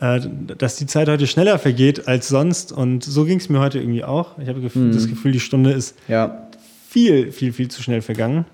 Äh, 0.00 0.20
dass 0.58 0.76
die 0.76 0.86
Zeit 0.86 1.08
heute 1.08 1.26
schneller 1.26 1.58
vergeht 1.58 2.06
als 2.08 2.28
sonst. 2.28 2.72
Und 2.72 3.02
so 3.04 3.24
ging 3.24 3.38
es 3.38 3.48
mir 3.48 3.58
heute 3.60 3.78
irgendwie 3.78 4.04
auch. 4.04 4.38
Ich 4.38 4.48
habe 4.48 4.60
gef 4.60 4.74
Mhm. 4.76 4.92
das 4.92 5.08
Gefühl, 5.08 5.32
die 5.32 5.40
Stunde 5.40 5.72
ist 5.72 5.96
Ja. 6.08 6.47
Viel, 6.88 7.32
viel, 7.32 7.52
viel 7.52 7.68
zu 7.68 7.82
schnell 7.82 8.00
vergangen. 8.00 8.46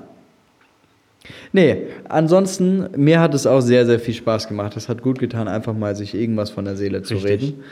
Nee, 1.52 1.84
ansonsten, 2.08 2.88
mir 2.96 3.20
hat 3.20 3.34
es 3.34 3.46
auch 3.46 3.60
sehr, 3.60 3.86
sehr 3.86 4.00
viel 4.00 4.14
Spaß 4.14 4.48
gemacht. 4.48 4.76
Es 4.76 4.88
hat 4.88 5.02
gut 5.02 5.18
getan, 5.20 5.46
einfach 5.46 5.74
mal 5.74 5.94
sich 5.94 6.14
irgendwas 6.14 6.50
von 6.50 6.64
der 6.64 6.76
Seele 6.76 7.02
zu 7.02 7.14
Richtig. 7.14 7.30
reden. 7.30 7.64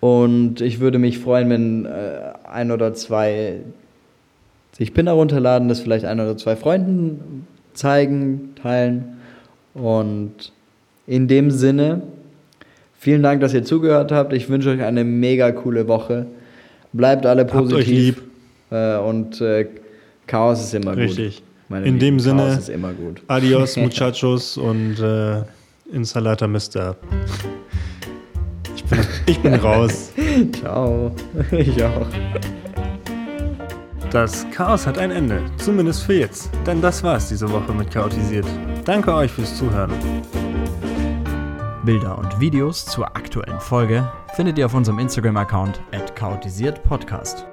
Und 0.00 0.60
ich 0.60 0.80
würde 0.80 0.98
mich 0.98 1.18
freuen, 1.18 1.48
wenn 1.50 1.84
äh, 1.86 2.32
ein 2.50 2.72
oder 2.72 2.94
zwei 2.94 3.60
sich 4.72 4.92
Pin 4.92 5.06
herunterladen, 5.06 5.68
das 5.68 5.80
vielleicht 5.80 6.04
ein 6.04 6.18
oder 6.18 6.36
zwei 6.36 6.56
Freunden 6.56 7.46
zeigen, 7.74 8.54
teilen. 8.60 9.13
Und 9.74 10.52
in 11.06 11.28
dem 11.28 11.50
Sinne, 11.50 12.02
vielen 12.98 13.22
Dank, 13.22 13.40
dass 13.40 13.52
ihr 13.52 13.64
zugehört 13.64 14.12
habt. 14.12 14.32
Ich 14.32 14.48
wünsche 14.48 14.70
euch 14.70 14.82
eine 14.82 15.04
mega 15.04 15.50
coole 15.52 15.88
Woche. 15.88 16.26
Bleibt 16.92 17.26
alle 17.26 17.44
positiv. 17.44 17.76
Habt 17.76 17.82
euch 17.82 17.86
lieb. 17.88 18.22
Äh, 18.70 18.96
und 18.98 19.40
äh, 19.40 19.66
Chaos 20.26 20.62
ist 20.62 20.74
immer 20.74 20.96
Richtig. 20.96 21.36
gut. 21.36 21.44
Meine 21.68 21.86
In 21.86 21.98
dem 21.98 22.00
Lieben, 22.00 22.20
Sinne, 22.20 22.42
Chaos 22.42 22.58
ist 22.58 22.68
immer 22.68 22.92
gut. 22.92 23.22
Adios, 23.26 23.76
Muchachos 23.78 24.56
und 24.56 24.98
äh, 25.00 25.42
Insalata 25.92 26.46
Mister. 26.46 26.96
Ich 28.76 28.84
bin, 28.84 28.98
ich 29.26 29.38
bin 29.40 29.54
raus. 29.62 30.12
Ciao. 30.52 31.10
Ich 31.50 31.82
auch. 31.82 32.06
Das 34.14 34.46
Chaos 34.52 34.86
hat 34.86 34.96
ein 34.96 35.10
Ende, 35.10 35.42
zumindest 35.56 36.04
für 36.04 36.14
jetzt. 36.14 36.48
Denn 36.64 36.80
das 36.80 37.02
war's 37.02 37.30
diese 37.30 37.50
Woche 37.50 37.72
mit 37.72 37.90
Chaotisiert. 37.92 38.46
Danke 38.84 39.12
euch 39.12 39.32
fürs 39.32 39.58
Zuhören. 39.58 39.90
Bilder 41.84 42.16
und 42.16 42.38
Videos 42.38 42.86
zur 42.86 43.08
aktuellen 43.16 43.58
Folge 43.58 44.08
findet 44.36 44.56
ihr 44.56 44.66
auf 44.66 44.74
unserem 44.74 45.00
Instagram-Account 45.00 45.80
at 45.90 46.14
chaotisiertpodcast. 46.14 47.44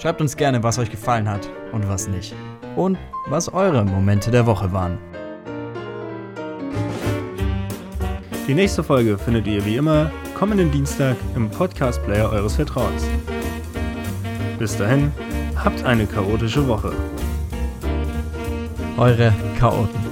Schreibt 0.00 0.20
uns 0.20 0.36
gerne, 0.36 0.62
was 0.62 0.78
euch 0.78 0.88
gefallen 0.88 1.28
hat 1.28 1.50
und 1.72 1.88
was 1.88 2.06
nicht. 2.06 2.32
Und 2.76 2.96
was 3.26 3.52
eure 3.52 3.84
Momente 3.84 4.30
der 4.30 4.46
Woche 4.46 4.72
waren. 4.72 4.98
Die 8.46 8.54
nächste 8.54 8.84
Folge 8.84 9.18
findet 9.18 9.48
ihr 9.48 9.66
wie 9.66 9.74
immer 9.74 10.12
kommenden 10.34 10.70
Dienstag 10.70 11.16
im 11.34 11.50
Podcast-Player 11.50 12.30
eures 12.30 12.54
Vertrauens. 12.54 13.02
Bis 14.60 14.76
dahin, 14.76 15.12
habt 15.64 15.84
eine 15.84 16.06
chaotische 16.06 16.66
Woche. 16.66 16.92
Eure 18.96 19.32
Chaoten. 19.58 20.07